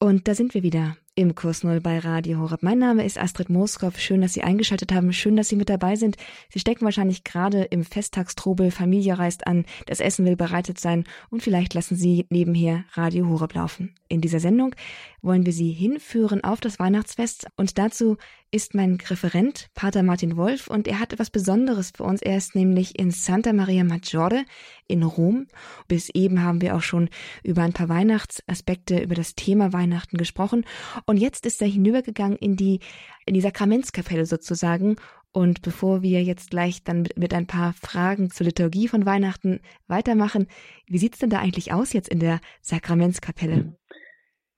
Und 0.08 0.26
da 0.26 0.34
sind 0.34 0.54
wir 0.54 0.62
wieder 0.62 0.96
im 1.18 1.34
Kurs 1.34 1.64
Null 1.64 1.80
bei 1.80 1.98
Radio 1.98 2.38
Horeb. 2.38 2.62
Mein 2.62 2.78
Name 2.78 3.04
ist 3.04 3.18
Astrid 3.18 3.50
Mooskopf. 3.50 3.98
Schön, 3.98 4.20
dass 4.20 4.34
Sie 4.34 4.44
eingeschaltet 4.44 4.92
haben. 4.92 5.12
Schön, 5.12 5.34
dass 5.34 5.48
Sie 5.48 5.56
mit 5.56 5.68
dabei 5.68 5.96
sind. 5.96 6.16
Sie 6.48 6.60
stecken 6.60 6.84
wahrscheinlich 6.84 7.24
gerade 7.24 7.64
im 7.64 7.82
Festtagstrubel. 7.82 8.70
Familie 8.70 9.18
reist 9.18 9.44
an. 9.48 9.64
Das 9.86 9.98
Essen 9.98 10.24
will 10.26 10.36
bereitet 10.36 10.78
sein. 10.78 11.02
Und 11.28 11.42
vielleicht 11.42 11.74
lassen 11.74 11.96
Sie 11.96 12.26
nebenher 12.30 12.84
Radio 12.92 13.28
Horeb 13.28 13.54
laufen. 13.54 13.96
In 14.06 14.20
dieser 14.20 14.38
Sendung 14.38 14.76
wollen 15.20 15.44
wir 15.44 15.52
Sie 15.52 15.72
hinführen 15.72 16.44
auf 16.44 16.60
das 16.60 16.78
Weihnachtsfest. 16.78 17.48
Und 17.56 17.78
dazu 17.78 18.16
ist 18.50 18.74
mein 18.74 18.96
Referent, 19.08 19.68
Pater 19.74 20.02
Martin 20.02 20.36
Wolf. 20.36 20.68
Und 20.68 20.88
er 20.88 21.00
hat 21.00 21.12
etwas 21.12 21.30
Besonderes 21.30 21.92
für 21.94 22.04
uns. 22.04 22.22
Er 22.22 22.36
ist 22.36 22.54
nämlich 22.54 22.98
in 22.98 23.10
Santa 23.10 23.52
Maria 23.52 23.82
Maggiore 23.84 24.44
in 24.86 25.02
Rom. 25.02 25.48
Bis 25.88 26.08
eben 26.10 26.42
haben 26.42 26.62
wir 26.62 26.76
auch 26.76 26.82
schon 26.82 27.10
über 27.42 27.62
ein 27.62 27.72
paar 27.72 27.88
Weihnachtsaspekte, 27.88 29.00
über 29.00 29.14
das 29.14 29.34
Thema 29.34 29.72
Weihnachten 29.72 30.16
gesprochen. 30.16 30.64
Und 31.08 31.16
jetzt 31.16 31.46
ist 31.46 31.62
er 31.62 31.68
hinübergegangen 31.68 32.36
in 32.36 32.54
die, 32.54 32.80
in 33.24 33.32
die 33.32 33.40
Sakramentskapelle 33.40 34.26
sozusagen. 34.26 34.96
Und 35.32 35.62
bevor 35.62 36.02
wir 36.02 36.22
jetzt 36.22 36.50
gleich 36.50 36.84
dann 36.84 37.08
mit, 37.16 37.32
ein 37.32 37.46
paar 37.46 37.72
Fragen 37.72 38.30
zur 38.30 38.44
Liturgie 38.44 38.88
von 38.88 39.06
Weihnachten 39.06 39.60
weitermachen, 39.86 40.48
wie 40.86 40.98
sieht's 40.98 41.18
denn 41.18 41.30
da 41.30 41.38
eigentlich 41.38 41.72
aus 41.72 41.94
jetzt 41.94 42.10
in 42.10 42.20
der 42.20 42.40
Sakramentskapelle? 42.60 43.74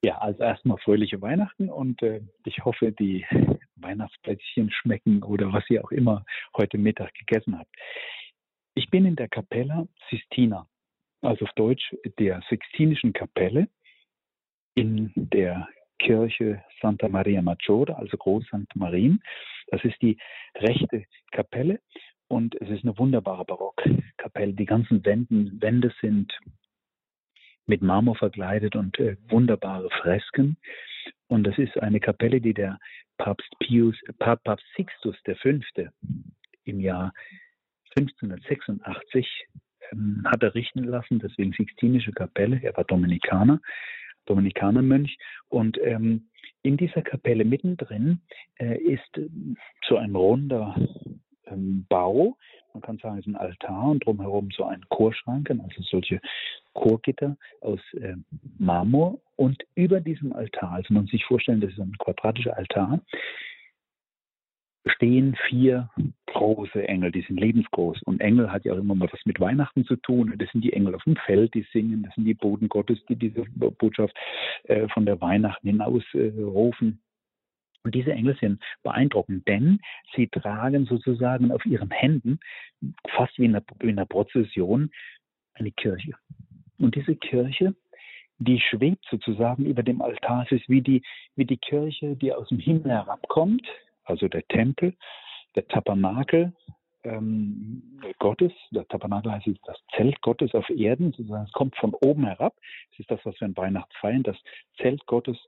Ja, 0.03 0.18
also 0.18 0.42
erstmal 0.42 0.78
fröhliche 0.78 1.22
Weihnachten 1.22 1.68
und 1.68 2.03
äh, 2.03 2.20
ich 2.44 2.64
hoffe, 2.64 2.90
die 2.90 3.24
Weihnachtsplätzchen 3.76 4.72
schmecken 4.72 5.22
oder 5.22 5.53
was 5.53 5.62
ihr 5.70 5.84
auch 5.84 5.92
immer 5.92 6.24
heute 6.57 6.78
Mittag 6.78 7.14
gegessen 7.14 7.57
habt. 7.57 7.70
Ich 8.74 8.90
bin 8.90 9.07
in 9.07 9.14
der 9.14 9.28
Capella 9.28 9.86
Sistina, 10.11 10.66
also 11.22 11.44
auf 11.44 11.53
Deutsch 11.55 11.94
der 12.18 12.42
Sixtinischen 12.48 13.12
Kapelle 13.12 13.68
in 14.74 15.12
der 15.14 15.68
Kirche 16.01 16.62
Santa 16.80 17.09
Maria 17.09 17.42
Maggiore, 17.42 17.96
also 17.96 18.16
Groß 18.16 18.44
St. 18.46 18.74
Marien. 18.74 19.22
Das 19.68 19.84
ist 19.84 20.01
die 20.03 20.16
rechte 20.57 21.05
Kapelle 21.30 21.80
und 22.28 22.61
es 22.61 22.68
ist 22.70 22.84
eine 22.84 22.98
wunderbare 22.98 23.44
Barockkapelle. 23.44 24.55
Die 24.55 24.64
ganzen 24.64 25.05
Wänden, 25.05 25.61
Wände 25.61 25.92
sind 26.01 26.32
mit 27.66 27.82
Marmor 27.82 28.16
verkleidet 28.16 28.74
und 28.76 28.98
äh, 28.98 29.16
wunderbare 29.28 29.88
Fresken. 30.01 30.57
Und 31.28 31.44
das 31.44 31.57
ist 31.59 31.78
eine 31.78 32.01
Kapelle, 32.01 32.40
die 32.40 32.55
der 32.55 32.78
Papst 33.18 33.51
Pius, 33.61 33.96
Papst 34.18 34.64
Sixtus 34.74 35.16
V. 35.24 35.48
im 36.64 36.80
Jahr 36.80 37.12
1586 37.96 39.46
ähm, 39.92 40.24
hat 40.26 40.42
errichten 40.42 40.84
lassen, 40.84 41.18
deswegen 41.18 41.53
Sixtinische 41.53 42.12
Kapelle. 42.12 42.61
Er 42.62 42.76
war 42.76 42.84
Dominikaner 42.84 43.61
Dominikanermönch. 44.26 45.16
Und 45.48 45.78
ähm, 45.82 46.28
in 46.62 46.76
dieser 46.76 47.02
Kapelle 47.02 47.44
mittendrin 47.44 48.20
äh, 48.58 48.78
ist 48.78 49.20
so 49.88 49.96
ein 49.96 50.14
runder 50.14 50.76
ähm, 51.46 51.86
Bau. 51.88 52.36
Man 52.72 52.82
kann 52.82 52.98
sagen, 52.98 53.18
es 53.18 53.26
ist 53.26 53.32
ein 53.32 53.36
Altar 53.36 53.90
und 53.90 54.04
drumherum 54.04 54.50
so 54.56 54.64
ein 54.64 54.84
Chorschranken, 54.90 55.60
also 55.60 55.82
solche 55.82 56.20
Chorgitter 56.74 57.36
aus 57.60 57.80
äh, 57.94 58.14
Marmor. 58.58 59.18
Und 59.36 59.64
über 59.74 60.00
diesem 60.00 60.32
Altar, 60.32 60.72
also 60.72 60.94
man 60.94 61.04
muss 61.04 61.10
sich 61.10 61.24
vorstellen, 61.24 61.60
das 61.60 61.72
ist 61.72 61.80
ein 61.80 61.96
quadratischer 61.98 62.56
Altar, 62.56 63.00
stehen 64.87 65.37
vier 65.49 65.91
große 66.26 66.87
Engel, 66.89 67.12
die 67.12 67.22
sind 67.22 67.39
lebensgroß. 67.39 68.03
Und 68.05 68.20
Engel 68.20 68.51
hat 68.51 68.64
ja 68.64 68.72
auch 68.72 68.78
immer 68.78 68.95
mal 68.95 69.09
was 69.12 69.20
mit 69.26 69.41
Weihnachten 69.41 69.85
zu 69.85 69.97
tun. 69.97 70.35
Das 70.39 70.51
sind 70.53 70.62
die 70.62 70.72
Engel 70.72 70.95
auf 70.95 71.05
dem 71.05 71.16
Feld, 71.16 71.55
die 71.55 71.66
singen, 71.72 72.03
das 72.03 72.14
sind 72.14 72.24
die 72.24 72.35
Boden 72.35 72.68
Gottes, 72.68 72.99
die 73.09 73.16
diese 73.16 73.45
Botschaft 73.55 74.16
äh, 74.64 74.89
von 74.89 75.07
der 75.07 75.20
Weihnachten 75.20 75.66
hinaus 75.66 76.03
äh, 76.14 76.33
rufen. 76.41 77.03
Und 77.83 77.95
diese 77.95 78.12
Engel 78.12 78.37
sind 78.41 78.62
beeindruckend, 78.83 79.47
denn 79.49 79.81
sie 80.14 80.28
tragen 80.28 80.85
sozusagen 80.85 81.51
auf 81.51 81.64
ihren 81.64 81.91
Händen, 81.91 82.39
fast 83.09 83.39
wie 83.39 83.47
in 83.47 83.57
einer, 83.57 83.64
in 83.81 83.91
einer 83.91 84.07
Prozession, 84.07 84.91
eine 85.55 85.72
Kirche. 85.72 86.12
Und 86.78 86.95
diese 86.95 87.16
Kirche, 87.16 87.74
die 88.39 88.61
schwebt 88.61 89.05
sozusagen 89.11 89.64
über 89.66 89.83
dem 89.83 90.01
Altar. 90.03 90.45
Es 90.45 90.53
ist 90.53 90.68
wie 90.68 90.81
die, 90.81 91.03
wie 91.37 91.45
die 91.45 91.59
Kirche, 91.59 92.16
die 92.16 92.33
aus 92.33 92.49
dem 92.49 92.59
Himmel 92.59 92.91
herabkommt, 92.91 93.66
also 94.11 94.28
der 94.28 94.46
Tempel, 94.48 94.94
der 95.54 95.66
Tabernakel 95.68 96.52
ähm, 97.04 97.82
Gottes. 98.18 98.52
Der 98.70 98.86
Tabernakel 98.88 99.32
heißt 99.32 99.48
das 99.64 99.78
Zelt 99.96 100.20
Gottes 100.20 100.54
auf 100.54 100.68
Erden, 100.68 101.12
sozusagen. 101.12 101.44
Es 101.44 101.52
kommt 101.52 101.76
von 101.76 101.94
oben 101.94 102.26
herab. 102.26 102.54
Es 102.92 103.00
ist 103.00 103.11
das, 103.11 103.20
was 103.24 103.40
wir 103.40 103.48
in 103.48 103.56
Weihnachten 103.56 103.92
feiern. 104.00 104.22
Das 104.22 104.36
Zelt 104.80 105.04
Gottes, 105.06 105.38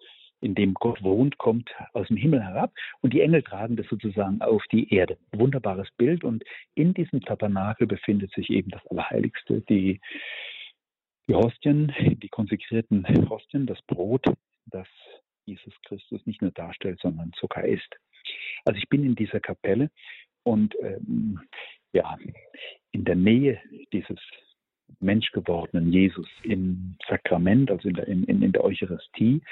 in 0.41 0.55
dem 0.55 0.75
Gott 0.75 1.03
wohnt, 1.03 1.39
kommt 1.39 1.71
aus 1.93 2.09
dem 2.09 2.17
Himmel 2.17 2.43
herab. 2.43 2.73
Und 3.01 3.13
die 3.13 3.21
Engel 3.21 3.43
tragen 3.43 3.77
das 3.77 3.87
sozusagen 3.89 4.41
auf 4.41 4.63
die 4.73 4.93
Erde. 4.93 5.19
Wunderbares 5.33 5.89
Bild. 5.97 6.25
Und 6.25 6.45
in 6.75 6.95
diesem 6.95 7.21
Tabernakel 7.21 7.87
befindet 7.87 8.33
sich 8.33 8.51
eben 8.51 8.71
das 8.71 8.87
Allerheiligste, 8.87 9.61
die, 9.63 10.01
die 11.29 11.35
Hostien, 11.35 11.93
die 12.01 12.29
konsekrierten 12.29 13.07
Hostien, 13.29 13.67
das 13.67 13.81
Brot, 13.83 14.25
das 14.67 14.89
Jesus 15.45 15.75
Christus 15.83 16.25
nicht 16.25 16.41
nur 16.41 16.53
darstellt, 16.53 17.01
sondern 17.01 17.33
sogar 17.39 17.65
ist. 17.65 17.97
Also 18.65 18.79
ich 18.79 18.89
bin 18.89 19.05
in 19.05 19.15
dieser 19.15 19.41
Kapelle 19.41 19.91
und 20.43 20.75
ähm, 20.81 21.41
ja, 21.93 22.17
in 22.93 23.05
der 23.05 23.17
Nähe 23.17 23.61
dieses 23.93 24.19
menschgewordenen 25.01 25.93
Jesus 25.93 26.29
im 26.43 26.97
Sakrament, 27.09 27.71
also 27.71 27.89
in 27.89 27.95
der, 27.95 28.09
in, 28.09 28.25
in 28.25 28.53
der 28.53 28.65
Eucharistie, 28.65 29.43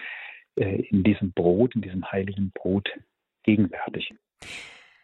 äh, 0.57 0.83
in 0.91 1.03
diesem 1.03 1.33
Brot, 1.33 1.75
in 1.75 1.83
diesem 1.83 2.11
heiligen 2.11 2.51
Brot 2.53 2.89
gegenwärtig. 3.43 4.13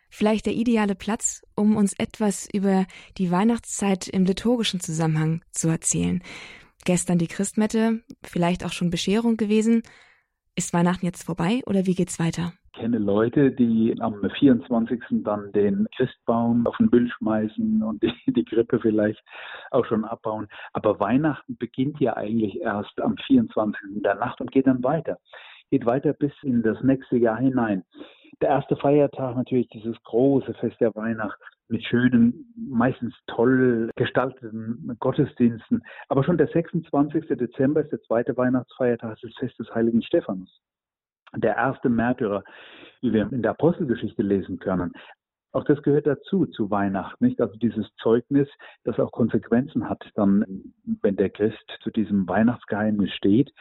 Vielleicht 0.08 0.46
der 0.46 0.54
ideale 0.54 0.94
Platz, 0.94 1.42
um 1.56 1.76
uns 1.76 1.92
etwas 1.98 2.48
über 2.52 2.86
die 3.18 3.30
Weihnachtszeit 3.30 4.08
im 4.08 4.24
liturgischen 4.24 4.80
Zusammenhang 4.80 5.42
zu 5.50 5.68
erzählen. 5.68 6.22
Gestern 6.84 7.18
die 7.18 7.26
Christmette, 7.26 8.02
vielleicht 8.22 8.64
auch 8.64 8.72
schon 8.72 8.90
Bescherung 8.90 9.36
gewesen. 9.36 9.82
Ist 10.58 10.72
Weihnachten 10.72 11.04
jetzt 11.04 11.22
vorbei 11.22 11.60
oder 11.66 11.84
wie 11.84 11.94
geht's 11.94 12.18
weiter? 12.18 12.54
Ich 12.72 12.80
kenne 12.80 12.96
Leute, 12.96 13.52
die 13.52 13.94
am 14.00 14.26
24. 14.38 15.02
dann 15.22 15.52
den 15.52 15.86
Christbaum 15.94 16.66
auf 16.66 16.74
den 16.78 16.88
Müll 16.90 17.10
schmeißen 17.10 17.82
und 17.82 18.02
die, 18.02 18.44
Grippe 18.44 18.80
vielleicht 18.80 19.22
auch 19.70 19.84
schon 19.84 20.06
abbauen. 20.06 20.48
Aber 20.72 20.98
Weihnachten 20.98 21.58
beginnt 21.58 22.00
ja 22.00 22.16
eigentlich 22.16 22.58
erst 22.58 22.98
am 23.02 23.18
24. 23.26 24.02
der 24.02 24.14
Nacht 24.14 24.40
und 24.40 24.50
geht 24.50 24.66
dann 24.66 24.82
weiter. 24.82 25.18
Geht 25.70 25.84
weiter 25.84 26.14
bis 26.14 26.32
in 26.42 26.62
das 26.62 26.82
nächste 26.82 27.18
Jahr 27.18 27.36
hinein. 27.36 27.84
Der 28.40 28.48
erste 28.48 28.76
Feiertag 28.76 29.36
natürlich 29.36 29.68
dieses 29.68 30.02
große 30.04 30.54
Fest 30.54 30.76
der 30.80 30.94
Weihnacht 30.94 31.38
mit 31.68 31.84
schönen, 31.84 32.52
meistens 32.56 33.14
toll 33.26 33.90
gestalteten 33.96 34.96
Gottesdiensten. 35.00 35.82
Aber 36.08 36.24
schon 36.24 36.38
der 36.38 36.48
26. 36.48 37.26
Dezember 37.28 37.82
ist 37.82 37.92
der 37.92 38.02
zweite 38.02 38.36
Weihnachtsfeiertag, 38.36 39.18
das 39.20 39.34
Fest 39.38 39.58
des 39.58 39.74
heiligen 39.74 40.02
Stephanus. 40.02 40.60
Der 41.34 41.56
erste 41.56 41.88
Märtyrer, 41.88 42.44
wie 43.02 43.12
wir 43.12 43.30
in 43.32 43.42
der 43.42 43.52
Apostelgeschichte 43.52 44.22
lesen 44.22 44.58
können. 44.58 44.92
Auch 45.52 45.64
das 45.64 45.82
gehört 45.82 46.06
dazu, 46.06 46.44
zu 46.44 46.70
Weihnachten, 46.70 47.24
nicht? 47.24 47.40
Also 47.40 47.56
dieses 47.56 47.86
Zeugnis, 48.02 48.46
das 48.84 49.00
auch 49.00 49.10
Konsequenzen 49.10 49.88
hat, 49.88 50.04
dann, 50.14 50.44
wenn 51.00 51.16
der 51.16 51.30
Christ 51.30 51.78
zu 51.82 51.90
diesem 51.90 52.28
Weihnachtsgeheimnis 52.28 53.10
steht, 53.12 53.52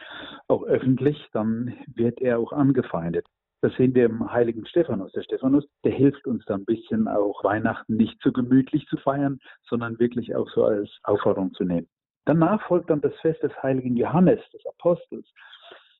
auch 0.46 0.62
öffentlich, 0.64 1.26
dann 1.32 1.74
wird 1.86 2.20
er 2.20 2.38
auch 2.38 2.52
angefeindet. 2.52 3.26
Das 3.62 3.74
sehen 3.76 3.94
wir 3.94 4.06
im 4.06 4.30
heiligen 4.30 4.66
Stephanus. 4.66 5.12
Der 5.12 5.22
Stephanus, 5.22 5.66
der 5.84 5.92
hilft 5.92 6.26
uns 6.26 6.44
da 6.44 6.54
ein 6.54 6.64
bisschen 6.64 7.08
auch 7.08 7.42
Weihnachten 7.42 7.96
nicht 7.96 8.20
so 8.22 8.30
gemütlich 8.32 8.86
zu 8.86 8.96
feiern, 8.98 9.38
sondern 9.68 9.98
wirklich 9.98 10.34
auch 10.34 10.48
so 10.50 10.64
als 10.64 10.90
Aufforderung 11.04 11.52
zu 11.54 11.64
nehmen. 11.64 11.88
Danach 12.26 12.60
folgt 12.66 12.90
dann 12.90 13.00
das 13.00 13.14
Fest 13.20 13.42
des 13.42 13.52
heiligen 13.62 13.96
Johannes, 13.96 14.40
des 14.52 14.64
Apostels. 14.66 15.26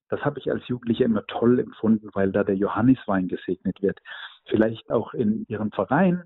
Das 0.09 0.21
habe 0.25 0.39
ich 0.39 0.51
als 0.51 0.67
Jugendlicher 0.69 1.05
immer 1.05 1.27
toll 1.27 1.59
empfunden, 1.59 2.09
weil 2.15 2.31
da 2.31 2.45
der 2.45 2.57
Johanniswein 2.57 3.29
gesegnet 3.29 3.81
wird. 3.81 3.99
Vielleicht 4.47 4.91
auch 4.91 5.15
in 5.15 5.47
Ihrem 5.49 5.73
Verein, 5.73 6.25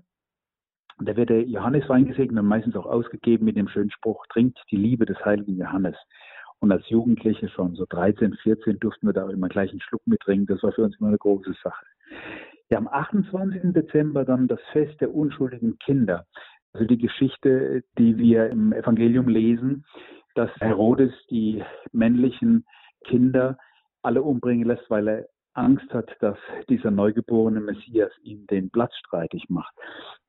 da 0.99 1.15
wird 1.15 1.29
der 1.29 1.43
Johanniswein 1.43 2.05
gesegnet 2.05 2.39
und 2.39 2.47
meistens 2.47 2.75
auch 2.75 2.85
ausgegeben 2.85 3.45
mit 3.45 3.57
dem 3.57 3.67
schönen 3.67 3.89
Spruch, 3.91 4.25
trinkt 4.27 4.59
die 4.69 4.77
Liebe 4.77 5.05
des 5.05 5.23
heiligen 5.25 5.57
Johannes. 5.57 5.95
Und 6.61 6.71
als 6.71 6.87
Jugendliche 6.89 7.49
schon 7.49 7.75
so 7.75 7.85
13, 7.89 8.35
14 8.35 8.79
durften 8.79 9.07
wir 9.07 9.13
da 9.13 9.27
immer 9.29 9.49
gleich 9.49 9.71
einen 9.71 9.81
Schluck 9.81 10.05
mittrinken. 10.05 10.45
Das 10.45 10.61
war 10.61 10.71
für 10.71 10.83
uns 10.83 10.95
immer 10.99 11.09
eine 11.09 11.17
große 11.17 11.53
Sache. 11.63 11.85
Ja, 12.69 12.77
am 12.77 12.87
28. 12.87 13.73
Dezember 13.73 14.23
dann 14.23 14.47
das 14.47 14.61
Fest 14.71 15.01
der 15.01 15.13
unschuldigen 15.13 15.77
Kinder. 15.79 16.25
Also 16.73 16.85
die 16.85 16.99
Geschichte, 16.99 17.83
die 17.97 18.17
wir 18.17 18.49
im 18.49 18.73
Evangelium 18.73 19.27
lesen, 19.27 19.85
dass 20.35 20.49
Herodes 20.59 21.11
die 21.29 21.63
männlichen 21.91 22.65
Kinder 23.05 23.57
alle 24.03 24.21
umbringen 24.21 24.67
lässt, 24.67 24.89
weil 24.89 25.07
er 25.07 25.27
Angst 25.53 25.91
hat, 25.93 26.15
dass 26.21 26.37
dieser 26.69 26.91
neugeborene 26.91 27.59
Messias 27.59 28.11
ihm 28.21 28.47
den 28.47 28.69
Platz 28.69 28.95
streitig 28.97 29.49
macht. 29.49 29.73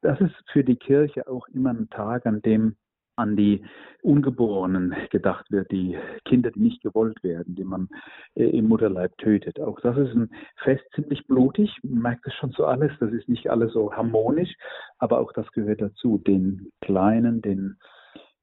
Das 0.00 0.20
ist 0.20 0.34
für 0.50 0.64
die 0.64 0.76
Kirche 0.76 1.28
auch 1.28 1.46
immer 1.48 1.70
ein 1.70 1.88
Tag, 1.90 2.26
an 2.26 2.42
dem 2.42 2.76
an 3.16 3.36
die 3.36 3.64
Ungeborenen 4.02 4.94
gedacht 5.10 5.50
wird, 5.50 5.70
die 5.70 5.96
Kinder, 6.24 6.50
die 6.50 6.60
nicht 6.60 6.82
gewollt 6.82 7.22
werden, 7.22 7.54
die 7.54 7.64
man 7.64 7.88
äh, 8.34 8.44
im 8.44 8.68
Mutterleib 8.68 9.16
tötet. 9.18 9.60
Auch 9.60 9.80
das 9.80 9.96
ist 9.96 10.14
ein 10.14 10.30
Fest 10.56 10.84
ziemlich 10.94 11.26
blutig. 11.26 11.70
Man 11.82 12.02
merkt 12.02 12.26
es 12.26 12.34
schon 12.34 12.50
so 12.52 12.64
alles. 12.64 12.92
Das 13.00 13.12
ist 13.12 13.28
nicht 13.28 13.48
alles 13.48 13.72
so 13.72 13.92
harmonisch, 13.92 14.54
aber 14.98 15.20
auch 15.20 15.32
das 15.32 15.50
gehört 15.52 15.80
dazu, 15.80 16.18
den 16.18 16.70
Kleinen, 16.80 17.42
den 17.42 17.76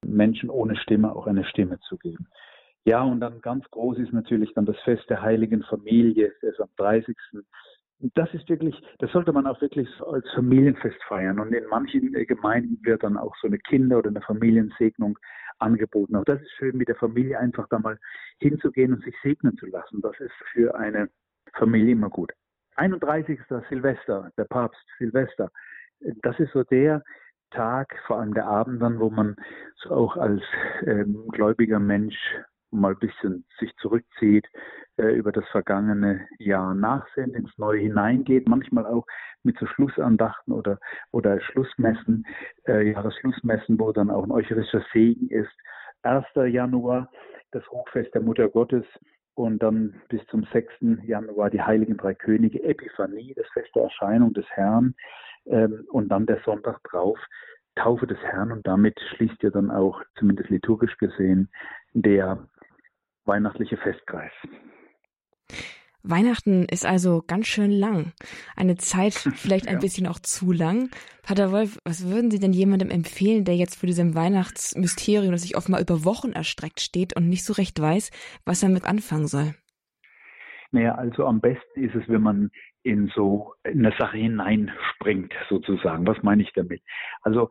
Menschen 0.06 0.50
ohne 0.50 0.78
Stimme 0.78 1.14
auch 1.16 1.28
eine 1.28 1.44
Stimme 1.44 1.80
zu 1.88 1.98
geben. 1.98 2.28
Ja, 2.86 3.04
und 3.04 3.20
dann 3.20 3.42
ganz 3.42 3.70
groß 3.72 3.98
ist 3.98 4.14
natürlich 4.14 4.54
dann 4.54 4.66
das 4.66 4.80
Fest 4.80 5.10
der 5.10 5.22
Heiligen 5.22 5.64
Familie, 5.64 6.32
das 6.42 6.54
ist 6.54 6.62
am 6.62 6.70
30 6.78 7.16
das 8.00 8.34
ist 8.34 8.48
wirklich, 8.50 8.82
das 9.00 9.12
sollte 9.12 9.34
man 9.34 9.46
auch 9.46 9.60
wirklich 9.62 9.90
als 10.02 10.30
Familienfest 10.34 11.02
feiern. 11.08 11.40
Und 11.40 11.54
in 11.54 11.68
manchen 11.68 12.16
äh, 12.16 12.26
Gemeinden 12.26 12.80
wird 12.84 13.04
dann 13.04 13.18
auch 13.18 13.36
so 13.42 13.48
eine 13.48 13.60
Kinder- 13.60 13.98
oder 13.98 14.10
eine 14.10 14.22
Familiensegnung 14.22 15.20
angeboten. 15.60 16.16
Auch 16.16 16.24
das 16.24 16.42
ist 16.42 16.52
schön, 16.52 16.78
mit 16.78 16.88
der 16.88 16.96
Familie 16.96 17.38
einfach 17.38 17.68
da 17.70 17.80
mal 17.80 18.00
hinzugehen 18.40 18.94
und 18.94 19.04
sich 19.04 19.16
segnen 19.22 19.58
zu 19.58 19.66
lassen. 19.66 20.02
Das 20.02 20.18
ist 20.20 20.34
für 20.54 20.76
eine 20.76 21.10
Familie 21.54 21.92
immer 21.92 22.10
gut. 22.10 22.32
31. 22.78 23.40
Silvester, 23.70 24.32
der 24.38 24.46
Papst 24.46 24.82
Silvester. 24.98 25.52
Das 26.22 26.40
ist 26.40 26.54
so 26.54 26.64
der 26.64 27.04
Tag, 27.52 27.94
vor 28.08 28.20
allem 28.20 28.34
der 28.34 28.46
Abend 28.46 28.82
dann, 28.82 29.00
wo 29.00 29.10
man 29.10 29.36
auch 29.90 30.16
als 30.16 30.42
ähm, 30.86 31.28
gläubiger 31.30 31.80
Mensch 31.80 32.16
mal 32.72 32.94
ein 32.94 33.00
bisschen 33.00 33.46
sich 33.60 33.76
zurückzieht, 33.78 34.48
äh, 34.98 35.16
über 35.16 35.32
das 35.32 35.48
vergangene 35.50 36.28
Jahr 36.38 36.76
nachsehen, 36.76 37.34
ins 37.34 37.58
Neue 37.58 37.80
hineingeht, 37.80 38.48
manchmal 38.48 38.86
auch 38.86 39.06
mit 39.44 39.58
so 39.60 39.66
Schlussandachten 39.66 40.54
oder, 40.54 40.80
oder 41.12 41.40
Schlussmessen, 41.42 42.26
äh, 42.68 42.92
Jahresschlussmessen, 42.92 43.80
wo 43.80 43.92
dann 43.92 44.12
auch 44.12 44.24
ein 44.24 44.32
eucharistischer 44.32 44.86
Segen 44.94 45.30
ist. 45.30 45.52
1. 46.04 46.26
Januar, 46.48 47.10
das 47.52 47.68
Hochfest 47.70 48.14
der 48.14 48.22
Mutter 48.22 48.48
Gottes 48.50 48.86
und 49.36 49.64
dann 49.64 50.02
bis 50.10 50.26
zum 50.28 50.44
6. 50.52 50.72
Januar 51.04 51.50
die 51.50 51.62
Heiligen 51.62 51.98
Drei 51.98 52.14
Könige, 52.14 52.64
Epiphanie, 52.64 53.34
das 53.36 53.48
Fest 53.54 53.70
der 53.76 53.84
Erscheinung 53.84 54.34
des 54.34 54.46
Herrn 54.52 54.96
ähm, 55.46 55.86
und 55.90 56.10
dann 56.10 56.26
der 56.26 56.42
Sonntag 56.46 56.84
drauf, 56.84 57.18
Taufe 57.76 58.06
des 58.08 58.20
Herrn 58.20 58.52
und 58.52 58.68
damit 58.68 59.00
schließt 59.16 59.42
ja 59.42 59.50
dann 59.50 59.72
auch, 59.72 60.02
zumindest 60.18 60.50
liturgisch 60.50 60.98
gesehen, 60.98 61.50
der 61.94 62.48
weihnachtliche 63.30 63.78
Festkreis. 63.78 64.34
Weihnachten 66.02 66.66
ist 66.66 66.86
also 66.86 67.24
ganz 67.26 67.48
schön 67.48 67.72
lang. 67.72 68.14
Eine 68.56 68.76
Zeit 68.78 69.14
vielleicht 69.36 69.68
ein 69.68 69.76
ja. 69.76 69.80
bisschen 69.80 70.08
auch 70.08 70.20
zu 70.20 70.52
lang. 70.52 70.90
Pater 71.24 71.52
Wolf, 71.52 71.78
was 71.86 72.10
würden 72.10 72.32
Sie 72.32 72.40
denn 72.40 72.54
jemandem 72.54 72.90
empfehlen, 72.90 73.46
der 73.46 73.56
jetzt 73.56 73.80
vor 73.80 73.88
diesem 73.88 74.16
Weihnachtsmysterium, 74.16 75.32
das 75.32 75.44
sich 75.44 75.56
offenbar 75.56 75.82
über 75.82 76.04
Wochen 76.06 76.32
erstreckt 76.32 76.82
steht 76.82 77.16
und 77.16 77.30
nicht 77.30 77.46
so 77.46 77.54
recht 77.54 77.80
weiß, 77.80 78.12
was 78.46 78.64
er 78.64 78.70
mit 78.70 78.86
anfangen 78.86 79.28
soll? 79.28 79.54
Naja, 80.72 80.96
also 80.96 81.26
am 81.26 81.42
besten 81.42 81.84
ist 81.84 81.96
es, 81.96 82.08
wenn 82.08 82.22
man 82.22 82.52
in 82.84 83.12
so 83.16 83.54
eine 83.64 83.92
Sache 83.98 84.18
hineinspringt, 84.18 85.34
sozusagen. 85.50 86.08
Was 86.08 86.22
meine 86.24 86.44
ich 86.44 86.54
damit? 86.54 86.82
Also 87.22 87.50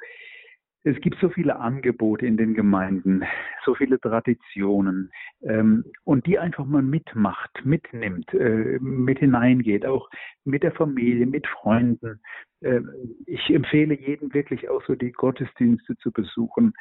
es 0.84 1.00
gibt 1.00 1.18
so 1.20 1.28
viele 1.28 1.56
Angebote 1.56 2.26
in 2.26 2.36
den 2.36 2.54
Gemeinden, 2.54 3.24
so 3.64 3.74
viele 3.74 4.00
Traditionen 4.00 5.10
ähm, 5.42 5.84
und 6.04 6.26
die 6.26 6.38
einfach 6.38 6.64
mal 6.64 6.82
mitmacht, 6.82 7.50
mitnimmt, 7.64 8.32
äh, 8.32 8.78
mit 8.80 9.18
hineingeht, 9.18 9.84
auch 9.84 10.08
mit 10.44 10.62
der 10.62 10.72
Familie, 10.72 11.26
mit 11.26 11.46
Freunden. 11.46 12.20
Äh, 12.60 12.80
ich 13.26 13.50
empfehle 13.50 13.98
jedem 13.98 14.32
wirklich 14.32 14.68
auch 14.68 14.82
so 14.86 14.94
die 14.94 15.12
Gottesdienste 15.12 15.96
zu 15.98 16.12
besuchen, 16.12 16.72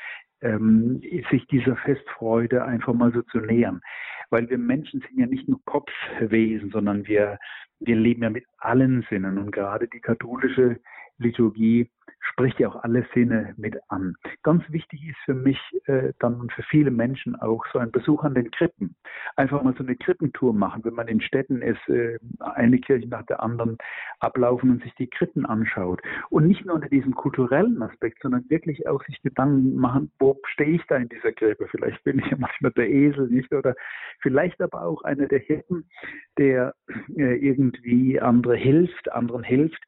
ähm, 0.41 1.01
sich 1.31 1.45
dieser 1.47 1.75
Festfreude 1.77 2.63
einfach 2.63 2.93
mal 2.93 3.11
so 3.11 3.23
zu 3.23 3.39
nähern, 3.39 3.81
weil 4.29 4.49
wir 4.49 4.59
Menschen 4.59 5.01
sind 5.01 5.19
ja 5.19 5.25
nicht 5.25 5.47
nur 5.47 5.59
Kopfwesen, 5.65 6.69
sondern 6.69 7.07
wir 7.07 7.39
wir 7.79 7.95
leben 7.95 8.23
ja 8.23 8.29
mit 8.29 8.45
allen 8.57 9.05
Sinnen 9.09 9.37
und 9.37 9.51
gerade 9.51 9.87
die 9.87 9.99
katholische 9.99 10.79
Liturgie 11.17 11.89
spricht 12.31 12.59
ja 12.59 12.69
auch 12.69 12.83
alle 12.83 13.05
Sinne 13.13 13.53
mit 13.57 13.75
an. 13.89 14.15
Ganz 14.43 14.63
wichtig 14.69 15.07
ist 15.07 15.17
für 15.25 15.33
mich 15.33 15.59
äh, 15.85 16.13
dann 16.19 16.39
und 16.39 16.51
für 16.51 16.63
viele 16.63 16.91
Menschen 16.91 17.35
auch 17.35 17.65
so 17.71 17.79
ein 17.79 17.91
Besuch 17.91 18.23
an 18.23 18.35
den 18.35 18.51
Krippen. 18.51 18.95
Einfach 19.35 19.63
mal 19.63 19.73
so 19.77 19.83
eine 19.83 19.95
Krippentour 19.95 20.53
machen, 20.53 20.83
wenn 20.83 20.93
man 20.93 21.07
in 21.07 21.21
Städten 21.21 21.61
ist, 21.61 21.87
äh, 21.89 22.19
eine 22.39 22.79
Kirche 22.79 23.07
nach 23.07 23.25
der 23.25 23.41
anderen 23.41 23.77
ablaufen 24.19 24.71
und 24.71 24.83
sich 24.83 24.93
die 24.95 25.09
Krippen 25.09 25.45
anschaut. 25.45 26.01
Und 26.29 26.47
nicht 26.47 26.65
nur 26.65 26.75
unter 26.75 26.89
diesem 26.89 27.15
kulturellen 27.15 27.81
Aspekt, 27.81 28.21
sondern 28.21 28.49
wirklich 28.49 28.87
auch 28.87 29.03
sich 29.05 29.21
Gedanken 29.21 29.75
machen, 29.75 30.11
wo 30.19 30.39
stehe 30.45 30.75
ich 30.75 30.83
da 30.87 30.97
in 30.97 31.09
dieser 31.09 31.31
Krippe? 31.31 31.67
Vielleicht 31.69 32.03
bin 32.03 32.19
ich 32.19 32.25
ja 32.27 32.37
manchmal 32.37 32.71
der 32.71 32.89
Esel, 32.89 33.27
nicht? 33.29 33.53
Oder 33.53 33.75
vielleicht 34.21 34.61
aber 34.61 34.83
auch 34.83 35.03
einer 35.03 35.27
der 35.27 35.39
Hirten, 35.39 35.89
der 36.37 36.75
äh, 37.15 37.35
irgendwie 37.35 38.19
andere 38.19 38.55
hilft, 38.55 39.11
anderen 39.11 39.43
hilft 39.43 39.83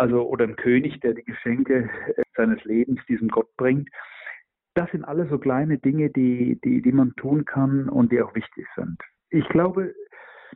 also 0.00 0.26
oder 0.26 0.46
ein 0.46 0.56
König, 0.56 0.98
der 1.00 1.12
die 1.12 1.24
Geschenke 1.24 1.90
äh, 2.16 2.22
seines 2.34 2.64
Lebens 2.64 3.00
diesem 3.06 3.28
Gott 3.28 3.54
bringt. 3.56 3.90
Das 4.74 4.90
sind 4.92 5.04
alles 5.04 5.28
so 5.28 5.38
kleine 5.38 5.76
Dinge, 5.76 6.08
die, 6.08 6.58
die, 6.64 6.80
die 6.80 6.92
man 6.92 7.14
tun 7.16 7.44
kann 7.44 7.88
und 7.88 8.10
die 8.10 8.22
auch 8.22 8.34
wichtig 8.34 8.66
sind. 8.76 8.98
Ich 9.28 9.46
glaube, 9.50 9.94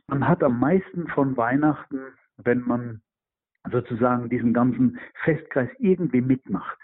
man 0.07 0.27
hat 0.27 0.41
am 0.41 0.59
meisten 0.59 1.07
von 1.09 1.37
Weihnachten, 1.37 1.99
wenn 2.37 2.61
man 2.61 3.01
sozusagen 3.71 4.29
diesen 4.29 4.53
ganzen 4.53 4.99
Festkreis 5.23 5.69
irgendwie 5.77 6.21
mitmacht 6.21 6.79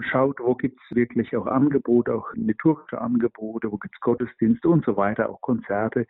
schaut, 0.00 0.40
wo 0.40 0.54
gibt 0.54 0.78
es 0.82 0.96
wirklich 0.96 1.36
auch 1.36 1.46
Angebote, 1.46 2.14
auch 2.14 2.26
liturgische 2.34 3.00
Angebote, 3.00 3.70
wo 3.70 3.76
gibt 3.76 3.94
es 3.94 4.00
Gottesdienste 4.00 4.68
und 4.68 4.84
so 4.84 4.96
weiter, 4.96 5.28
auch 5.28 5.40
Konzerte 5.40 6.06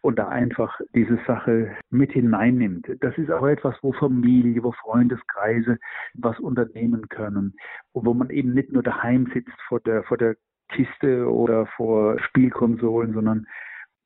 und 0.00 0.18
da 0.18 0.28
einfach 0.28 0.80
diese 0.94 1.18
Sache 1.26 1.74
mit 1.90 2.12
hineinnimmt. 2.12 2.86
Das 3.00 3.16
ist 3.18 3.30
auch 3.30 3.46
etwas, 3.46 3.76
wo 3.82 3.92
Familie, 3.92 4.62
wo 4.62 4.72
Freundeskreise 4.72 5.78
was 6.14 6.38
unternehmen 6.38 7.08
können 7.08 7.54
wo 7.94 8.14
man 8.14 8.30
eben 8.30 8.54
nicht 8.54 8.72
nur 8.72 8.82
daheim 8.82 9.30
sitzt 9.32 9.60
vor 9.68 9.80
der, 9.80 10.02
vor 10.04 10.16
der 10.16 10.36
Kiste 10.70 11.30
oder 11.30 11.66
vor 11.76 12.18
Spielkonsolen, 12.20 13.12
sondern 13.12 13.46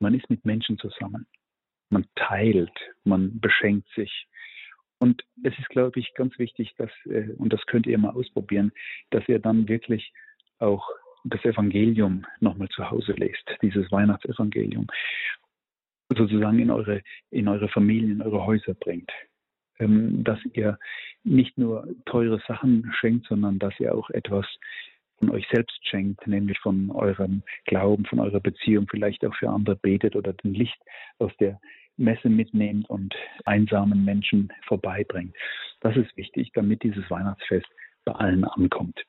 man 0.00 0.14
ist 0.14 0.28
mit 0.28 0.44
Menschen 0.44 0.78
zusammen. 0.78 1.26
Man 1.90 2.06
teilt, 2.16 2.76
man 3.04 3.38
beschenkt 3.40 3.88
sich. 3.94 4.26
Und 4.98 5.24
es 5.42 5.56
ist, 5.58 5.68
glaube 5.68 6.00
ich, 6.00 6.14
ganz 6.14 6.38
wichtig, 6.38 6.74
dass, 6.78 6.90
äh, 7.06 7.32
und 7.36 7.52
das 7.52 7.64
könnt 7.66 7.86
ihr 7.86 7.98
mal 7.98 8.10
ausprobieren, 8.10 8.72
dass 9.10 9.28
ihr 9.28 9.38
dann 9.38 9.68
wirklich 9.68 10.12
auch 10.58 10.88
das 11.24 11.44
Evangelium 11.44 12.24
nochmal 12.40 12.68
zu 12.68 12.90
Hause 12.90 13.12
lest, 13.12 13.44
dieses 13.62 13.90
Weihnachtsevangelium, 13.90 14.86
sozusagen 16.08 16.58
in 16.58 16.70
eure, 16.70 17.02
in 17.30 17.48
eure 17.48 17.68
Familien, 17.68 18.12
in 18.12 18.22
eure 18.22 18.46
Häuser 18.46 18.74
bringt. 18.74 19.10
Ähm, 19.78 20.24
dass 20.24 20.38
ihr 20.54 20.78
nicht 21.24 21.58
nur 21.58 21.86
teure 22.06 22.40
Sachen 22.48 22.90
schenkt, 22.98 23.26
sondern 23.26 23.58
dass 23.58 23.78
ihr 23.78 23.94
auch 23.94 24.08
etwas 24.10 24.46
von 25.18 25.30
euch 25.30 25.46
selbst 25.50 25.86
schenkt, 25.86 26.26
nämlich 26.26 26.58
von 26.60 26.90
eurem 26.90 27.42
Glauben, 27.64 28.04
von 28.06 28.20
eurer 28.20 28.40
Beziehung, 28.40 28.86
vielleicht 28.88 29.24
auch 29.24 29.34
für 29.34 29.50
andere 29.50 29.76
betet 29.76 30.16
oder 30.16 30.32
den 30.32 30.54
Licht 30.54 30.78
aus 31.18 31.32
der 31.38 31.60
Messe 31.96 32.28
mitnehmt 32.28 32.88
und 32.88 33.14
einsamen 33.44 34.04
Menschen 34.04 34.52
vorbeibringt. 34.66 35.34
Das 35.80 35.96
ist 35.96 36.16
wichtig, 36.16 36.50
damit 36.54 36.82
dieses 36.82 37.08
Weihnachtsfest 37.10 37.66
bei 38.04 38.12
allen 38.12 38.44
ankommt. 38.44 39.04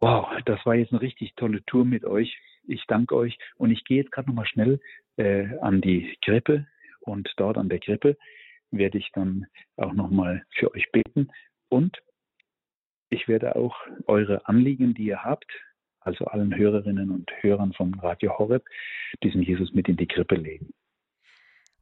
Wow, 0.00 0.28
das 0.44 0.64
war 0.64 0.74
jetzt 0.74 0.92
eine 0.92 1.02
richtig 1.02 1.34
tolle 1.34 1.64
Tour 1.66 1.84
mit 1.84 2.04
euch. 2.04 2.38
Ich 2.66 2.84
danke 2.86 3.16
euch 3.16 3.38
und 3.56 3.70
ich 3.70 3.84
gehe 3.84 3.98
jetzt 3.98 4.12
gerade 4.12 4.28
nochmal 4.28 4.46
schnell 4.46 4.80
äh, 5.16 5.56
an 5.60 5.80
die 5.80 6.16
Krippe 6.24 6.66
und 7.00 7.32
dort 7.36 7.56
an 7.56 7.68
der 7.68 7.80
Krippe 7.80 8.16
werde 8.70 8.98
ich 8.98 9.10
dann 9.12 9.46
auch 9.76 9.94
nochmal 9.94 10.44
für 10.50 10.72
euch 10.74 10.90
beten 10.92 11.30
und 11.68 11.96
ich 13.10 13.26
werde 13.26 13.56
auch 13.56 13.76
eure 14.06 14.46
Anliegen, 14.46 14.94
die 14.94 15.04
ihr 15.04 15.24
habt, 15.24 15.50
also 16.00 16.26
allen 16.26 16.54
Hörerinnen 16.54 17.10
und 17.10 17.30
Hörern 17.40 17.72
von 17.72 17.94
Radio 17.94 18.38
Horeb, 18.38 18.64
diesen 19.22 19.42
Jesus 19.42 19.72
mit 19.72 19.88
in 19.88 19.96
die 19.96 20.06
Krippe 20.06 20.34
legen. 20.34 20.72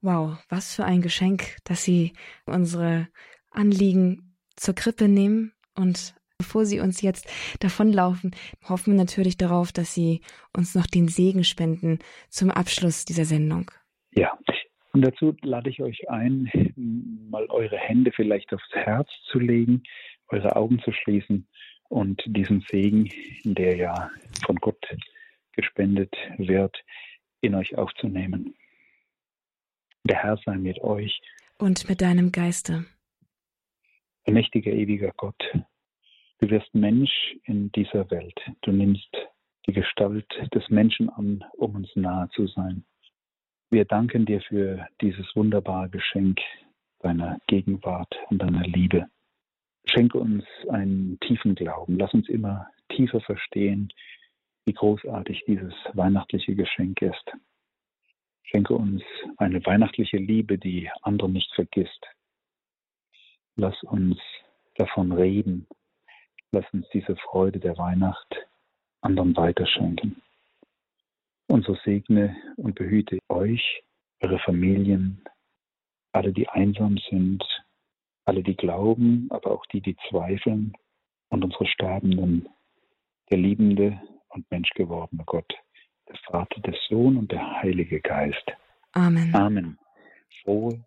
Wow, 0.02 0.38
was 0.48 0.74
für 0.74 0.84
ein 0.84 1.02
Geschenk, 1.02 1.56
dass 1.64 1.84
Sie 1.84 2.12
unsere 2.44 3.08
Anliegen 3.50 4.36
zur 4.56 4.74
Krippe 4.74 5.08
nehmen 5.08 5.52
und 5.74 6.14
Bevor 6.38 6.66
Sie 6.66 6.80
uns 6.80 7.00
jetzt 7.00 7.30
davonlaufen, 7.60 8.32
hoffen 8.68 8.92
wir 8.92 8.98
natürlich 8.98 9.38
darauf, 9.38 9.72
dass 9.72 9.94
Sie 9.94 10.20
uns 10.54 10.74
noch 10.74 10.86
den 10.86 11.08
Segen 11.08 11.44
spenden 11.44 11.98
zum 12.28 12.50
Abschluss 12.50 13.06
dieser 13.06 13.24
Sendung. 13.24 13.70
Ja, 14.12 14.38
und 14.92 15.02
dazu 15.02 15.34
lade 15.42 15.70
ich 15.70 15.80
euch 15.80 16.10
ein, 16.10 16.50
mal 17.30 17.46
eure 17.46 17.78
Hände 17.78 18.12
vielleicht 18.14 18.52
aufs 18.52 18.68
Herz 18.72 19.08
zu 19.30 19.38
legen, 19.38 19.82
eure 20.28 20.56
Augen 20.56 20.78
zu 20.80 20.92
schließen 20.92 21.46
und 21.88 22.22
diesen 22.26 22.60
Segen, 22.68 23.10
der 23.44 23.76
ja 23.76 24.10
von 24.44 24.56
Gott 24.56 24.86
gespendet 25.52 26.14
wird, 26.36 26.76
in 27.40 27.54
euch 27.54 27.76
aufzunehmen. 27.76 28.54
Der 30.06 30.22
Herr 30.22 30.38
sei 30.44 30.56
mit 30.56 30.80
euch. 30.82 31.20
Und 31.58 31.88
mit 31.88 32.00
deinem 32.00 32.30
Geiste. 32.30 32.86
Mächtiger, 34.28 34.70
ewiger 34.70 35.12
Gott, 35.16 35.42
du 36.38 36.50
wirst 36.50 36.72
Mensch 36.74 37.10
in 37.44 37.72
dieser 37.72 38.08
Welt. 38.10 38.38
Du 38.62 38.70
nimmst 38.70 39.08
die 39.66 39.72
Gestalt 39.72 40.26
des 40.54 40.68
Menschen 40.68 41.10
an, 41.10 41.44
um 41.54 41.74
uns 41.74 41.88
nahe 41.96 42.28
zu 42.30 42.46
sein. 42.46 42.84
Wir 43.70 43.84
danken 43.84 44.26
dir 44.26 44.40
für 44.42 44.86
dieses 45.00 45.26
wunderbare 45.34 45.88
Geschenk 45.88 46.38
deiner 47.00 47.38
Gegenwart 47.48 48.14
und 48.30 48.38
deiner 48.38 48.62
Liebe. 48.62 49.08
Schenke 49.86 50.18
uns 50.18 50.44
einen 50.68 51.18
tiefen 51.18 51.56
Glauben. 51.56 51.98
Lass 51.98 52.14
uns 52.14 52.28
immer 52.28 52.68
tiefer 52.90 53.20
verstehen, 53.20 53.92
wie 54.66 54.72
großartig 54.72 55.44
dieses 55.48 55.74
weihnachtliche 55.94 56.54
Geschenk 56.54 57.02
ist. 57.02 57.32
Schenke 58.46 58.74
uns 58.74 59.02
eine 59.38 59.64
weihnachtliche 59.66 60.18
Liebe, 60.18 60.56
die 60.56 60.88
andere 61.02 61.28
nicht 61.28 61.52
vergisst. 61.54 62.06
Lass 63.56 63.80
uns 63.82 64.18
davon 64.76 65.10
reden. 65.10 65.66
Lass 66.52 66.64
uns 66.72 66.86
diese 66.92 67.16
Freude 67.16 67.58
der 67.58 67.76
Weihnacht 67.76 68.36
anderen 69.00 69.36
weiterschenken. 69.36 70.22
Und 71.48 71.64
so 71.64 71.74
segne 71.84 72.36
und 72.56 72.76
behüte 72.76 73.18
euch, 73.28 73.82
eure 74.20 74.38
Familien, 74.38 75.24
alle, 76.12 76.32
die 76.32 76.48
einsam 76.48 76.98
sind, 77.10 77.44
alle, 78.24 78.42
die 78.42 78.56
glauben, 78.56 79.26
aber 79.30 79.50
auch 79.50 79.66
die, 79.66 79.80
die 79.80 79.96
zweifeln 80.08 80.72
und 81.30 81.44
unsere 81.44 81.66
Sterbenden, 81.66 82.48
der 83.30 83.38
liebende 83.38 84.00
und 84.28 84.48
menschgewordene 84.50 85.24
Gott 85.26 85.52
der 86.08 86.16
Vater, 86.30 86.60
der 86.60 86.74
Sohn 86.88 87.16
und 87.16 87.32
der 87.32 87.62
Heilige 87.62 88.00
Geist. 88.00 88.52
Amen. 88.92 89.34
Amen. 89.34 89.78
Frohe 90.42 90.82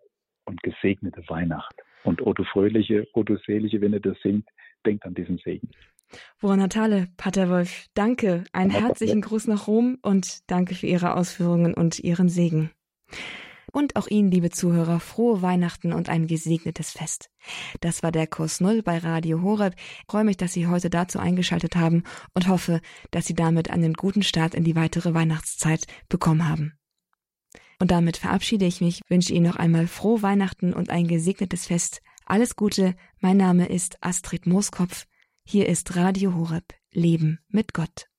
und 0.45 0.61
gesegnete 0.63 1.23
Weihnacht. 1.27 1.75
Und 2.03 2.21
o 2.21 2.33
du 2.33 2.43
fröhliche, 2.43 3.07
o 3.13 3.23
du 3.23 3.37
selige, 3.45 3.81
wenn 3.81 3.93
ihr 3.93 3.99
das 3.99 4.17
singt, 4.21 4.47
denkt 4.85 5.05
an 5.05 5.13
diesen 5.13 5.37
Segen. 5.39 5.69
Buon 6.41 6.59
Natale, 6.59 7.07
Pater 7.17 7.49
Wolf. 7.49 7.87
Danke. 7.93 8.43
Einen 8.51 8.71
herzlichen 8.71 9.21
Gruß 9.21 9.47
nach 9.47 9.67
Rom 9.67 9.99
und 10.01 10.49
danke 10.49 10.73
für 10.73 10.87
Ihre 10.87 11.15
Ausführungen 11.15 11.73
und 11.73 11.99
Ihren 11.99 12.29
Segen. 12.29 12.71
Und 13.71 13.95
auch 13.95 14.07
Ihnen, 14.07 14.31
liebe 14.31 14.49
Zuhörer, 14.49 14.99
frohe 14.99 15.41
Weihnachten 15.41 15.93
und 15.93 16.09
ein 16.09 16.27
gesegnetes 16.27 16.91
Fest. 16.91 17.29
Das 17.81 18.03
war 18.03 18.11
der 18.11 18.27
Kurs 18.27 18.61
Null 18.61 18.81
bei 18.81 18.97
Radio 18.97 19.41
Horeb. 19.41 19.75
Ich 19.77 20.05
freue 20.09 20.23
mich, 20.23 20.37
dass 20.37 20.53
Sie 20.53 20.67
heute 20.67 20.89
dazu 20.89 21.19
eingeschaltet 21.19 21.75
haben 21.75 22.03
und 22.33 22.47
hoffe, 22.47 22.81
dass 23.11 23.27
Sie 23.27 23.35
damit 23.35 23.69
einen 23.69 23.93
guten 23.93 24.23
Start 24.23 24.55
in 24.55 24.63
die 24.63 24.75
weitere 24.75 25.13
Weihnachtszeit 25.13 25.85
bekommen 26.07 26.47
haben. 26.47 26.73
Und 27.79 27.91
damit 27.91 28.17
verabschiede 28.17 28.65
ich 28.65 28.81
mich, 28.81 29.01
wünsche 29.07 29.33
Ihnen 29.33 29.47
noch 29.47 29.55
einmal 29.55 29.87
frohe 29.87 30.21
Weihnachten 30.21 30.73
und 30.73 30.89
ein 30.89 31.07
gesegnetes 31.07 31.67
Fest. 31.67 32.01
Alles 32.25 32.55
Gute, 32.55 32.95
mein 33.19 33.37
Name 33.37 33.67
ist 33.67 33.97
Astrid 34.01 34.45
Mooskopf. 34.45 35.05
Hier 35.45 35.67
ist 35.67 35.95
Radio 35.95 36.35
Horeb, 36.35 36.73
Leben 36.91 37.39
mit 37.47 37.73
Gott. 37.73 38.09